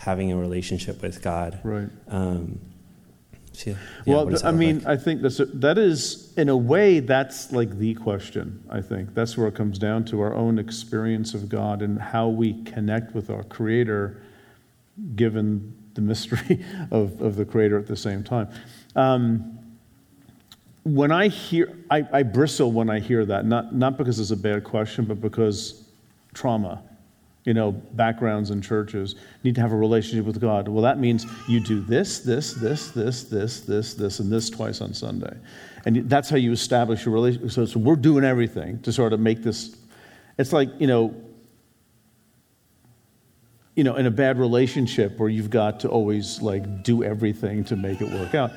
having 0.04 0.30
a 0.30 0.36
relationship 0.36 1.00
with 1.00 1.22
God. 1.22 1.58
Right. 1.64 1.88
Um, 2.08 2.60
so 3.52 3.70
yeah, 3.70 3.76
well, 4.04 4.46
I 4.46 4.50
mean, 4.50 4.80
like? 4.80 4.86
I 4.86 4.96
think 4.96 5.22
that's 5.22 5.40
a, 5.40 5.46
that 5.46 5.78
is, 5.78 6.34
in 6.36 6.48
a 6.48 6.56
way, 6.56 7.00
that's 7.00 7.52
like 7.52 7.78
the 7.78 7.94
question. 7.94 8.62
I 8.68 8.82
think 8.82 9.14
that's 9.14 9.38
where 9.38 9.48
it 9.48 9.54
comes 9.54 9.78
down 9.78 10.04
to 10.06 10.20
our 10.20 10.34
own 10.34 10.58
experience 10.58 11.32
of 11.32 11.48
God 11.48 11.80
and 11.80 11.98
how 11.98 12.28
we 12.28 12.62
connect 12.64 13.14
with 13.14 13.30
our 13.30 13.44
Creator, 13.44 14.20
given 15.14 15.74
the 15.94 16.00
mystery 16.00 16.62
of, 16.90 17.22
of 17.22 17.36
the 17.36 17.44
Creator 17.44 17.78
at 17.78 17.86
the 17.86 17.96
same 17.96 18.22
time. 18.22 18.48
Um, 18.96 19.58
when 20.82 21.12
I 21.12 21.28
hear, 21.28 21.78
I, 21.90 22.06
I 22.12 22.22
bristle 22.24 22.72
when 22.72 22.90
I 22.90 22.98
hear 23.00 23.24
that, 23.24 23.46
not, 23.46 23.74
not 23.74 23.96
because 23.96 24.20
it's 24.20 24.32
a 24.32 24.36
bad 24.36 24.64
question, 24.64 25.06
but 25.06 25.20
because 25.20 25.88
trauma 26.34 26.82
you 27.44 27.52
know, 27.52 27.72
backgrounds 27.72 28.50
in 28.50 28.62
churches 28.62 29.16
need 29.42 29.54
to 29.54 29.60
have 29.60 29.72
a 29.72 29.76
relationship 29.76 30.24
with 30.24 30.40
God. 30.40 30.66
Well, 30.66 30.82
that 30.82 30.98
means 30.98 31.26
you 31.46 31.60
do 31.60 31.80
this, 31.80 32.20
this, 32.20 32.54
this, 32.54 32.90
this, 32.90 33.24
this, 33.24 33.60
this, 33.60 33.94
this, 33.94 34.20
and 34.20 34.32
this 34.32 34.48
twice 34.48 34.80
on 34.80 34.94
Sunday. 34.94 35.36
And 35.84 36.08
that's 36.08 36.30
how 36.30 36.36
you 36.36 36.52
establish 36.52 37.04
your 37.04 37.12
relationship. 37.12 37.50
So, 37.50 37.66
so 37.66 37.78
we're 37.78 37.96
doing 37.96 38.24
everything 38.24 38.80
to 38.82 38.92
sort 38.92 39.12
of 39.12 39.20
make 39.20 39.42
this. 39.42 39.76
It's 40.38 40.52
like, 40.52 40.70
you 40.78 40.86
know, 40.86 41.14
you 43.74 43.84
know, 43.84 43.96
in 43.96 44.06
a 44.06 44.10
bad 44.10 44.38
relationship 44.38 45.18
where 45.18 45.28
you've 45.28 45.50
got 45.50 45.80
to 45.80 45.88
always 45.88 46.40
like 46.40 46.82
do 46.82 47.04
everything 47.04 47.64
to 47.64 47.76
make 47.76 48.00
it 48.00 48.10
work 48.10 48.34
out. 48.34 48.52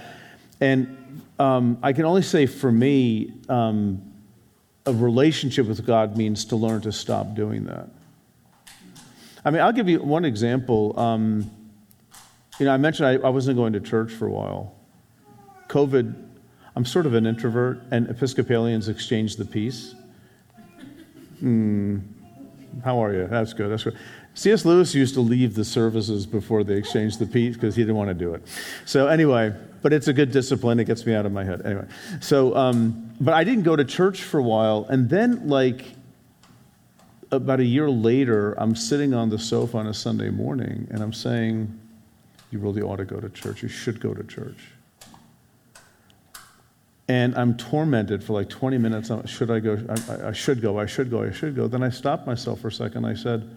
And 0.62 1.22
um, 1.40 1.78
I 1.84 1.92
can 1.92 2.06
only 2.06 2.22
say 2.22 2.46
for 2.46 2.72
me, 2.72 3.34
um, 3.50 4.02
a 4.86 4.94
relationship 4.94 5.68
with 5.68 5.86
God 5.86 6.16
means 6.16 6.46
to 6.46 6.56
learn 6.56 6.82
to 6.82 6.94
stop 6.94 7.36
doing 7.36 7.66
that. 7.66 7.90
I 9.48 9.50
mean, 9.50 9.62
I'll 9.62 9.72
give 9.72 9.88
you 9.88 10.02
one 10.02 10.26
example. 10.26 10.94
Um, 11.00 11.50
you 12.60 12.66
know, 12.66 12.74
I 12.74 12.76
mentioned 12.76 13.08
I, 13.08 13.14
I 13.26 13.30
wasn't 13.30 13.56
going 13.56 13.72
to 13.72 13.80
church 13.80 14.12
for 14.12 14.28
a 14.28 14.30
while. 14.30 14.76
COVID, 15.70 16.14
I'm 16.76 16.84
sort 16.84 17.06
of 17.06 17.14
an 17.14 17.26
introvert, 17.26 17.80
and 17.90 18.10
Episcopalians 18.10 18.90
exchange 18.90 19.38
the 19.38 19.46
peace. 19.46 19.96
Hmm. 21.40 22.00
How 22.84 23.02
are 23.02 23.14
you? 23.14 23.28
That's 23.28 23.54
good. 23.54 23.72
That's 23.72 23.86
good. 23.86 23.98
C.S. 24.34 24.66
Lewis 24.66 24.94
used 24.94 25.14
to 25.14 25.22
leave 25.22 25.56
the 25.56 25.64
services 25.64 26.26
before 26.26 26.66
they 26.66 26.76
exchanged 26.76 27.20
the 27.20 27.26
peace 27.26 27.56
because 27.56 27.74
he 27.74 27.84
didn't 27.84 27.96
want 27.96 28.10
to 28.10 28.14
do 28.14 28.34
it. 28.34 28.46
So 28.84 29.08
anyway, 29.08 29.56
but 29.82 29.94
it's 29.94 30.10
a 30.10 30.14
good 30.14 30.34
discipline. 30.34 30.78
It 30.82 30.88
gets 30.88 31.06
me 31.06 31.16
out 31.16 31.26
of 31.26 31.32
my 31.32 31.46
head. 31.46 31.66
Anyway, 31.66 31.86
so 32.20 32.54
um, 32.54 33.12
but 33.22 33.34
I 33.34 33.46
didn't 33.46 33.64
go 33.64 33.78
to 33.78 33.86
church 33.86 34.24
for 34.24 34.40
a 34.40 34.44
while, 34.44 34.86
and 34.90 35.10
then 35.10 35.48
like 35.48 35.86
about 37.32 37.60
a 37.60 37.66
year 37.66 37.90
later, 37.90 38.54
I'm 38.58 38.76
sitting 38.76 39.14
on 39.14 39.30
the 39.30 39.40
sofa 39.40 39.78
on 39.78 39.88
a 39.88 39.94
Sunday 39.94 40.30
morning 40.30 40.88
and 40.92 41.02
I'm 41.02 41.14
saying, 41.14 41.78
You 42.52 42.60
really 42.60 42.82
ought 42.82 42.98
to 42.98 43.06
go 43.06 43.20
to 43.20 43.30
church. 43.30 43.64
You 43.64 43.70
should 43.70 44.00
go 44.00 44.14
to 44.14 44.24
church. 44.24 44.58
And 47.10 47.36
I'm 47.36 47.56
tormented 47.56 48.24
for 48.24 48.34
like 48.34 48.50
20 48.50 48.78
minutes. 48.78 49.12
Should 49.26 49.50
I 49.50 49.60
go? 49.60 49.82
I, 50.10 50.30
I 50.30 50.32
should 50.34 50.62
go. 50.62 50.78
I 50.78 50.86
should 50.86 51.10
go. 51.10 51.24
I 51.24 51.32
should 51.32 51.56
go. 51.56 51.68
Then 51.68 51.84
I 51.84 51.90
stopped 51.90 52.28
myself 52.28 52.60
for 52.60 52.68
a 52.68 52.72
second. 52.72 53.06
I 53.06 53.14
said, 53.14 53.50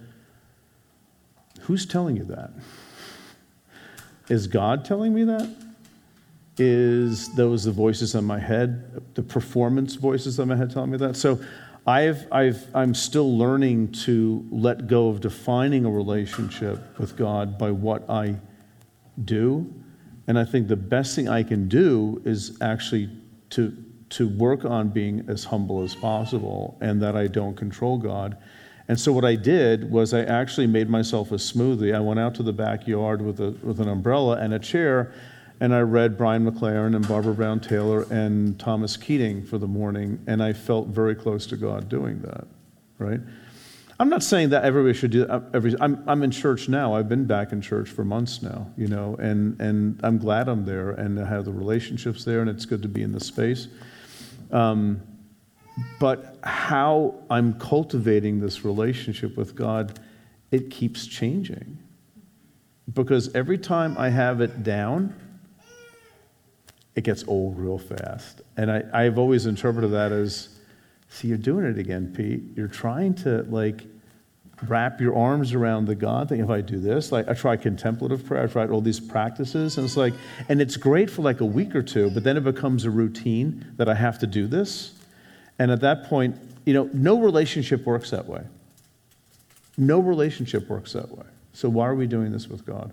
Who's 1.62 1.86
telling 1.86 2.16
you 2.16 2.24
that? 2.24 2.50
Is 4.28 4.46
God 4.46 4.84
telling 4.84 5.12
me 5.12 5.24
that? 5.24 5.48
Is 6.58 7.34
those 7.34 7.64
the 7.64 7.72
voices 7.72 8.14
in 8.14 8.24
my 8.24 8.38
head, 8.38 9.02
the 9.14 9.22
performance 9.22 9.94
voices 9.94 10.38
in 10.38 10.48
my 10.48 10.56
head 10.56 10.70
telling 10.70 10.90
me 10.90 10.98
that? 10.98 11.16
So 11.16 11.40
I've, 11.90 12.32
I've, 12.32 12.66
I'm 12.72 12.94
still 12.94 13.36
learning 13.36 13.90
to 14.04 14.46
let 14.52 14.86
go 14.86 15.08
of 15.08 15.20
defining 15.20 15.84
a 15.84 15.90
relationship 15.90 16.96
with 17.00 17.16
God 17.16 17.58
by 17.58 17.72
what 17.72 18.08
I 18.08 18.36
do. 19.24 19.74
And 20.28 20.38
I 20.38 20.44
think 20.44 20.68
the 20.68 20.76
best 20.76 21.16
thing 21.16 21.28
I 21.28 21.42
can 21.42 21.66
do 21.66 22.22
is 22.24 22.56
actually 22.62 23.10
to, 23.50 23.76
to 24.10 24.28
work 24.28 24.64
on 24.64 24.90
being 24.90 25.24
as 25.28 25.42
humble 25.42 25.82
as 25.82 25.96
possible 25.96 26.78
and 26.80 27.02
that 27.02 27.16
I 27.16 27.26
don't 27.26 27.56
control 27.56 27.98
God. 27.98 28.36
And 28.86 28.98
so 28.98 29.12
what 29.12 29.24
I 29.24 29.34
did 29.34 29.90
was 29.90 30.14
I 30.14 30.20
actually 30.20 30.68
made 30.68 30.88
myself 30.88 31.32
a 31.32 31.36
smoothie. 31.36 31.92
I 31.92 31.98
went 31.98 32.20
out 32.20 32.36
to 32.36 32.44
the 32.44 32.52
backyard 32.52 33.20
with, 33.20 33.40
a, 33.40 33.50
with 33.64 33.80
an 33.80 33.88
umbrella 33.88 34.36
and 34.36 34.54
a 34.54 34.60
chair 34.60 35.12
and 35.60 35.74
I 35.74 35.80
read 35.80 36.16
Brian 36.16 36.50
McLaren 36.50 36.96
and 36.96 37.06
Barbara 37.06 37.34
Brown 37.34 37.60
Taylor 37.60 38.06
and 38.10 38.58
Thomas 38.58 38.96
Keating 38.96 39.44
for 39.44 39.58
the 39.58 39.68
morning, 39.68 40.18
and 40.26 40.42
I 40.42 40.54
felt 40.54 40.88
very 40.88 41.14
close 41.14 41.46
to 41.48 41.56
God 41.56 41.88
doing 41.88 42.20
that, 42.22 42.46
right? 42.98 43.20
I'm 43.98 44.08
not 44.08 44.22
saying 44.22 44.48
that 44.48 44.64
everybody 44.64 44.94
should 44.94 45.10
do 45.10 45.26
that. 45.26 45.50
Every, 45.52 45.74
I'm, 45.78 46.02
I'm 46.08 46.22
in 46.22 46.30
church 46.30 46.70
now. 46.70 46.94
I've 46.94 47.10
been 47.10 47.26
back 47.26 47.52
in 47.52 47.60
church 47.60 47.90
for 47.90 48.02
months 48.02 48.40
now, 48.40 48.72
you 48.74 48.88
know, 48.88 49.14
and, 49.16 49.60
and 49.60 50.00
I'm 50.02 50.16
glad 50.16 50.48
I'm 50.48 50.64
there 50.64 50.92
and 50.92 51.20
I 51.20 51.26
have 51.26 51.44
the 51.44 51.52
relationships 51.52 52.24
there, 52.24 52.40
and 52.40 52.48
it's 52.48 52.64
good 52.64 52.80
to 52.80 52.88
be 52.88 53.02
in 53.02 53.12
the 53.12 53.20
space. 53.20 53.68
Um, 54.50 55.02
but 55.98 56.38
how 56.42 57.14
I'm 57.28 57.58
cultivating 57.58 58.40
this 58.40 58.64
relationship 58.64 59.36
with 59.36 59.54
God, 59.54 60.00
it 60.50 60.70
keeps 60.70 61.06
changing. 61.06 61.78
Because 62.94 63.32
every 63.34 63.58
time 63.58 63.96
I 63.98 64.08
have 64.08 64.40
it 64.40 64.62
down, 64.62 65.14
it 67.00 67.04
gets 67.04 67.24
old 67.26 67.58
real 67.58 67.78
fast. 67.78 68.42
And 68.56 68.70
I, 68.70 68.84
I've 68.92 69.18
always 69.18 69.46
interpreted 69.46 69.90
that 69.92 70.12
as 70.12 70.50
see, 71.08 71.28
you're 71.28 71.38
doing 71.38 71.64
it 71.64 71.78
again, 71.78 72.12
Pete. 72.14 72.42
You're 72.54 72.68
trying 72.68 73.14
to, 73.14 73.42
like, 73.44 73.82
wrap 74.68 75.00
your 75.00 75.16
arms 75.16 75.54
around 75.54 75.86
the 75.86 75.94
God 75.94 76.28
thing. 76.28 76.40
If 76.40 76.50
I 76.50 76.60
do 76.60 76.78
this, 76.78 77.10
like 77.10 77.26
I 77.28 77.32
try 77.32 77.56
contemplative 77.56 78.26
prayer, 78.26 78.44
I 78.44 78.46
tried 78.46 78.68
all 78.68 78.82
these 78.82 79.00
practices, 79.00 79.78
and 79.78 79.86
it's 79.86 79.96
like, 79.96 80.12
and 80.50 80.60
it's 80.60 80.76
great 80.76 81.08
for 81.08 81.22
like 81.22 81.40
a 81.40 81.46
week 81.46 81.74
or 81.74 81.82
two, 81.82 82.10
but 82.10 82.22
then 82.22 82.36
it 82.36 82.44
becomes 82.44 82.84
a 82.84 82.90
routine 82.90 83.64
that 83.78 83.88
I 83.88 83.94
have 83.94 84.18
to 84.18 84.26
do 84.26 84.46
this. 84.46 84.92
And 85.58 85.70
at 85.70 85.80
that 85.80 86.04
point, 86.04 86.36
you 86.66 86.74
know, 86.74 86.90
no 86.92 87.18
relationship 87.18 87.86
works 87.86 88.10
that 88.10 88.26
way. 88.26 88.42
No 89.78 90.00
relationship 90.00 90.68
works 90.68 90.92
that 90.92 91.10
way. 91.10 91.24
So 91.54 91.70
why 91.70 91.86
are 91.88 91.94
we 91.94 92.06
doing 92.06 92.30
this 92.30 92.46
with 92.46 92.66
God? 92.66 92.92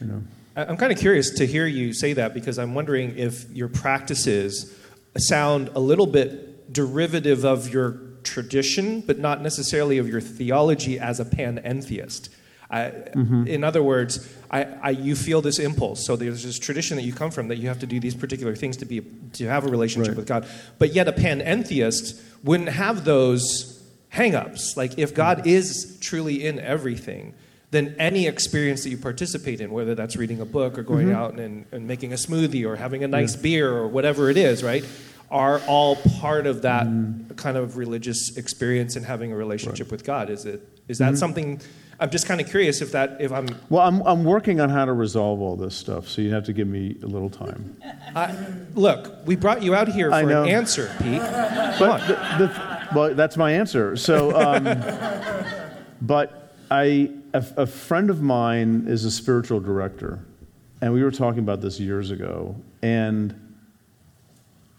You 0.00 0.06
know. 0.06 0.22
I'm 0.58 0.76
kind 0.76 0.90
of 0.90 0.98
curious 0.98 1.30
to 1.36 1.46
hear 1.46 1.66
you 1.66 1.92
say 1.92 2.14
that 2.14 2.34
because 2.34 2.58
I'm 2.58 2.74
wondering 2.74 3.16
if 3.16 3.48
your 3.50 3.68
practices 3.68 4.76
sound 5.16 5.70
a 5.74 5.80
little 5.80 6.06
bit 6.06 6.72
derivative 6.72 7.44
of 7.44 7.72
your 7.72 8.00
tradition, 8.24 9.00
but 9.02 9.18
not 9.18 9.40
necessarily 9.40 9.98
of 9.98 10.08
your 10.08 10.20
theology 10.20 10.98
as 10.98 11.20
a 11.20 11.24
panentheist. 11.24 12.28
I, 12.70 12.80
mm-hmm. 12.80 13.46
In 13.46 13.62
other 13.62 13.82
words, 13.82 14.28
I, 14.50 14.64
I, 14.64 14.90
you 14.90 15.14
feel 15.14 15.40
this 15.40 15.60
impulse. 15.60 16.04
So 16.04 16.16
there's 16.16 16.42
this 16.42 16.58
tradition 16.58 16.96
that 16.96 17.04
you 17.04 17.12
come 17.12 17.30
from 17.30 17.48
that 17.48 17.56
you 17.56 17.68
have 17.68 17.78
to 17.78 17.86
do 17.86 18.00
these 18.00 18.14
particular 18.14 18.56
things 18.56 18.76
to 18.78 18.84
be 18.84 19.00
to 19.34 19.46
have 19.46 19.64
a 19.64 19.68
relationship 19.68 20.10
right. 20.10 20.16
with 20.16 20.26
God. 20.26 20.46
But 20.78 20.92
yet, 20.92 21.08
a 21.08 21.12
panentheist 21.12 22.20
wouldn't 22.42 22.68
have 22.68 23.04
those 23.04 23.82
hangups. 24.12 24.76
Like 24.76 24.98
if 24.98 25.14
God 25.14 25.46
is 25.46 25.98
truly 26.00 26.44
in 26.44 26.58
everything, 26.58 27.34
then 27.70 27.94
any 27.98 28.26
experience 28.26 28.82
that 28.84 28.90
you 28.90 28.96
participate 28.96 29.60
in, 29.60 29.70
whether 29.70 29.94
that's 29.94 30.16
reading 30.16 30.40
a 30.40 30.46
book 30.46 30.78
or 30.78 30.82
going 30.82 31.08
mm-hmm. 31.08 31.16
out 31.16 31.38
and, 31.38 31.66
and, 31.70 31.86
making 31.86 32.12
a 32.12 32.16
smoothie 32.16 32.66
or 32.66 32.76
having 32.76 33.04
a 33.04 33.08
nice 33.08 33.36
yeah. 33.36 33.42
beer 33.42 33.76
or 33.76 33.86
whatever 33.86 34.30
it 34.30 34.38
is, 34.38 34.64
right? 34.64 34.84
are 35.30 35.60
all 35.66 35.96
part 35.96 36.46
of 36.46 36.62
that 36.62 36.86
mm. 36.86 37.36
kind 37.36 37.56
of 37.56 37.76
religious 37.76 38.36
experience 38.36 38.96
and 38.96 39.04
having 39.04 39.32
a 39.32 39.36
relationship 39.36 39.86
right. 39.86 39.92
with 39.92 40.04
God. 40.04 40.30
Is 40.30 40.46
it 40.46 40.66
is 40.88 40.98
that 40.98 41.08
mm-hmm. 41.08 41.16
something? 41.16 41.60
I'm 42.00 42.10
just 42.10 42.26
kind 42.26 42.40
of 42.40 42.48
curious 42.48 42.80
if 42.80 42.92
that 42.92 43.20
if 43.20 43.32
I'm. 43.32 43.48
Well, 43.68 43.86
I'm 43.86 44.00
I'm 44.06 44.24
working 44.24 44.60
on 44.60 44.70
how 44.70 44.84
to 44.84 44.92
resolve 44.92 45.40
all 45.40 45.56
this 45.56 45.74
stuff, 45.74 46.08
so 46.08 46.22
you 46.22 46.32
have 46.32 46.44
to 46.44 46.52
give 46.52 46.68
me 46.68 46.96
a 47.02 47.06
little 47.06 47.28
time. 47.28 47.76
I, 48.14 48.34
look, 48.74 49.26
we 49.26 49.36
brought 49.36 49.62
you 49.62 49.74
out 49.74 49.88
here 49.88 50.10
for 50.10 50.16
an 50.16 50.48
answer, 50.48 50.90
Pete. 51.02 51.20
But 51.20 52.06
the, 52.06 52.14
the, 52.38 52.88
well, 52.94 53.14
that's 53.14 53.36
my 53.36 53.52
answer. 53.52 53.96
So, 53.96 54.34
um, 54.34 54.64
but 56.00 56.54
I 56.70 57.10
a, 57.32 57.44
a 57.58 57.66
friend 57.66 58.10
of 58.10 58.22
mine 58.22 58.84
is 58.86 59.04
a 59.04 59.10
spiritual 59.10 59.60
director, 59.60 60.24
and 60.80 60.92
we 60.92 61.02
were 61.02 61.10
talking 61.10 61.40
about 61.40 61.60
this 61.60 61.80
years 61.80 62.10
ago, 62.10 62.56
and 62.82 63.48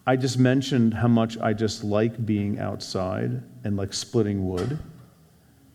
I 0.09 0.15
just 0.15 0.39
mentioned 0.39 0.95
how 0.95 1.07
much 1.07 1.37
I 1.37 1.53
just 1.53 1.83
like 1.83 2.25
being 2.25 2.57
outside 2.57 3.43
and 3.63 3.77
like 3.77 3.93
splitting 3.93 4.47
wood. 4.47 4.79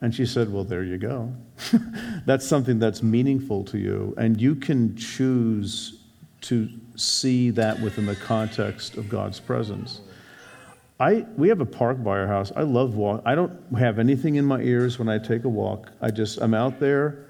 And 0.01 0.13
she 0.13 0.27
said, 0.27 0.53
Well, 0.53 0.65
there 0.65 0.83
you 0.83 0.99
go. 0.99 1.33
that's 2.27 2.45
something 2.45 2.81
that's 2.81 3.01
meaningful 3.01 3.63
to 3.67 3.79
you. 3.79 4.13
And 4.19 4.41
you 4.41 4.57
can 4.57 4.97
choose 4.97 6.01
to 6.43 6.69
see 6.97 7.51
that 7.51 7.81
within 7.81 8.07
the 8.07 8.17
context 8.17 8.97
of 8.97 9.09
God's 9.09 9.39
presence. 9.39 10.01
I, 11.01 11.27
we 11.37 11.49
have 11.49 11.61
a 11.61 11.67
park 11.67 12.03
by 12.03 12.19
our 12.19 12.27
house. 12.27 12.53
I 12.55 12.63
love 12.63 12.95
walk. 12.95 13.23
I 13.25 13.35
don't 13.35 13.53
have 13.77 13.99
anything 13.99 14.37
in 14.37 14.45
my 14.45 14.61
ears 14.61 14.99
when 14.99 15.09
I 15.09 15.19
take 15.19 15.45
a 15.45 15.49
walk. 15.49 15.91
I 16.01 16.11
just, 16.11 16.39
I'm 16.39 16.55
out 16.55 16.79
there. 16.79 17.27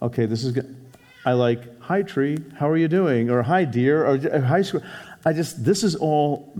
Okay, 0.00 0.26
this 0.26 0.44
is 0.44 0.52
good. 0.52 0.76
I 1.24 1.32
like, 1.32 1.80
hi, 1.80 2.02
tree, 2.02 2.38
how 2.56 2.68
are 2.68 2.76
you 2.76 2.88
doing? 2.88 3.30
Or 3.30 3.42
hi, 3.42 3.64
deer, 3.64 4.06
or 4.06 4.14
uh, 4.14 4.40
hi, 4.40 4.62
squirrel. 4.62 4.86
I 5.24 5.32
just, 5.32 5.64
this 5.64 5.82
is 5.82 5.96
all, 5.96 6.54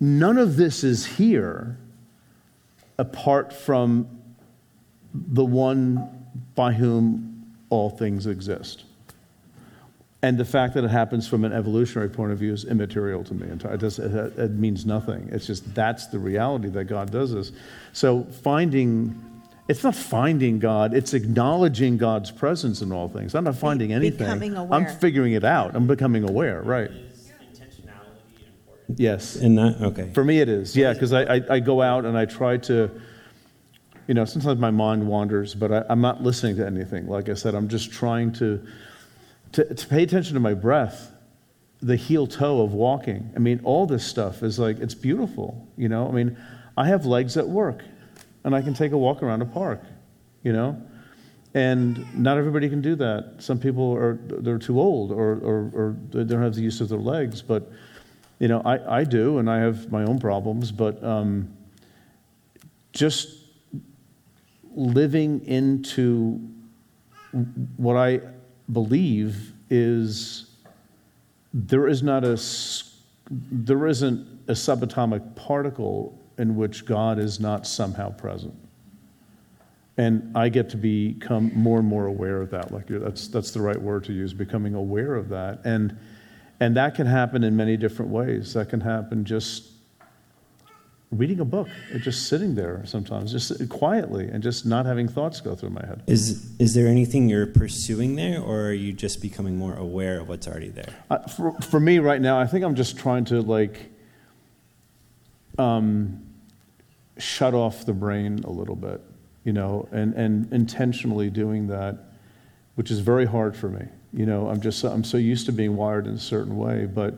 none 0.00 0.38
of 0.38 0.56
this 0.56 0.84
is 0.84 1.04
here 1.04 1.76
apart 2.96 3.52
from 3.52 4.08
the 5.12 5.44
one 5.44 6.26
by 6.54 6.72
whom 6.72 7.46
all 7.68 7.90
things 7.90 8.26
exist. 8.26 8.84
And 10.20 10.36
the 10.36 10.44
fact 10.44 10.74
that 10.74 10.82
it 10.82 10.90
happens 10.90 11.28
from 11.28 11.44
an 11.44 11.52
evolutionary 11.52 12.08
point 12.08 12.32
of 12.32 12.38
view 12.38 12.52
is 12.52 12.64
immaterial 12.64 13.22
to 13.24 13.34
me. 13.34 13.46
It, 13.46 13.78
does, 13.78 14.00
it, 14.00 14.36
it 14.36 14.50
means 14.52 14.84
nothing. 14.84 15.28
It's 15.30 15.46
just 15.46 15.72
that's 15.74 16.08
the 16.08 16.18
reality 16.18 16.68
that 16.70 16.84
God 16.84 17.12
does 17.12 17.32
this. 17.32 17.52
So 17.92 18.24
finding 18.24 19.24
it's 19.68 19.84
not 19.84 19.94
finding 19.94 20.58
God, 20.58 20.94
it's 20.94 21.12
acknowledging 21.12 21.98
God's 21.98 22.30
presence 22.30 22.80
in 22.80 22.90
all 22.90 23.06
things. 23.06 23.34
I'm 23.34 23.44
not 23.44 23.56
finding 23.56 23.92
anything. 23.92 24.26
Becoming 24.26 24.56
aware. 24.56 24.80
I'm 24.80 24.86
figuring 24.86 25.34
it 25.34 25.44
out. 25.44 25.76
I'm 25.76 25.86
becoming 25.86 26.26
aware, 26.26 26.62
right. 26.62 26.90
Yes. 28.96 29.36
In 29.36 29.56
that? 29.56 29.76
Okay. 29.82 30.10
For 30.14 30.24
me, 30.24 30.40
it 30.40 30.48
is. 30.48 30.74
Yeah, 30.74 30.94
because 30.94 31.12
I, 31.12 31.36
I, 31.36 31.40
I, 31.50 31.60
go 31.60 31.82
out 31.82 32.06
and 32.06 32.16
I 32.16 32.24
try 32.24 32.56
to, 32.56 32.90
you 34.06 34.14
know, 34.14 34.24
sometimes 34.24 34.58
my 34.58 34.70
mind 34.70 35.06
wanders, 35.06 35.54
but 35.54 35.70
I, 35.70 35.84
am 35.90 36.00
not 36.00 36.22
listening 36.22 36.56
to 36.56 36.66
anything. 36.66 37.06
Like 37.06 37.28
I 37.28 37.34
said, 37.34 37.54
I'm 37.54 37.68
just 37.68 37.92
trying 37.92 38.32
to, 38.34 38.66
to, 39.52 39.74
to 39.74 39.86
pay 39.86 40.02
attention 40.02 40.34
to 40.34 40.40
my 40.40 40.54
breath, 40.54 41.12
the 41.80 41.96
heel 41.96 42.26
toe 42.26 42.62
of 42.62 42.72
walking. 42.74 43.30
I 43.36 43.38
mean, 43.38 43.60
all 43.64 43.86
this 43.86 44.04
stuff 44.04 44.42
is 44.42 44.58
like, 44.58 44.78
it's 44.78 44.94
beautiful, 44.94 45.66
you 45.76 45.88
know? 45.88 46.08
I 46.08 46.12
mean, 46.12 46.36
I 46.76 46.88
have 46.88 47.06
legs 47.06 47.36
at 47.36 47.48
work, 47.48 47.84
and 48.44 48.54
I 48.54 48.62
can 48.62 48.74
take 48.74 48.92
a 48.92 48.98
walk 48.98 49.22
around 49.22 49.42
a 49.42 49.46
park, 49.46 49.82
you 50.42 50.52
know? 50.52 50.80
And 51.54 52.14
not 52.14 52.36
everybody 52.36 52.68
can 52.68 52.82
do 52.82 52.94
that. 52.96 53.36
Some 53.38 53.58
people 53.58 53.94
are 53.94 54.18
they're 54.22 54.58
too 54.58 54.78
old 54.78 55.10
or, 55.12 55.38
or, 55.42 55.70
or 55.72 55.96
they 56.10 56.24
don't 56.24 56.42
have 56.42 56.54
the 56.54 56.60
use 56.60 56.80
of 56.80 56.88
their 56.88 56.98
legs, 56.98 57.40
but 57.42 57.70
you 58.38 58.48
know, 58.48 58.62
I, 58.64 59.00
I 59.00 59.04
do, 59.04 59.38
and 59.38 59.50
I 59.50 59.58
have 59.58 59.90
my 59.90 60.04
own 60.04 60.18
problems, 60.20 60.70
but 60.70 61.02
um, 61.02 61.56
just 62.92 63.38
living 64.74 65.44
into 65.46 66.38
what 67.76 67.96
I 67.96 68.20
believe 68.72 69.52
is 69.70 70.50
there 71.52 71.88
is 71.88 72.02
not 72.02 72.24
a 72.24 72.40
there 73.30 73.86
isn't 73.86 74.26
a 74.48 74.52
subatomic 74.52 75.34
particle 75.36 76.18
in 76.38 76.56
which 76.56 76.86
God 76.86 77.18
is 77.18 77.40
not 77.40 77.66
somehow 77.66 78.10
present. 78.10 78.54
And 79.98 80.36
I 80.36 80.48
get 80.48 80.70
to 80.70 80.76
become 80.76 81.50
more 81.54 81.80
and 81.80 81.88
more 81.88 82.06
aware 82.06 82.40
of 82.40 82.50
that. 82.50 82.72
Like 82.72 82.86
that's 82.88 83.28
that's 83.28 83.50
the 83.50 83.60
right 83.60 83.80
word 83.80 84.04
to 84.04 84.12
use, 84.12 84.32
becoming 84.32 84.74
aware 84.74 85.14
of 85.14 85.28
that. 85.30 85.60
And 85.64 85.98
and 86.60 86.76
that 86.76 86.94
can 86.94 87.06
happen 87.06 87.44
in 87.44 87.56
many 87.56 87.76
different 87.76 88.10
ways. 88.10 88.54
That 88.54 88.68
can 88.68 88.80
happen 88.80 89.24
just 89.24 89.72
reading 91.10 91.40
a 91.40 91.44
book 91.44 91.68
or 91.92 91.98
just 91.98 92.28
sitting 92.28 92.54
there 92.54 92.82
sometimes, 92.84 93.32
just 93.32 93.68
quietly 93.68 94.28
and 94.28 94.42
just 94.42 94.66
not 94.66 94.84
having 94.84 95.08
thoughts 95.08 95.40
go 95.40 95.54
through 95.54 95.70
my 95.70 95.84
head. 95.86 96.02
Is, 96.06 96.54
is 96.58 96.74
there 96.74 96.86
anything 96.86 97.28
you're 97.28 97.46
pursuing 97.46 98.16
there, 98.16 98.40
or 98.40 98.66
are 98.66 98.72
you 98.72 98.92
just 98.92 99.22
becoming 99.22 99.56
more 99.56 99.74
aware 99.74 100.20
of 100.20 100.28
what's 100.28 100.46
already 100.46 100.68
there? 100.68 100.94
Uh, 101.10 101.18
for, 101.20 101.52
for 101.62 101.80
me 101.80 101.98
right 101.98 102.20
now, 102.20 102.38
I 102.38 102.46
think 102.46 102.64
I'm 102.64 102.74
just 102.74 102.98
trying 102.98 103.24
to 103.26 103.40
like 103.40 103.90
um, 105.58 106.24
shut 107.16 107.54
off 107.54 107.86
the 107.86 107.94
brain 107.94 108.40
a 108.44 108.50
little 108.50 108.76
bit, 108.76 109.00
you 109.44 109.52
know, 109.52 109.88
and, 109.90 110.14
and 110.14 110.52
intentionally 110.52 111.30
doing 111.30 111.68
that, 111.68 111.98
which 112.74 112.90
is 112.90 113.00
very 113.00 113.24
hard 113.24 113.56
for 113.56 113.68
me. 113.68 113.86
You 114.12 114.26
know, 114.26 114.48
I'm 114.48 114.60
just 114.60 114.84
I'm 114.84 115.04
so 115.04 115.16
used 115.16 115.46
to 115.46 115.52
being 115.52 115.76
wired 115.76 116.06
in 116.06 116.14
a 116.14 116.18
certain 116.18 116.56
way. 116.56 116.86
But 116.86 117.14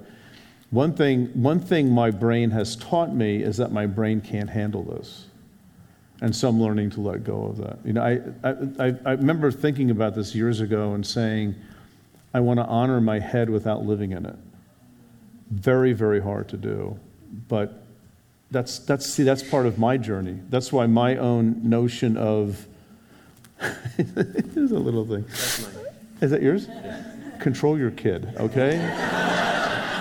one 0.70 0.94
thing 0.94 1.26
one 1.34 1.60
thing 1.60 1.92
my 1.92 2.10
brain 2.10 2.50
has 2.50 2.76
taught 2.76 3.12
me 3.12 3.42
is 3.42 3.56
that 3.56 3.72
my 3.72 3.86
brain 3.86 4.20
can't 4.20 4.50
handle 4.50 4.84
this. 4.84 5.26
And 6.22 6.36
so 6.36 6.48
I'm 6.48 6.60
learning 6.60 6.90
to 6.90 7.00
let 7.00 7.24
go 7.24 7.44
of 7.44 7.56
that. 7.58 7.78
You 7.84 7.94
know, 7.94 8.02
I, 8.02 8.20
I, 8.78 8.94
I 9.06 9.12
remember 9.12 9.50
thinking 9.50 9.90
about 9.90 10.14
this 10.14 10.34
years 10.34 10.60
ago 10.60 10.92
and 10.92 11.04
saying, 11.04 11.54
I 12.34 12.40
want 12.40 12.60
to 12.60 12.66
honor 12.66 13.00
my 13.00 13.18
head 13.18 13.48
without 13.48 13.84
living 13.84 14.12
in 14.12 14.26
it. 14.26 14.36
Very, 15.50 15.94
very 15.94 16.20
hard 16.20 16.48
to 16.50 16.58
do. 16.58 16.98
But 17.48 17.82
that's, 18.50 18.80
that's, 18.80 19.06
see, 19.06 19.22
that's 19.22 19.42
part 19.42 19.64
of 19.64 19.78
my 19.78 19.96
journey. 19.96 20.38
That's 20.50 20.72
why 20.72 20.86
my 20.86 21.16
own 21.16 21.68
notion 21.68 22.18
of, 22.18 22.66
here's 23.96 24.72
a 24.72 24.78
little 24.78 25.06
thing. 25.06 25.24
Is 26.20 26.30
that 26.30 26.42
yours? 26.42 26.68
Control 27.40 27.78
your 27.78 27.92
kid, 27.92 28.34
okay? 28.38 28.76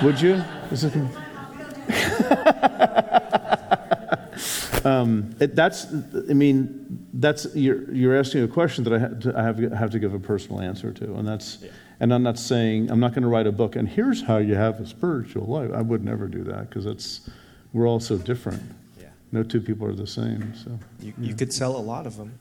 Would 0.04 0.20
you? 0.20 0.44
um, 4.86 5.36
it, 5.40 5.56
that's, 5.56 5.88
I 6.30 6.34
mean, 6.34 7.08
that's 7.14 7.48
you're, 7.56 7.92
you're 7.92 8.18
asking 8.18 8.44
a 8.44 8.48
question 8.48 8.84
that 8.86 8.94
I, 8.94 9.00
ha- 9.00 9.08
to, 9.22 9.38
I 9.38 9.44
have, 9.44 9.58
to, 9.58 9.70
have 9.76 9.90
to 9.92 10.00
give 10.00 10.14
a 10.14 10.20
personal 10.20 10.62
answer 10.62 10.92
to, 10.94 11.16
and 11.16 11.28
that's, 11.28 11.60
yeah. 11.62 11.70
and 12.00 12.14
I'm 12.14 12.24
not 12.24 12.38
saying 12.38 12.92
I'm 12.92 13.00
not 13.00 13.14
going 13.14 13.24
to 13.24 13.30
write 13.30 13.48
a 13.48 13.52
book 13.52 13.76
and 13.76 13.88
here's 13.90 14.22
how 14.22 14.38
you 14.38 14.56
have 14.56 14.80
a 14.80 14.86
spiritual 14.86 15.46
life. 15.46 15.72
I 15.74 15.82
would 15.82 16.04
never 16.04 16.28
do 16.28 16.44
that 16.46 16.70
because 16.70 16.86
it's 16.86 17.30
we're 17.74 17.88
all 17.88 18.00
so 18.00 18.18
different. 18.18 18.62
Yeah. 19.00 19.08
No 19.32 19.44
two 19.44 19.62
people 19.62 19.88
are 19.88 19.94
the 19.94 20.08
same. 20.08 20.54
So 20.56 20.78
You, 21.02 21.14
you 21.20 21.36
could 21.36 21.54
sell 21.54 21.76
a 21.76 21.82
lot 21.82 22.06
of 22.08 22.18
them. 22.18 22.38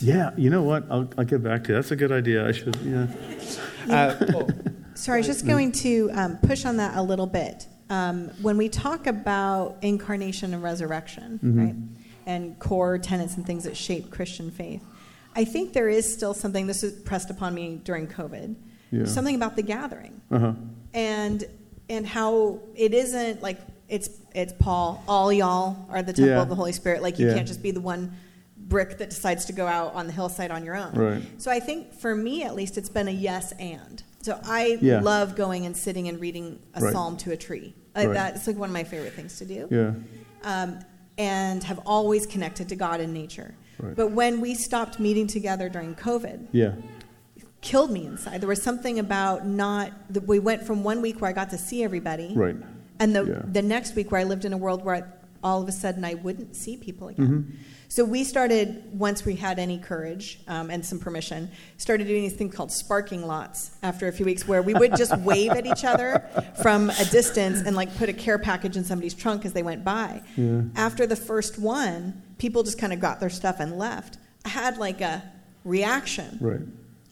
yeah, 0.00 0.30
you 0.36 0.50
know 0.50 0.62
what? 0.62 0.84
I'll, 0.90 1.08
I'll 1.18 1.24
get 1.24 1.42
back 1.42 1.64
to 1.64 1.70
you. 1.70 1.74
That's 1.74 1.90
a 1.90 1.96
good 1.96 2.12
idea. 2.12 2.46
I 2.48 2.52
should. 2.52 2.76
Yeah. 2.84 3.06
Uh, 3.88 4.14
oh, 4.34 4.48
Sorry, 5.00 5.16
I 5.16 5.20
was 5.20 5.26
just 5.26 5.46
going 5.46 5.72
to 5.72 6.10
um, 6.12 6.38
push 6.38 6.64
on 6.64 6.76
that 6.76 6.96
a 6.96 7.02
little 7.02 7.26
bit. 7.26 7.66
Um, 7.88 8.28
when 8.42 8.56
we 8.56 8.68
talk 8.68 9.06
about 9.06 9.78
incarnation 9.82 10.52
and 10.54 10.62
resurrection, 10.62 11.40
Mm-hmm. 11.42 11.58
right, 11.58 11.74
and 12.26 12.58
core 12.58 12.98
tenets 12.98 13.36
and 13.36 13.46
things 13.46 13.64
that 13.64 13.76
shape 13.76 14.10
Christian 14.10 14.50
faith, 14.50 14.82
I 15.34 15.44
think 15.44 15.72
there 15.72 15.88
is 15.88 16.10
still 16.12 16.34
something. 16.34 16.66
This 16.66 16.82
is 16.82 16.92
pressed 17.00 17.30
upon 17.30 17.54
me 17.54 17.80
during 17.82 18.06
COVID. 18.06 18.54
Yeah. 18.92 19.04
Something 19.06 19.34
about 19.36 19.56
the 19.56 19.62
gathering 19.62 20.20
Uh 20.30 20.38
huh. 20.38 20.52
and 20.92 21.44
and 21.88 22.06
how 22.06 22.60
it 22.76 22.92
isn't 22.94 23.42
like 23.42 23.58
it's 23.88 24.10
it's 24.34 24.52
Paul. 24.58 25.02
All 25.08 25.32
y'all 25.32 25.86
are 25.90 26.02
the 26.02 26.12
temple 26.12 26.34
Yeah. 26.34 26.42
of 26.42 26.48
the 26.48 26.54
Holy 26.56 26.72
Spirit. 26.72 27.00
Like 27.02 27.18
you 27.18 27.26
Yeah. 27.28 27.34
can't 27.34 27.48
just 27.48 27.62
be 27.62 27.70
the 27.70 27.80
one 27.80 28.12
brick 28.56 28.98
that 28.98 29.10
decides 29.10 29.46
to 29.46 29.52
go 29.52 29.66
out 29.66 29.94
on 29.94 30.06
the 30.06 30.12
hillside 30.12 30.50
on 30.50 30.64
your 30.64 30.76
own. 30.76 30.92
Right. 30.94 31.22
So 31.38 31.50
I 31.50 31.58
think 31.58 31.94
for 31.94 32.14
me 32.14 32.42
at 32.44 32.54
least, 32.54 32.76
it's 32.78 32.88
been 32.90 33.08
a 33.08 33.12
yes 33.12 33.52
and. 33.58 34.02
So 34.22 34.38
I 34.44 34.78
Yeah. 34.80 35.00
love 35.00 35.34
going 35.34 35.66
and 35.66 35.76
sitting 35.76 36.08
and 36.08 36.20
reading 36.20 36.58
a 36.74 36.80
Right. 36.80 36.92
psalm 36.92 37.16
to 37.18 37.32
a 37.32 37.36
tree. 37.36 37.74
Like 37.94 38.08
Right. 38.08 38.14
That's 38.14 38.46
like 38.46 38.56
one 38.58 38.68
of 38.68 38.72
my 38.74 38.84
favorite 38.84 39.14
things 39.14 39.38
to 39.38 39.44
do. 39.46 39.66
Yeah. 39.70 39.92
Um, 40.44 40.78
and 41.18 41.62
have 41.64 41.80
always 41.86 42.26
connected 42.26 42.68
to 42.68 42.76
God 42.76 43.00
and 43.00 43.12
nature. 43.12 43.54
Right. 43.78 43.96
But 43.96 44.12
when 44.12 44.40
we 44.40 44.54
stopped 44.54 45.00
meeting 45.00 45.26
together 45.26 45.68
during 45.68 45.94
COVID, 45.94 46.48
Yeah. 46.52 46.72
killed 47.62 47.90
me 47.90 48.06
inside. 48.06 48.40
There 48.40 48.48
was 48.48 48.62
something 48.62 48.98
about 48.98 49.46
not. 49.46 49.92
The, 50.10 50.20
we 50.20 50.38
went 50.38 50.62
from 50.64 50.82
one 50.84 51.00
week 51.02 51.20
where 51.20 51.30
I 51.30 51.32
got 51.34 51.50
to 51.50 51.58
see 51.58 51.82
everybody, 51.82 52.32
Right. 52.34 52.56
and 52.98 53.14
the 53.14 53.24
Yeah. 53.24 53.42
the 53.50 53.62
next 53.62 53.94
week 53.94 54.10
where 54.10 54.20
I 54.20 54.24
lived 54.24 54.44
in 54.44 54.52
a 54.52 54.56
world 54.58 54.84
where 54.84 54.94
I, 54.96 55.02
all 55.42 55.62
of 55.62 55.68
a 55.68 55.72
sudden 55.72 56.04
I 56.04 56.14
wouldn't 56.14 56.54
see 56.56 56.76
people 56.76 57.08
again. 57.08 57.52
So 57.90 58.04
we 58.04 58.22
started 58.22 58.84
once 58.92 59.24
we 59.24 59.34
had 59.34 59.58
any 59.58 59.76
courage 59.76 60.38
um, 60.46 60.70
and 60.70 60.86
some 60.86 61.00
permission, 61.00 61.50
started 61.76 62.06
doing 62.06 62.22
these 62.22 62.34
things 62.34 62.54
called 62.54 62.70
sparking 62.70 63.26
lots. 63.26 63.72
After 63.82 64.06
a 64.06 64.12
few 64.12 64.24
weeks, 64.24 64.46
where 64.46 64.62
we 64.62 64.74
would 64.74 64.96
just 64.96 65.16
wave 65.18 65.50
at 65.50 65.66
each 65.66 65.84
other 65.84 66.24
from 66.62 66.90
a 66.90 67.04
distance 67.06 67.66
and 67.66 67.74
like 67.74 67.92
put 67.96 68.08
a 68.08 68.12
care 68.12 68.38
package 68.38 68.76
in 68.76 68.84
somebody's 68.84 69.12
trunk 69.12 69.44
as 69.44 69.54
they 69.54 69.64
went 69.64 69.82
by. 69.84 70.22
Yeah. 70.36 70.62
After 70.76 71.04
the 71.04 71.16
first 71.16 71.58
one, 71.58 72.22
people 72.38 72.62
just 72.62 72.78
kind 72.78 72.92
of 72.92 73.00
got 73.00 73.18
their 73.18 73.28
stuff 73.28 73.58
and 73.58 73.76
left. 73.76 74.18
I 74.44 74.50
had 74.50 74.78
like 74.78 75.00
a 75.00 75.24
reaction 75.64 76.38
Right. 76.40 76.60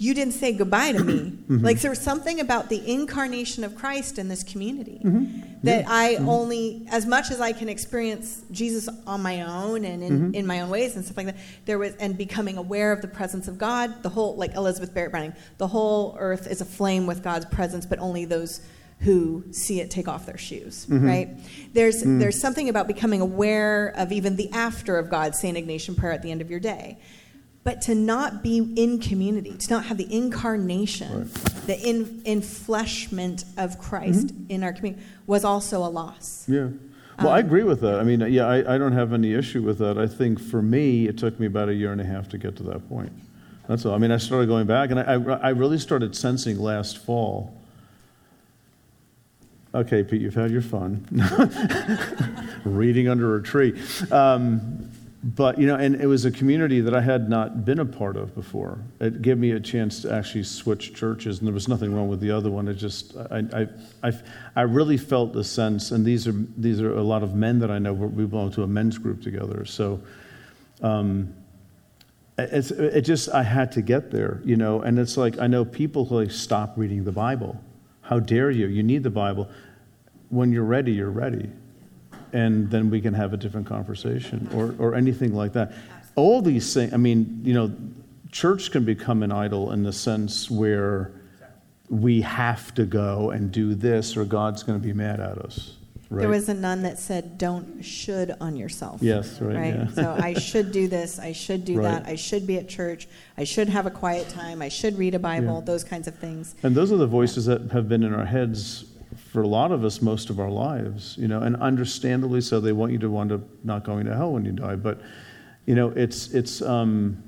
You 0.01 0.15
didn't 0.15 0.35
say 0.35 0.53
goodbye 0.53 0.93
to 0.93 1.03
me. 1.05 1.33
Mm-hmm. 1.49 1.65
Like 1.65 1.81
there 1.81 1.91
was 1.91 2.01
something 2.01 2.41
about 2.41 2.69
the 2.69 2.81
incarnation 2.93 3.65
of 3.65 3.75
Christ 3.75 4.19
in 4.19 4.29
this 4.29 4.43
community 4.43 5.01
Mm-hmm. 5.03 5.61
that 5.63 5.87
I 5.89 6.17
only, 6.17 6.87
as 6.91 7.07
much 7.07 7.31
as 7.31 7.41
I 7.41 7.53
can 7.53 7.69
experience 7.71 8.43
Jesus 8.53 8.87
on 9.07 9.23
my 9.23 9.41
own 9.43 9.85
and 9.87 10.03
in, 10.03 10.13
Mm-hmm. 10.13 10.35
in 10.35 10.47
my 10.47 10.61
own 10.61 10.69
ways 10.71 10.95
and 10.95 11.05
stuff 11.05 11.17
like 11.17 11.27
that, 11.27 11.37
there 11.65 11.79
was, 11.79 11.95
and 11.97 12.17
becoming 12.19 12.59
aware 12.59 12.93
of 12.93 13.01
the 13.01 13.09
presence 13.09 13.49
of 13.49 13.57
God, 13.57 14.03
the 14.03 14.11
whole, 14.11 14.37
like 14.37 14.55
Elizabeth 14.55 14.93
Barrett 14.93 15.11
Browning, 15.11 15.33
the 15.57 15.69
whole 15.69 16.17
earth 16.21 16.47
is 16.47 16.61
aflame 16.61 17.07
with 17.07 17.23
God's 17.25 17.47
presence, 17.47 17.87
but 17.87 17.99
only 17.99 18.27
those 18.27 18.61
who 19.01 19.45
see 19.53 19.81
it 19.81 19.91
take 19.91 20.07
off 20.07 20.27
their 20.27 20.37
shoes, 20.39 20.85
Mm-hmm. 20.87 21.07
right? 21.07 21.29
There's, 21.73 22.03
Mm. 22.05 22.21
there's 22.21 22.39
something 22.39 22.69
about 22.69 22.87
becoming 22.89 23.23
aware 23.23 23.95
of 23.97 24.13
even 24.13 24.37
the 24.37 24.51
after 24.53 24.99
of 24.99 25.09
God's 25.09 25.39
St. 25.41 25.57
Ignatian 25.57 25.97
prayer 25.97 26.13
at 26.13 26.21
the 26.23 26.31
end 26.31 26.43
of 26.43 26.51
your 26.51 26.61
day 26.61 26.99
but 27.69 27.83
to 27.83 27.95
not 27.95 28.43
be 28.43 28.57
in 28.77 28.99
community, 28.99 29.53
to 29.53 29.71
not 29.71 29.85
have 29.85 29.99
the 29.99 30.11
incarnation, 30.11 31.31
the 31.67 31.79
in, 31.79 32.07
enfleshment 32.23 33.45
of 33.59 33.79
Christ 33.79 34.29
Mm-hmm. 34.29 34.51
in 34.51 34.65
our 34.65 34.73
community 34.73 35.05
was 35.27 35.45
also 35.45 35.85
a 35.85 35.91
loss. 35.91 36.47
Yeah. 36.49 36.69
Well, 37.19 37.29
I 37.29 37.41
agree 37.41 37.65
with 37.65 37.83
that. 37.83 38.01
I 38.01 38.05
mean, 38.05 38.21
yeah, 38.21 38.47
I, 38.47 38.77
I 38.77 38.79
don't 38.79 38.93
have 38.93 39.13
any 39.13 39.35
issue 39.35 39.61
with 39.61 39.77
that. 39.81 39.99
I 39.99 40.07
think 40.07 40.41
for 40.41 40.63
me, 40.63 41.09
it 41.09 41.19
took 41.19 41.39
me 41.39 41.47
about 41.47 41.69
a 41.69 41.75
year 41.75 41.93
and 41.93 42.01
a 42.01 42.05
half 42.05 42.31
to 42.31 42.39
get 42.39 42.57
to 42.57 42.63
that 42.63 42.89
point. 42.89 43.13
That's 43.69 43.85
all. 43.85 43.95
I 43.95 43.99
mean, 43.99 44.13
I 44.13 44.17
started 44.17 44.47
going 44.47 44.67
back, 44.67 44.91
and 44.91 44.99
I, 44.99 45.03
I, 45.03 45.49
I 45.49 45.49
really 45.51 45.79
started 45.79 46.17
sensing 46.17 46.59
last 46.59 46.97
fall. 46.97 47.55
Okay, 49.75 50.03
Pete, 50.05 50.23
you've 50.23 50.35
had 50.35 50.51
your 50.51 50.63
fun. 50.63 51.05
Reading 52.65 53.09
under 53.09 53.37
a 53.37 53.43
tree. 53.43 53.79
Um, 54.11 54.88
but, 55.23 55.59
you 55.59 55.67
know, 55.67 55.75
and 55.75 56.01
it 56.01 56.07
was 56.07 56.25
a 56.25 56.31
community 56.31 56.81
that 56.81 56.95
I 56.95 57.01
had 57.01 57.29
not 57.29 57.65
been 57.65 57.81
a 57.81 57.85
part 57.85 58.17
of 58.17 58.35
before. 58.37 58.79
It 59.01 59.21
gave 59.21 59.37
me 59.37 59.51
a 59.51 59.59
chance 59.59 60.03
to 60.03 60.13
actually 60.13 60.45
switch 60.45 60.95
churches, 60.95 61.39
and 61.39 61.47
there 61.47 61.55
was 61.55 61.67
nothing 61.67 61.93
wrong 61.93 62.07
with 62.07 62.21
the 62.21 62.31
other 62.31 62.51
one. 62.51 62.69
It 62.69 62.75
just, 62.75 63.17
I, 63.17 63.43
I, 63.53 64.09
I, 64.09 64.13
I 64.55 64.63
really 64.63 64.97
felt 64.97 65.33
the 65.33 65.43
sense, 65.43 65.91
and 65.91 66.05
these 66.05 66.29
are, 66.29 66.35
these 66.57 66.81
are 66.81 66.95
a 66.97 67.03
lot 67.03 67.25
of 67.25 67.35
men 67.35 67.59
that 67.59 67.71
I 67.71 67.81
know, 67.81 67.93
we 67.93 68.27
belong 68.27 68.53
to 68.53 68.63
a 68.63 68.69
men's 68.69 68.97
group 68.97 69.21
together. 69.21 69.65
So, 69.65 70.01
um, 70.83 71.35
it's, 72.39 72.71
it 72.71 73.01
just, 73.01 73.29
I 73.31 73.43
had 73.43 73.73
to 73.73 73.83
get 73.83 74.13
there, 74.13 74.41
you 74.45 74.57
know, 74.57 74.83
and 74.83 75.01
it's 75.01 75.17
like, 75.17 75.41
I 75.41 75.49
know 75.49 75.65
people 75.65 76.05
who 76.05 76.21
like, 76.21 76.31
stop 76.31 76.75
reading 76.77 77.03
the 77.03 77.11
Bible. 77.11 77.61
How 78.03 78.21
dare 78.21 78.53
you? 78.53 78.69
You 78.69 78.85
need 78.85 79.03
the 79.03 79.11
Bible. 79.11 79.49
When 80.29 80.53
you're 80.53 80.63
ready, 80.63 80.93
you're 80.93 81.11
ready. 81.11 81.51
And 82.33 82.71
then 82.71 82.91
we 82.91 83.01
can 83.01 83.15
have 83.15 83.33
a 83.33 83.37
different 83.37 83.67
conversation 83.67 84.49
or, 84.55 84.75
or 84.79 84.95
anything 84.95 85.35
like 85.35 85.53
that. 85.55 85.73
All 86.15 86.43
these 86.43 86.75
things, 86.75 86.93
I 86.93 86.97
mean, 86.97 87.41
you 87.45 87.55
know, 87.55 87.73
church 88.31 88.71
can 88.71 88.85
become 88.85 89.23
an 89.23 89.33
idol 89.33 89.73
in 89.73 89.83
the 89.83 89.93
sense 89.93 90.51
where 90.51 91.13
we 91.89 92.21
have 92.21 92.75
to 92.75 92.85
go 92.85 93.31
and 93.31 93.51
do 93.51 93.75
this 93.75 94.17
or 94.17 94.25
God's 94.25 94.63
going 94.63 94.79
to 94.79 94.87
be 94.87 94.93
mad 94.93 95.21
at 95.21 95.39
us. 95.39 95.77
Right? 96.11 96.21
There 96.21 96.31
was 96.31 96.49
a 96.49 96.55
nun 96.55 96.83
that 96.85 96.99
said, 96.99 97.37
"Don't 97.37 97.83
should 97.83 98.35
on 98.41 98.57
yourself." 98.57 99.03
Yes, 99.03 99.43
right, 99.43 99.75
yeah. 99.75 99.89
so 99.89 100.17
I 100.19 100.33
should 100.33 100.73
do 100.73 100.89
this. 100.89 101.19
I 101.19 101.33
should 101.33 101.67
do 101.67 101.77
Right. 101.77 102.03
that. 102.03 102.07
I 102.07 102.15
should 102.15 102.47
be 102.47 102.57
at 102.57 102.67
church. 102.67 103.07
I 103.37 103.45
should 103.45 103.69
have 103.69 103.85
a 103.85 103.91
quiet 103.91 104.31
time. 104.31 104.63
I 104.63 104.71
should 104.71 104.97
read 104.97 105.15
a 105.15 105.19
Bible. 105.19 105.57
Yeah. 105.57 105.67
Those 105.67 105.85
kinds 105.85 106.09
of 106.09 106.15
things. 106.15 106.55
And 106.63 106.75
those 106.75 106.93
are 106.93 106.97
the 106.97 107.07
voices 107.07 107.45
that 107.45 107.73
have 107.73 107.91
been 107.91 108.03
in 108.03 108.15
our 108.15 108.25
heads 108.25 108.87
for 109.39 109.43
a 109.43 109.47
lot 109.47 109.71
of 109.71 109.85
us 109.85 110.03
most 110.03 110.31
of 110.31 110.41
our 110.41 110.51
lives, 110.51 111.17
you 111.17 111.29
know, 111.29 111.43
and 111.43 111.55
understandably 111.59 112.41
so. 112.41 112.59
They 112.59 112.73
want 112.73 112.91
you 112.91 112.99
to 112.99 113.09
wind 113.09 113.31
up 113.31 113.43
not 113.63 113.85
going 113.85 114.05
to 114.07 114.17
hell 114.17 114.33
when 114.33 114.45
you 114.45 114.51
die. 114.51 114.75
But, 114.75 115.01
you 115.65 115.77
know, 115.77 115.91
it's, 115.91 116.35
it's, 116.35 116.61
um, 116.61 117.23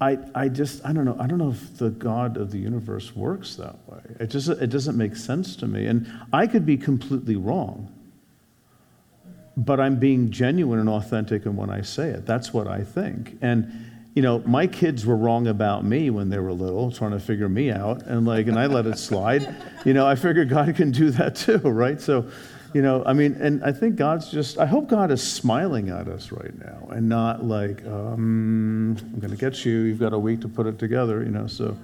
I, 0.00 0.18
I 0.34 0.48
just, 0.48 0.84
I 0.84 0.92
don't 0.92 1.04
know, 1.04 1.16
I 1.20 1.28
don't 1.28 1.38
know 1.38 1.50
if 1.50 1.78
the 1.78 1.90
God 1.90 2.36
of 2.36 2.50
the 2.50 2.58
universe 2.58 3.14
works 3.14 3.54
that 3.54 3.76
way. 3.86 4.00
It 4.18 4.30
just, 4.30 4.48
it 4.48 4.66
doesn't 4.66 4.96
make 4.96 5.14
sense 5.14 5.54
to 5.54 5.68
me. 5.68 5.86
And 5.86 6.12
I 6.32 6.48
could 6.48 6.66
be 6.66 6.76
completely 6.76 7.36
wrong, 7.36 7.94
but 9.56 9.78
I'm 9.78 10.00
being 10.00 10.32
genuine 10.32 10.80
and 10.80 10.88
authentic 10.88 11.46
in 11.46 11.54
when 11.54 11.70
I 11.70 11.82
say 11.82 12.08
it. 12.08 12.26
That's 12.26 12.52
what 12.52 12.66
I 12.66 12.82
think. 12.82 13.38
And, 13.42 13.91
you 14.14 14.20
know, 14.20 14.40
my 14.40 14.66
kids 14.66 15.06
were 15.06 15.16
wrong 15.16 15.46
about 15.46 15.84
me 15.84 16.10
when 16.10 16.28
they 16.28 16.38
were 16.38 16.52
little, 16.52 16.90
trying 16.90 17.12
to 17.12 17.20
figure 17.20 17.48
me 17.48 17.70
out, 17.70 18.02
and 18.02 18.26
like, 18.26 18.46
and 18.46 18.58
I 18.58 18.66
let 18.66 18.86
it 18.86 18.98
slide. 18.98 19.54
You 19.84 19.94
know, 19.94 20.06
I 20.06 20.14
figured 20.14 20.48
God 20.48 20.76
can 20.76 20.92
do 20.92 21.10
that 21.10 21.34
too, 21.34 21.58
right? 21.58 22.00
So, 22.00 22.30
you 22.72 22.82
know, 22.82 23.02
I 23.04 23.14
mean, 23.14 23.32
and 23.40 23.64
I 23.64 23.72
think 23.72 23.96
God's 23.96 24.30
just, 24.30 24.56
I 24.56 24.64
hope 24.64 24.88
God 24.88 25.10
is 25.10 25.20
smiling 25.20 25.88
at 25.88 26.06
us 26.06 26.30
right 26.30 26.56
now 26.56 26.86
and 26.92 27.08
not 27.08 27.44
like, 27.44 27.84
um, 27.84 28.96
I'm 28.96 29.18
going 29.18 29.32
to 29.32 29.36
get 29.36 29.64
you. 29.64 29.80
You've 29.80 29.98
got 29.98 30.12
a 30.12 30.18
week 30.20 30.40
to 30.42 30.48
put 30.48 30.68
it 30.68 30.78
together, 30.78 31.24
you 31.24 31.30
know, 31.30 31.48
so. 31.48 31.76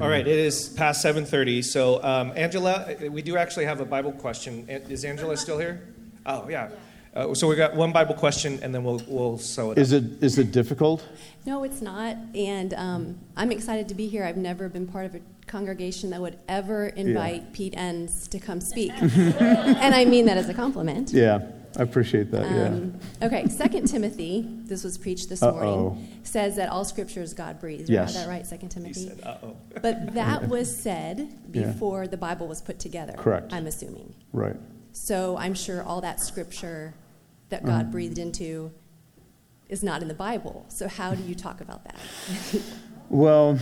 All 0.00 0.08
right, 0.08 0.24
it 0.24 0.38
is 0.38 0.68
past 0.68 1.04
7:30. 1.04 1.64
So, 1.64 2.00
um, 2.04 2.32
Angela, 2.36 2.94
we 3.10 3.20
do 3.20 3.36
actually 3.36 3.64
have 3.64 3.80
a 3.80 3.84
Bible 3.84 4.12
question. 4.12 4.64
Is 4.68 5.04
Angela 5.04 5.36
still 5.36 5.58
here? 5.58 5.80
Oh, 6.24 6.48
yeah. 6.48 6.68
Uh, 7.16 7.32
so 7.34 7.48
we 7.48 7.56
got 7.56 7.74
one 7.74 7.92
Bible 7.92 8.14
question, 8.14 8.58
and 8.62 8.74
then 8.74 8.84
we'll 8.84 9.00
we'll 9.08 9.38
sew 9.38 9.70
it. 9.70 9.78
Is 9.78 9.94
up. 9.94 10.02
it, 10.02 10.22
is 10.22 10.38
it 10.38 10.52
difficult? 10.52 11.02
No, 11.46 11.64
it's 11.64 11.80
not. 11.80 12.16
And 12.34 12.74
um, 12.74 13.18
I'm 13.36 13.50
excited 13.50 13.88
to 13.88 13.94
be 13.94 14.06
here. 14.06 14.22
I've 14.22 14.36
never 14.36 14.68
been 14.68 14.86
part 14.86 15.06
of 15.06 15.14
a 15.14 15.20
congregation 15.46 16.10
that 16.10 16.20
would 16.20 16.38
ever 16.46 16.88
invite 16.88 17.54
Pete 17.54 17.74
Enns 17.74 18.28
to 18.28 18.38
come 18.38 18.60
speak. 18.60 18.92
and 19.00 19.94
I 19.94 20.04
mean 20.04 20.26
that 20.26 20.36
as 20.36 20.50
a 20.50 20.54
compliment. 20.54 21.10
Yeah, 21.12 21.40
I 21.78 21.82
appreciate 21.82 22.30
that, 22.32 22.50
yeah. 22.50 22.66
Um, 22.66 22.98
okay, 23.22 23.46
Second 23.48 23.86
Timothy, 23.86 24.46
this 24.64 24.82
was 24.82 24.98
preached 24.98 25.28
this 25.28 25.42
Uh-oh. 25.42 25.52
morning, 25.52 26.20
says 26.24 26.56
that 26.56 26.68
all 26.68 26.84
scripture 26.84 27.22
is 27.22 27.32
God 27.32 27.60
breathed. 27.60 27.88
Yes. 27.88 28.10
Is 28.10 28.16
that 28.16 28.28
right, 28.28 28.46
Second 28.46 28.70
Timothy? 28.70 29.08
said, 29.08 29.20
uh-oh. 29.22 29.56
but 29.82 30.14
that 30.14 30.48
was 30.48 30.74
said 30.74 31.32
Yeah. 31.52 31.66
before 31.66 32.08
the 32.08 32.16
Bible 32.16 32.48
was 32.48 32.60
put 32.60 32.78
together. 32.78 33.14
Correct. 33.16 33.52
I'm 33.52 33.66
assuming. 33.66 34.14
Right. 34.32 34.56
So 34.92 35.36
I'm 35.36 35.54
sure 35.54 35.82
all 35.82 36.00
that 36.00 36.20
scripture 36.20 36.94
that. 37.48 37.64
God 37.64 37.90
breathed 37.90 38.18
into 38.18 38.72
is 39.68 39.82
not 39.82 40.02
in 40.02 40.08
the 40.08 40.14
Bible. 40.14 40.64
So 40.68 40.88
how 40.88 41.14
do 41.14 41.22
you 41.22 41.34
talk 41.34 41.60
about 41.60 41.84
that? 41.84 41.96
Well, 43.08 43.60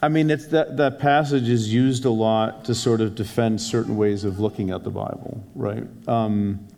I 0.00 0.08
mean, 0.08 0.30
it's 0.30 0.46
that, 0.48 0.76
that 0.76 1.00
passage 1.00 1.48
is 1.48 1.72
used 1.72 2.04
a 2.04 2.10
lot 2.10 2.64
to 2.66 2.74
sort 2.74 3.00
of 3.00 3.16
defend 3.16 3.60
certain 3.60 3.96
ways 3.96 4.22
of 4.22 4.38
looking 4.38 4.70
at 4.70 4.84
the 4.84 4.90
Bible, 4.90 5.42
right? 5.56 5.84
Um, 6.06 6.68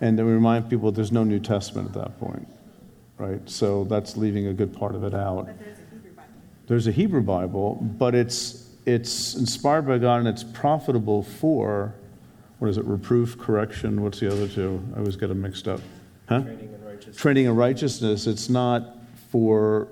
and 0.00 0.16
to 0.16 0.24
remind 0.24 0.70
people 0.70 0.92
there's 0.92 1.10
no 1.10 1.24
New 1.24 1.40
Testament 1.40 1.88
at 1.88 1.94
that 1.94 2.20
point, 2.20 2.46
right? 3.16 3.40
So 3.50 3.82
that's 3.82 4.16
leaving 4.16 4.46
a 4.46 4.52
good 4.52 4.72
part 4.72 4.94
of 4.94 5.02
it 5.02 5.12
out. 5.12 5.48
There's 6.68 6.86
a 6.86 6.92
Hebrew 6.92 7.22
Bible, 7.22 7.74
but 7.74 8.14
it's, 8.14 8.68
it's 8.86 9.34
inspired 9.34 9.88
by 9.88 9.98
God 9.98 10.20
and 10.20 10.28
it's 10.28 10.44
profitable 10.44 11.24
for 11.24 11.94
what 12.58 12.68
is 12.68 12.78
it? 12.78 12.84
Reproof, 12.84 13.38
correction. 13.38 14.02
What's 14.02 14.20
the 14.20 14.30
other 14.30 14.48
two? 14.48 14.82
I 14.94 14.98
always 14.98 15.16
get 15.16 15.28
them 15.28 15.40
mixed 15.40 15.68
up. 15.68 15.80
Huh? 16.28 16.40
Training 16.42 16.74
in 16.74 16.84
righteousness. 16.84 17.16
Training 17.16 17.44
in 17.46 17.56
righteousness. 17.56 18.26
It's 18.26 18.48
not 18.48 18.96
for 19.30 19.88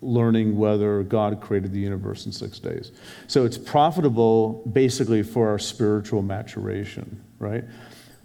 learning 0.00 0.56
whether 0.56 1.02
God 1.02 1.40
created 1.40 1.72
the 1.72 1.80
universe 1.80 2.26
in 2.26 2.32
six 2.32 2.58
days. 2.58 2.92
So 3.26 3.44
it's 3.44 3.58
profitable 3.58 4.62
basically 4.72 5.22
for 5.22 5.48
our 5.48 5.58
spiritual 5.58 6.22
maturation, 6.22 7.22
right? 7.38 7.64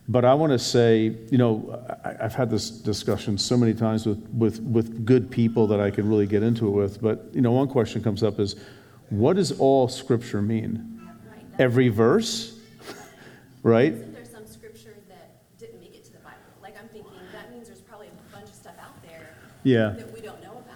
But 0.07 0.25
I 0.25 0.33
want 0.33 0.51
to 0.51 0.59
say, 0.59 1.15
you 1.31 1.37
know, 1.37 1.81
I, 2.03 2.23
have 2.23 2.35
had 2.35 2.49
this 2.49 2.69
discussion 2.69 3.37
so 3.37 3.57
many 3.57 3.73
times 3.73 4.05
with, 4.05 4.21
with, 4.29 4.61
with 4.61 5.05
good 5.05 5.31
people 5.31 5.65
that 5.67 5.79
I 5.79 5.89
can 5.89 6.07
really 6.07 6.27
get 6.27 6.43
into 6.43 6.67
it 6.67 6.71
with. 6.71 7.01
But, 7.01 7.29
you 7.33 7.41
know, 7.41 7.53
one 7.53 7.69
question 7.69 8.03
comes 8.03 8.21
up 8.21 8.39
is 8.39 8.55
what 9.09 9.37
does 9.37 9.57
all 9.59 9.87
scripture 9.87 10.41
mean? 10.41 11.09
Every 11.57 11.87
verse? 11.89 12.52
Right? 13.63 13.93
Isn't 13.93 14.13
there 14.13 14.25
some 14.25 14.45
scripture 14.45 14.95
that 15.09 15.57
didn't 15.57 15.79
make 15.79 15.95
it 15.95 16.03
to 16.05 16.11
the 16.11 16.19
Bible. 16.19 16.37
Like 16.61 16.79
I'm 16.79 16.87
thinking 16.89 17.11
that 17.31 17.51
means 17.51 17.67
there's 17.67 17.81
probably 17.81 18.07
a 18.07 18.35
bunch 18.35 18.49
of 18.49 18.55
stuff 18.55 18.75
out 18.81 19.01
there 19.03 19.29
yeah. 19.63 19.89
that 19.97 20.13
we 20.13 20.21
don't 20.21 20.41
know 20.43 20.51
about. 20.51 20.73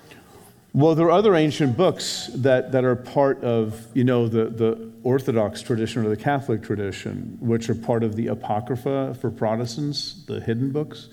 Well, 0.74 0.94
there 0.94 1.08
are 1.08 1.12
other 1.12 1.34
ancient 1.34 1.76
books 1.76 2.30
that, 2.36 2.72
that 2.74 2.84
are 2.84 2.96
part 2.96 3.44
of, 3.44 3.88
you 3.96 4.04
know, 4.04 4.28
the, 4.28 4.46
the 4.46 4.92
Orthodox 5.02 5.64
tradition 5.64 6.06
or 6.06 6.10
the 6.10 6.18
Catholic 6.18 6.62
tradition, 6.62 7.40
which 7.42 7.68
are 7.70 7.74
part 7.74 8.04
of 8.04 8.16
the 8.16 8.28
Apocrypha 8.28 9.16
for 9.20 9.32
Protestants, 9.32 10.24
the 10.28 10.40
hidden 10.40 10.72
books. 10.72 11.10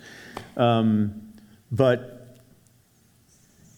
Um, 0.59 1.33
but, 1.73 2.37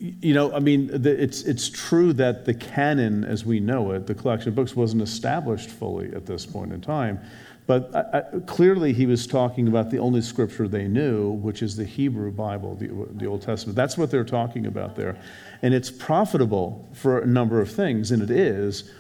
you 0.00 0.34
know, 0.34 0.52
I 0.52 0.58
mean, 0.58 0.88
the, 0.88 1.22
it's, 1.22 1.42
it's 1.42 1.68
true 1.68 2.12
that 2.14 2.46
the 2.46 2.54
canon 2.54 3.24
as 3.24 3.44
we 3.44 3.60
know 3.60 3.92
it, 3.92 4.08
the 4.08 4.14
collection 4.14 4.48
of 4.48 4.56
books, 4.56 4.74
wasn't 4.74 5.02
established 5.02 5.70
fully 5.70 6.12
at 6.14 6.26
this 6.26 6.46
point 6.46 6.72
in 6.72 6.80
time. 6.80 7.20
But 7.66 7.94
I, 7.94 8.18
I, 8.18 8.40
clearly, 8.46 8.92
he 8.92 9.06
was 9.06 9.26
talking 9.26 9.66
about 9.66 9.90
the 9.90 9.98
only 9.98 10.22
scripture 10.22 10.68
they 10.68 10.86
knew, 10.86 11.30
which 11.32 11.62
is 11.62 11.76
the 11.76 11.84
Hebrew 11.84 12.30
Bible, 12.30 12.76
the, 12.76 12.88
the 13.12 13.26
Old 13.26 13.42
Testament. 13.42 13.74
That's 13.74 13.98
what 13.98 14.10
they're 14.10 14.24
talking 14.24 14.66
about 14.66 14.94
there. 14.94 15.18
And 15.62 15.74
it's 15.74 15.90
profitable 15.90 16.88
for 16.92 17.18
a 17.18 17.26
number 17.26 17.60
of 17.60 17.70
things, 17.70 18.12
and 18.12 18.22
it 18.22 18.30
is 18.30 18.92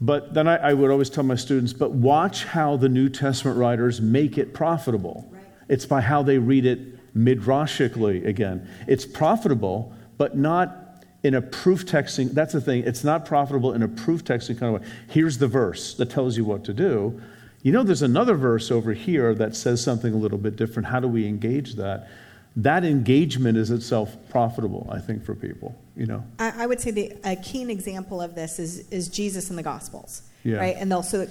but 0.00 0.34
then 0.34 0.48
I, 0.48 0.56
I, 0.56 0.74
would 0.74 0.90
always 0.90 1.08
tell 1.08 1.24
my 1.24 1.36
students, 1.36 1.72
but 1.72 1.92
watch 1.92 2.44
how 2.44 2.76
the 2.76 2.88
New 2.88 3.08
Testament 3.08 3.56
writers 3.56 4.00
make 4.00 4.36
it 4.38 4.52
profitable. 4.52 5.28
Right. 5.30 5.42
It's 5.68 5.86
by 5.86 6.00
how 6.00 6.22
they 6.22 6.38
read 6.38 6.66
it 6.66 7.16
midrashically 7.16 8.26
again. 8.26 8.68
It's 8.86 9.06
profitable, 9.06 9.94
but 10.18 10.36
not 10.36 11.04
in 11.22 11.34
a 11.34 11.40
proof 11.40 11.86
texting. 11.86 12.32
That's 12.32 12.52
the 12.52 12.60
thing. 12.60 12.82
It's 12.84 13.04
not 13.04 13.24
profitable 13.24 13.72
in 13.72 13.82
a 13.82 13.88
proof 13.88 14.24
texting 14.24 14.58
kind 14.58 14.76
of 14.76 14.82
way. 14.82 14.88
Here's 15.08 15.38
the 15.38 15.48
verse 15.48 15.94
that 15.94 16.10
tells 16.10 16.36
you 16.36 16.44
what 16.44 16.64
to 16.64 16.74
do. 16.74 17.20
You 17.64 17.72
know, 17.72 17.82
there's 17.82 18.02
another 18.02 18.36
verse 18.36 18.70
over 18.70 18.92
here 18.92 19.34
that 19.34 19.56
says 19.56 19.82
something 19.82 20.14
a 20.14 20.16
little 20.16 20.38
bit 20.38 20.54
different. 20.54 20.86
How 20.86 21.00
do 21.00 21.08
we 21.08 21.26
engage 21.26 21.74
that? 21.74 22.08
that 22.56 22.84
engagement 22.84 23.58
is 23.58 23.70
itself 23.70 24.16
profitable, 24.30 24.88
I 24.90 25.00
think, 25.00 25.24
for 25.24 25.34
people. 25.34 25.76
You 25.96 26.06
know, 26.06 26.24
I, 26.38 26.64
I 26.64 26.66
would 26.66 26.80
say 26.80 26.90
the, 26.92 27.12
a 27.24 27.36
keen 27.36 27.70
example 27.70 28.20
of 28.20 28.34
this 28.34 28.58
is 28.58 28.88
is 28.90 29.08
Jesus 29.08 29.50
in 29.50 29.56
the 29.56 29.62
Gospels, 29.62 30.22
yeah. 30.44 30.58
right? 30.58 30.76
And 30.78 30.90
they'll 30.90 31.02
so 31.02 31.26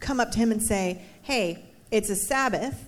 come 0.00 0.20
up 0.20 0.30
to 0.32 0.38
him 0.38 0.52
and 0.52 0.62
say, 0.62 1.02
"Hey, 1.22 1.64
it's 1.90 2.10
a 2.10 2.16
Sabbath 2.16 2.84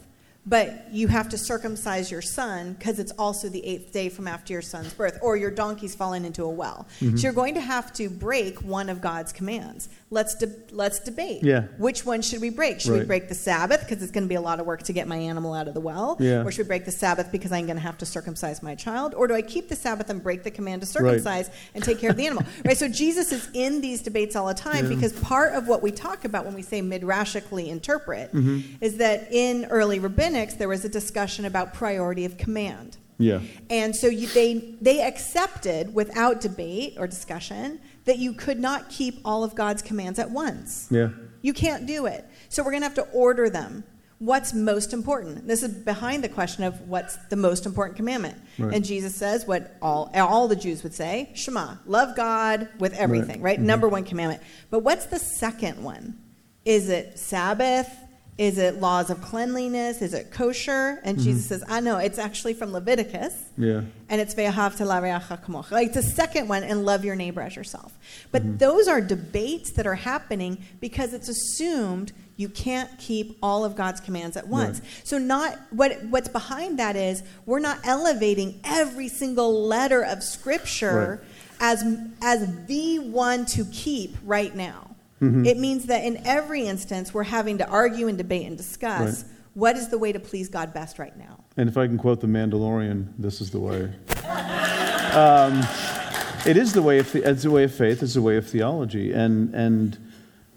but 0.49 0.91
you 0.91 1.09
have 1.09 1.29
to 1.29 1.39
circumcise 1.39 2.11
your 2.11 2.23
son 2.23 2.73
because 2.73 2.99
it's 2.99 3.13
also 3.13 3.49
the 3.49 3.65
eighth 3.65 3.93
day 3.93 4.09
from 4.09 4.27
after 4.27 4.55
your 4.55 4.63
son's 4.63 4.95
birth, 4.95 5.19
or 5.21 5.37
your 5.37 5.51
donkey's 5.51 5.95
fallen 5.95 6.25
into 6.25 6.43
a 6.43 6.49
well. 6.49 6.87
Mm-hmm. 7.01 7.17
So 7.17 7.25
you're 7.25 7.33
going 7.33 7.55
to 7.55 7.61
have 7.61 7.93
to 7.95 8.09
break 8.09 8.63
one 8.63 8.89
of 8.89 9.01
God's 9.01 9.33
commands. 9.33 9.89
Let's 10.11 10.35
de- 10.37 10.55
let's 10.71 11.01
debate. 11.01 11.43
Yeah. 11.43 11.65
Which 11.77 12.07
one 12.07 12.23
should 12.23 12.41
we 12.41 12.49
break? 12.49 12.81
Should 12.81 12.93
right. 12.93 13.01
we 13.01 13.05
break 13.05 13.29
the 13.29 13.35
Sabbath 13.35 13.81
because 13.81 14.03
it's 14.03 14.11
going 14.11 14.25
to 14.25 14.29
be 14.29 14.37
a 14.37 14.41
lot 14.41 14.59
of 14.59 14.65
work 14.65 14.83
to 14.85 14.93
get 14.95 15.07
my 15.07 15.17
animal 15.17 15.53
out 15.53 15.69
of 15.69 15.75
the 15.75 15.81
well, 15.81 16.17
yeah. 16.19 16.43
or 16.43 16.51
should 16.51 16.65
we 16.65 16.69
break 16.69 16.87
the 16.87 16.91
Sabbath 16.91 17.31
because 17.31 17.53
I'm 17.53 17.67
going 17.67 17.77
to 17.77 17.83
have 17.83 17.99
to 17.99 18.07
circumcise 18.07 18.63
my 18.63 18.75
child, 18.75 19.15
or 19.15 19.29
do 19.29 19.35
I 19.35 19.43
keep 19.43 19.69
the 19.69 19.77
Sabbath 19.77 20.09
and 20.09 20.23
break 20.23 20.45
the 20.45 20.51
command 20.51 20.81
to 20.81 20.87
circumcise 20.87 21.49
right. 21.49 21.57
and 21.75 21.85
take 21.85 21.99
care 21.99 22.11
of 22.11 22.17
the 22.17 22.27
animal? 22.27 22.45
right. 22.65 22.77
So 22.77 22.89
Jesus 22.89 23.33
is 23.33 23.49
in 23.53 23.83
these 23.83 24.01
debates 24.01 24.35
all 24.35 24.47
the 24.47 24.55
time 24.55 24.85
yeah. 24.85 24.95
because 24.95 25.13
part 25.21 25.53
of 25.53 25.69
what 25.69 25.83
we 25.83 25.91
talk 25.91 26.25
about 26.25 26.47
when 26.47 26.55
we 26.55 26.63
say 26.63 26.81
midrashically 26.81 27.69
interpret 27.69 28.33
mm-hmm. 28.33 28.61
is 28.81 28.97
that 28.97 29.31
in 29.31 29.67
early 29.67 29.99
there 30.47 30.69
was 30.69 30.85
a 30.85 30.89
discussion 30.89 31.09
discussion 31.09 31.45
about 31.45 31.75
priority 31.75 32.25
of 32.25 32.37
command. 32.37 32.97
Yeah. 33.19 33.41
And 33.71 33.95
so 33.95 34.07
you, 34.07 34.29
they, 34.29 34.77
they 34.81 35.03
accepted 35.03 35.93
without 35.93 36.41
debate 36.41 36.95
or 36.97 37.07
discussion 37.07 37.81
that 38.05 38.19
you 38.19 38.33
could 38.33 38.61
not 38.61 38.89
keep 38.89 39.21
all 39.25 39.43
of 39.43 39.55
God's 39.55 39.83
commands 39.83 40.19
at 40.19 40.31
once. 40.31 40.87
Yeah. 40.91 41.09
You 41.43 41.53
can't 41.53 41.87
do 41.87 42.07
it. 42.07 42.25
So 42.49 42.63
we're 42.63 42.71
going 42.71 42.83
to 42.83 42.87
have 42.87 42.95
to 42.95 43.09
order 43.13 43.51
them. 43.51 43.85
What's 44.21 44.53
most 44.53 44.93
important? 44.93 45.47
This 45.47 45.63
is 45.63 45.73
behind 45.73 46.23
the 46.23 46.29
question 46.29 46.65
of 46.65 46.81
what's 46.89 47.17
the 47.29 47.37
most 47.37 47.67
important 47.67 47.97
commandment. 47.97 48.37
Right. 48.59 48.75
And 48.75 48.85
Jesus 48.85 49.15
says 49.15 49.47
what 49.47 49.77
all, 49.81 50.11
all 50.15 50.49
the 50.49 50.57
Jews 50.57 50.83
would 50.83 50.95
say 50.95 51.31
Shema, 51.35 51.77
love 51.87 52.17
God 52.17 52.69
with 52.79 52.95
everything, 52.95 53.41
right? 53.41 53.43
right? 53.43 53.59
Mm-hmm. 53.59 53.67
Number 53.67 53.89
one 53.89 54.05
commandment. 54.05 54.43
But 54.71 54.81
what's 54.81 55.07
the 55.07 55.19
second 55.19 55.83
one? 55.83 56.19
Is 56.65 56.89
it 56.89 57.19
Sabbath? 57.19 57.89
Is 58.39 58.57
it 58.57 58.81
laws 58.81 59.11
of 59.11 59.21
cleanliness? 59.21 60.01
Is 60.01 60.15
it 60.15 60.31
kosher? 60.31 61.01
And 61.03 61.17
mm-hmm. 61.17 61.25
Jesus 61.25 61.47
says, 61.47 61.65
I 61.69 61.81
know, 61.81 61.99
it's 61.99 62.19
actually 62.19 62.55
from 62.55 62.73
Leviticus. 62.73 63.35
Yeah. 63.57 63.83
And 64.09 64.21
it's 64.21 64.33
ve'ahavta 64.33 65.45
kamocha. 65.45 65.73
Like 65.73 65.93
the 65.93 66.05
second 66.05 66.47
one, 66.47 66.63
and 66.63 66.87
love 66.87 67.05
your 67.05 67.17
neighbor 67.17 67.41
as 67.41 67.57
yourself. 67.57 67.99
But 68.31 68.43
mm-hmm. 68.43 68.57
those 68.59 68.87
are 68.87 69.01
debates 69.01 69.73
that 69.73 69.89
are 69.89 69.97
happening 69.97 70.59
because 70.79 71.15
it's 71.15 71.29
assumed 71.29 72.13
you 72.37 72.49
can't 72.49 72.97
keep 73.01 73.37
all 73.43 73.65
of 73.65 73.75
God's 73.75 74.01
commands 74.01 74.37
at 74.37 74.47
once. 74.47 74.79
Right. 74.79 74.89
So 75.03 75.19
not 75.19 75.59
what 75.71 76.05
what's 76.05 76.29
behind 76.29 76.79
that 76.79 76.95
is 76.95 77.25
we're 77.45 77.59
not 77.59 77.81
elevating 77.83 78.61
every 78.63 79.09
single 79.09 79.67
letter 79.67 80.03
of 80.05 80.23
scripture 80.23 81.21
right. 81.21 81.29
as 81.61 81.85
as 82.23 82.67
the 82.67 83.01
one 83.01 83.45
to 83.47 83.65
keep 83.65 84.17
right 84.25 84.55
now. 84.55 84.88
Mm-hmm. 85.21 85.47
It 85.47 85.59
means 85.59 85.87
that 85.87 86.05
in 86.05 86.25
every 86.27 86.67
instance, 86.67 87.13
we're 87.13 87.25
having 87.25 87.59
to 87.59 87.69
argue 87.69 88.09
and 88.09 88.17
debate 88.17 88.47
and 88.47 88.57
discuss 88.57 89.23
right. 89.23 89.33
what 89.55 89.77
is 89.77 89.89
the 89.89 89.99
way 89.99 90.13
to 90.13 90.21
please 90.21 90.49
God 90.49 90.73
best 90.73 90.99
right 90.99 91.17
now. 91.17 91.45
And 91.57 91.69
if 91.69 91.77
I 91.77 91.87
can 91.87 91.99
quote 91.99 92.21
the 92.21 92.29
Mandalorian, 92.29 93.13
this 93.19 93.41
is 93.41 93.51
the 93.51 93.59
way. 93.59 93.85
um, 95.13 95.65
it 96.47 96.57
is 96.57 96.73
the 96.73 96.83
way 96.83 96.99
of 96.99 97.11
the, 97.11 97.29
it's 97.29 97.43
the 97.43 97.51
way 97.51 97.65
of 97.65 97.75
faith. 97.75 98.03
It's 98.03 98.15
the 98.15 98.23
way 98.23 98.37
of 98.37 98.49
theology, 98.49 99.13
and 99.13 99.53
and 99.55 99.99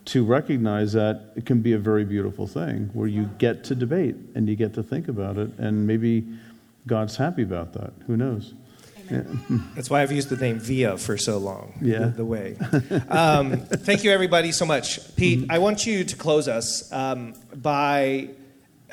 to 0.05 0.23
recognize 0.23 0.93
that 0.93 1.31
it 1.35 1.45
can 1.45 1.61
be 1.61 1.73
a 1.73 1.77
very 1.77 2.03
beautiful 2.05 2.47
thing 2.47 2.89
where 2.93 3.07
you 3.07 3.29
get 3.37 3.63
to 3.65 3.75
debate 3.75 4.15
and 4.35 4.49
you 4.49 4.55
get 4.55 4.73
to 4.75 4.83
think 4.83 5.07
about 5.07 5.37
it, 5.37 5.51
and 5.57 5.87
maybe 5.87 6.25
God's 6.87 7.15
happy 7.15 7.43
about 7.43 7.73
that. 7.73 7.93
Who 8.07 8.17
knows? 8.17 8.53
Yeah. 9.11 9.23
That's 9.75 9.89
why 9.89 10.01
I've 10.01 10.11
used 10.11 10.29
the 10.29 10.37
name 10.37 10.59
Via 10.59 10.97
for 10.97 11.17
so 11.17 11.37
long. 11.37 11.73
Yeah. 11.81 11.99
The, 11.99 12.09
the 12.09 12.25
way. 12.25 12.57
Um, 13.09 13.57
thank 13.57 14.03
you, 14.03 14.11
everybody, 14.11 14.51
so 14.51 14.65
much. 14.65 15.15
Pete, 15.15 15.39
mm-hmm. 15.39 15.51
I 15.51 15.59
want 15.59 15.85
you 15.85 16.03
to 16.03 16.15
close 16.15 16.47
us 16.47 16.91
um, 16.91 17.33
by 17.53 18.29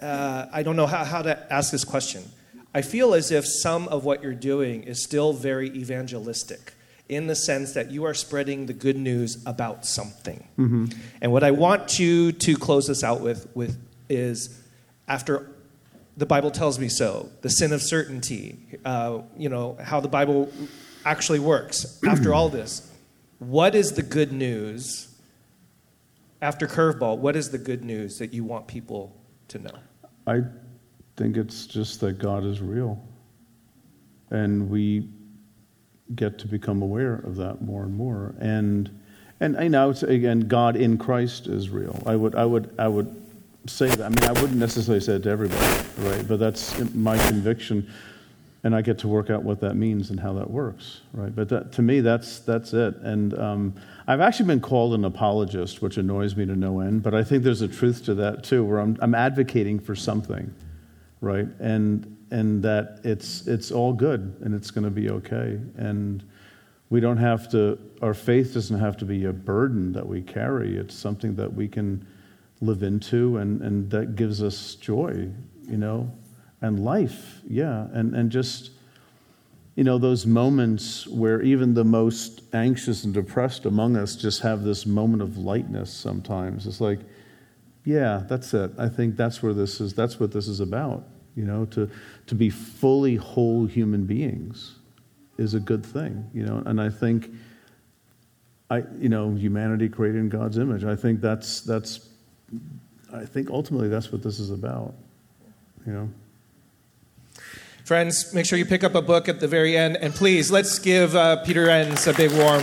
uh, 0.02 0.46
I 0.52 0.62
don't 0.62 0.76
know 0.76 0.86
how, 0.86 1.04
how 1.04 1.22
to 1.22 1.52
ask 1.52 1.70
this 1.70 1.84
question. 1.84 2.24
I 2.74 2.82
feel 2.82 3.14
as 3.14 3.30
if 3.30 3.46
some 3.46 3.88
of 3.88 4.04
what 4.04 4.22
you're 4.22 4.34
doing 4.34 4.82
is 4.84 5.02
still 5.02 5.32
very 5.32 5.68
evangelistic 5.70 6.74
in 7.08 7.26
the 7.26 7.34
sense 7.34 7.72
that 7.72 7.90
you 7.90 8.04
are 8.04 8.14
spreading 8.14 8.66
the 8.66 8.74
good 8.74 8.96
news 8.96 9.42
about 9.46 9.86
something. 9.86 10.46
Mm-hmm. 10.58 10.86
And 11.22 11.32
what 11.32 11.42
I 11.42 11.52
want 11.52 11.98
you 11.98 12.32
to 12.32 12.56
close 12.56 12.90
us 12.90 13.02
out 13.02 13.20
with, 13.20 13.48
with 13.54 13.78
is 14.08 14.62
after 15.06 15.50
the 16.18 16.26
Bible 16.26 16.50
tells 16.50 16.80
me 16.80 16.88
so. 16.88 17.30
The 17.42 17.48
sin 17.48 17.72
of 17.72 17.80
certainty, 17.80 18.58
uh, 18.84 19.20
you 19.36 19.48
know, 19.48 19.78
how 19.80 20.00
the 20.00 20.08
Bible 20.08 20.52
actually 21.04 21.38
works. 21.38 22.00
After 22.06 22.34
all 22.34 22.48
this, 22.48 22.90
what 23.38 23.76
is 23.76 23.92
the 23.92 24.02
good 24.02 24.32
news? 24.32 25.14
After 26.42 26.66
curveball, 26.66 27.18
what 27.18 27.36
is 27.36 27.50
the 27.50 27.58
good 27.58 27.84
news 27.84 28.18
that 28.18 28.34
you 28.34 28.42
want 28.42 28.66
people 28.66 29.16
to 29.48 29.58
know? 29.60 29.78
I 30.26 30.42
think 31.16 31.36
it's 31.36 31.66
just 31.66 32.00
that 32.00 32.18
God 32.18 32.44
is 32.44 32.60
real. 32.60 33.00
And 34.30 34.68
we 34.68 35.08
get 36.16 36.38
to 36.40 36.48
become 36.48 36.82
aware 36.82 37.14
of 37.14 37.36
that 37.36 37.62
more 37.62 37.84
and 37.84 37.94
more. 37.94 38.34
And 38.40 38.90
and 39.40 39.56
I 39.56 39.68
know 39.68 39.90
again, 40.02 40.40
God 40.40 40.74
in 40.74 40.98
Christ 40.98 41.46
is 41.46 41.70
real. 41.70 42.02
I 42.04 42.16
would 42.16 42.34
I 42.34 42.44
would 42.44 42.74
I 42.76 42.88
would 42.88 43.14
say 43.68 43.88
that. 43.88 44.00
I 44.00 44.08
mean, 44.08 44.24
I 44.24 44.32
wouldn't 44.40 44.58
necessarily 44.58 45.00
say 45.00 45.14
it 45.14 45.22
to 45.24 45.30
everybody, 45.30 45.84
right? 45.98 46.26
But 46.26 46.38
that's 46.38 46.78
my 46.94 47.18
conviction, 47.28 47.90
and 48.64 48.74
I 48.74 48.82
get 48.82 48.98
to 49.00 49.08
work 49.08 49.30
out 49.30 49.42
what 49.42 49.60
that 49.60 49.74
means 49.74 50.10
and 50.10 50.18
how 50.18 50.32
that 50.34 50.50
works, 50.50 51.00
right? 51.12 51.34
But 51.34 51.48
that, 51.50 51.72
to 51.72 51.82
me, 51.82 52.00
that's 52.00 52.40
that's 52.40 52.72
it. 52.72 52.96
And 52.96 53.38
um, 53.38 53.74
I've 54.06 54.20
actually 54.20 54.46
been 54.46 54.60
called 54.60 54.94
an 54.94 55.04
apologist, 55.04 55.82
which 55.82 55.96
annoys 55.96 56.36
me 56.36 56.46
to 56.46 56.56
no 56.56 56.80
end. 56.80 57.02
But 57.02 57.14
I 57.14 57.22
think 57.22 57.44
there's 57.44 57.62
a 57.62 57.68
truth 57.68 58.04
to 58.06 58.14
that 58.14 58.44
too, 58.44 58.64
where 58.64 58.78
I'm 58.78 58.96
I'm 59.00 59.14
advocating 59.14 59.78
for 59.78 59.94
something, 59.94 60.52
right? 61.20 61.48
And 61.60 62.16
and 62.30 62.62
that 62.62 63.00
it's 63.04 63.46
it's 63.46 63.70
all 63.70 63.92
good 63.92 64.36
and 64.42 64.54
it's 64.54 64.70
going 64.70 64.84
to 64.84 64.90
be 64.90 65.10
okay 65.10 65.58
and 65.76 66.22
we 66.90 67.00
don't 67.00 67.16
have 67.16 67.48
to 67.50 67.78
our 68.02 68.14
faith 68.14 68.54
doesn't 68.54 68.78
have 68.78 68.96
to 68.96 69.04
be 69.04 69.24
a 69.24 69.32
burden 69.32 69.92
that 69.92 70.06
we 70.06 70.20
carry 70.20 70.76
it's 70.76 70.94
something 70.94 71.34
that 71.34 71.52
we 71.52 71.66
can 71.66 72.06
live 72.60 72.82
into, 72.82 73.36
and, 73.38 73.62
and 73.62 73.90
that 73.90 74.16
gives 74.16 74.42
us 74.42 74.74
joy, 74.74 75.30
you 75.68 75.76
know, 75.76 76.10
and 76.60 76.84
life, 76.84 77.40
yeah, 77.48 77.86
and, 77.92 78.14
and 78.14 78.30
just, 78.30 78.70
you 79.76 79.84
know, 79.84 79.96
those 79.96 80.26
moments 80.26 81.06
where 81.06 81.40
even 81.42 81.74
the 81.74 81.84
most 81.84 82.42
anxious 82.52 83.04
and 83.04 83.14
depressed 83.14 83.64
among 83.64 83.96
us 83.96 84.16
just 84.16 84.42
have 84.42 84.64
this 84.64 84.86
moment 84.86 85.22
of 85.22 85.38
lightness 85.38 85.92
sometimes. 85.92 86.66
It's 86.66 86.80
like, 86.80 86.98
yeah, 87.84 88.24
that's 88.28 88.52
it. 88.54 88.72
I 88.76 88.88
think 88.88 89.16
that's 89.16 89.40
where 89.40 89.54
this 89.54 89.80
is, 89.80 89.94
that's 89.94 90.18
what 90.18 90.32
this 90.32 90.48
is 90.48 90.58
about, 90.58 91.04
you 91.36 91.44
know, 91.44 91.64
to, 91.66 91.88
to 92.26 92.34
be 92.34 92.50
fully 92.50 93.14
whole 93.14 93.66
human 93.66 94.04
beings 94.04 94.74
is 95.38 95.54
a 95.54 95.60
good 95.60 95.86
thing, 95.86 96.28
you 96.34 96.44
know, 96.44 96.60
and 96.66 96.80
I 96.80 96.90
think, 96.90 97.30
I, 98.68 98.82
you 98.98 99.08
know, 99.08 99.32
humanity 99.34 99.88
created 99.88 100.18
in 100.18 100.28
God's 100.28 100.58
image. 100.58 100.82
I 100.84 100.96
think 100.96 101.20
that's, 101.20 101.60
that's, 101.60 102.07
I 103.12 103.24
think 103.24 103.50
ultimately 103.50 103.88
that's 103.88 104.12
what 104.12 104.22
this 104.22 104.38
is 104.38 104.50
about, 104.50 104.94
you 105.86 105.92
know. 105.92 106.10
Friends, 107.84 108.34
make 108.34 108.44
sure 108.44 108.58
you 108.58 108.66
pick 108.66 108.84
up 108.84 108.94
a 108.94 109.00
book 109.00 109.30
at 109.30 109.40
the 109.40 109.48
very 109.48 109.74
end. 109.74 109.96
And 109.96 110.14
please, 110.14 110.50
let's 110.50 110.78
give 110.78 111.16
uh, 111.16 111.36
Peter 111.42 111.70
Enns 111.70 112.06
a 112.06 112.12
big 112.12 112.30
warm 112.32 112.62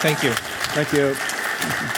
thank 0.00 0.22
you. 0.22 0.32
Thank 0.74 0.92
you. 0.92 1.94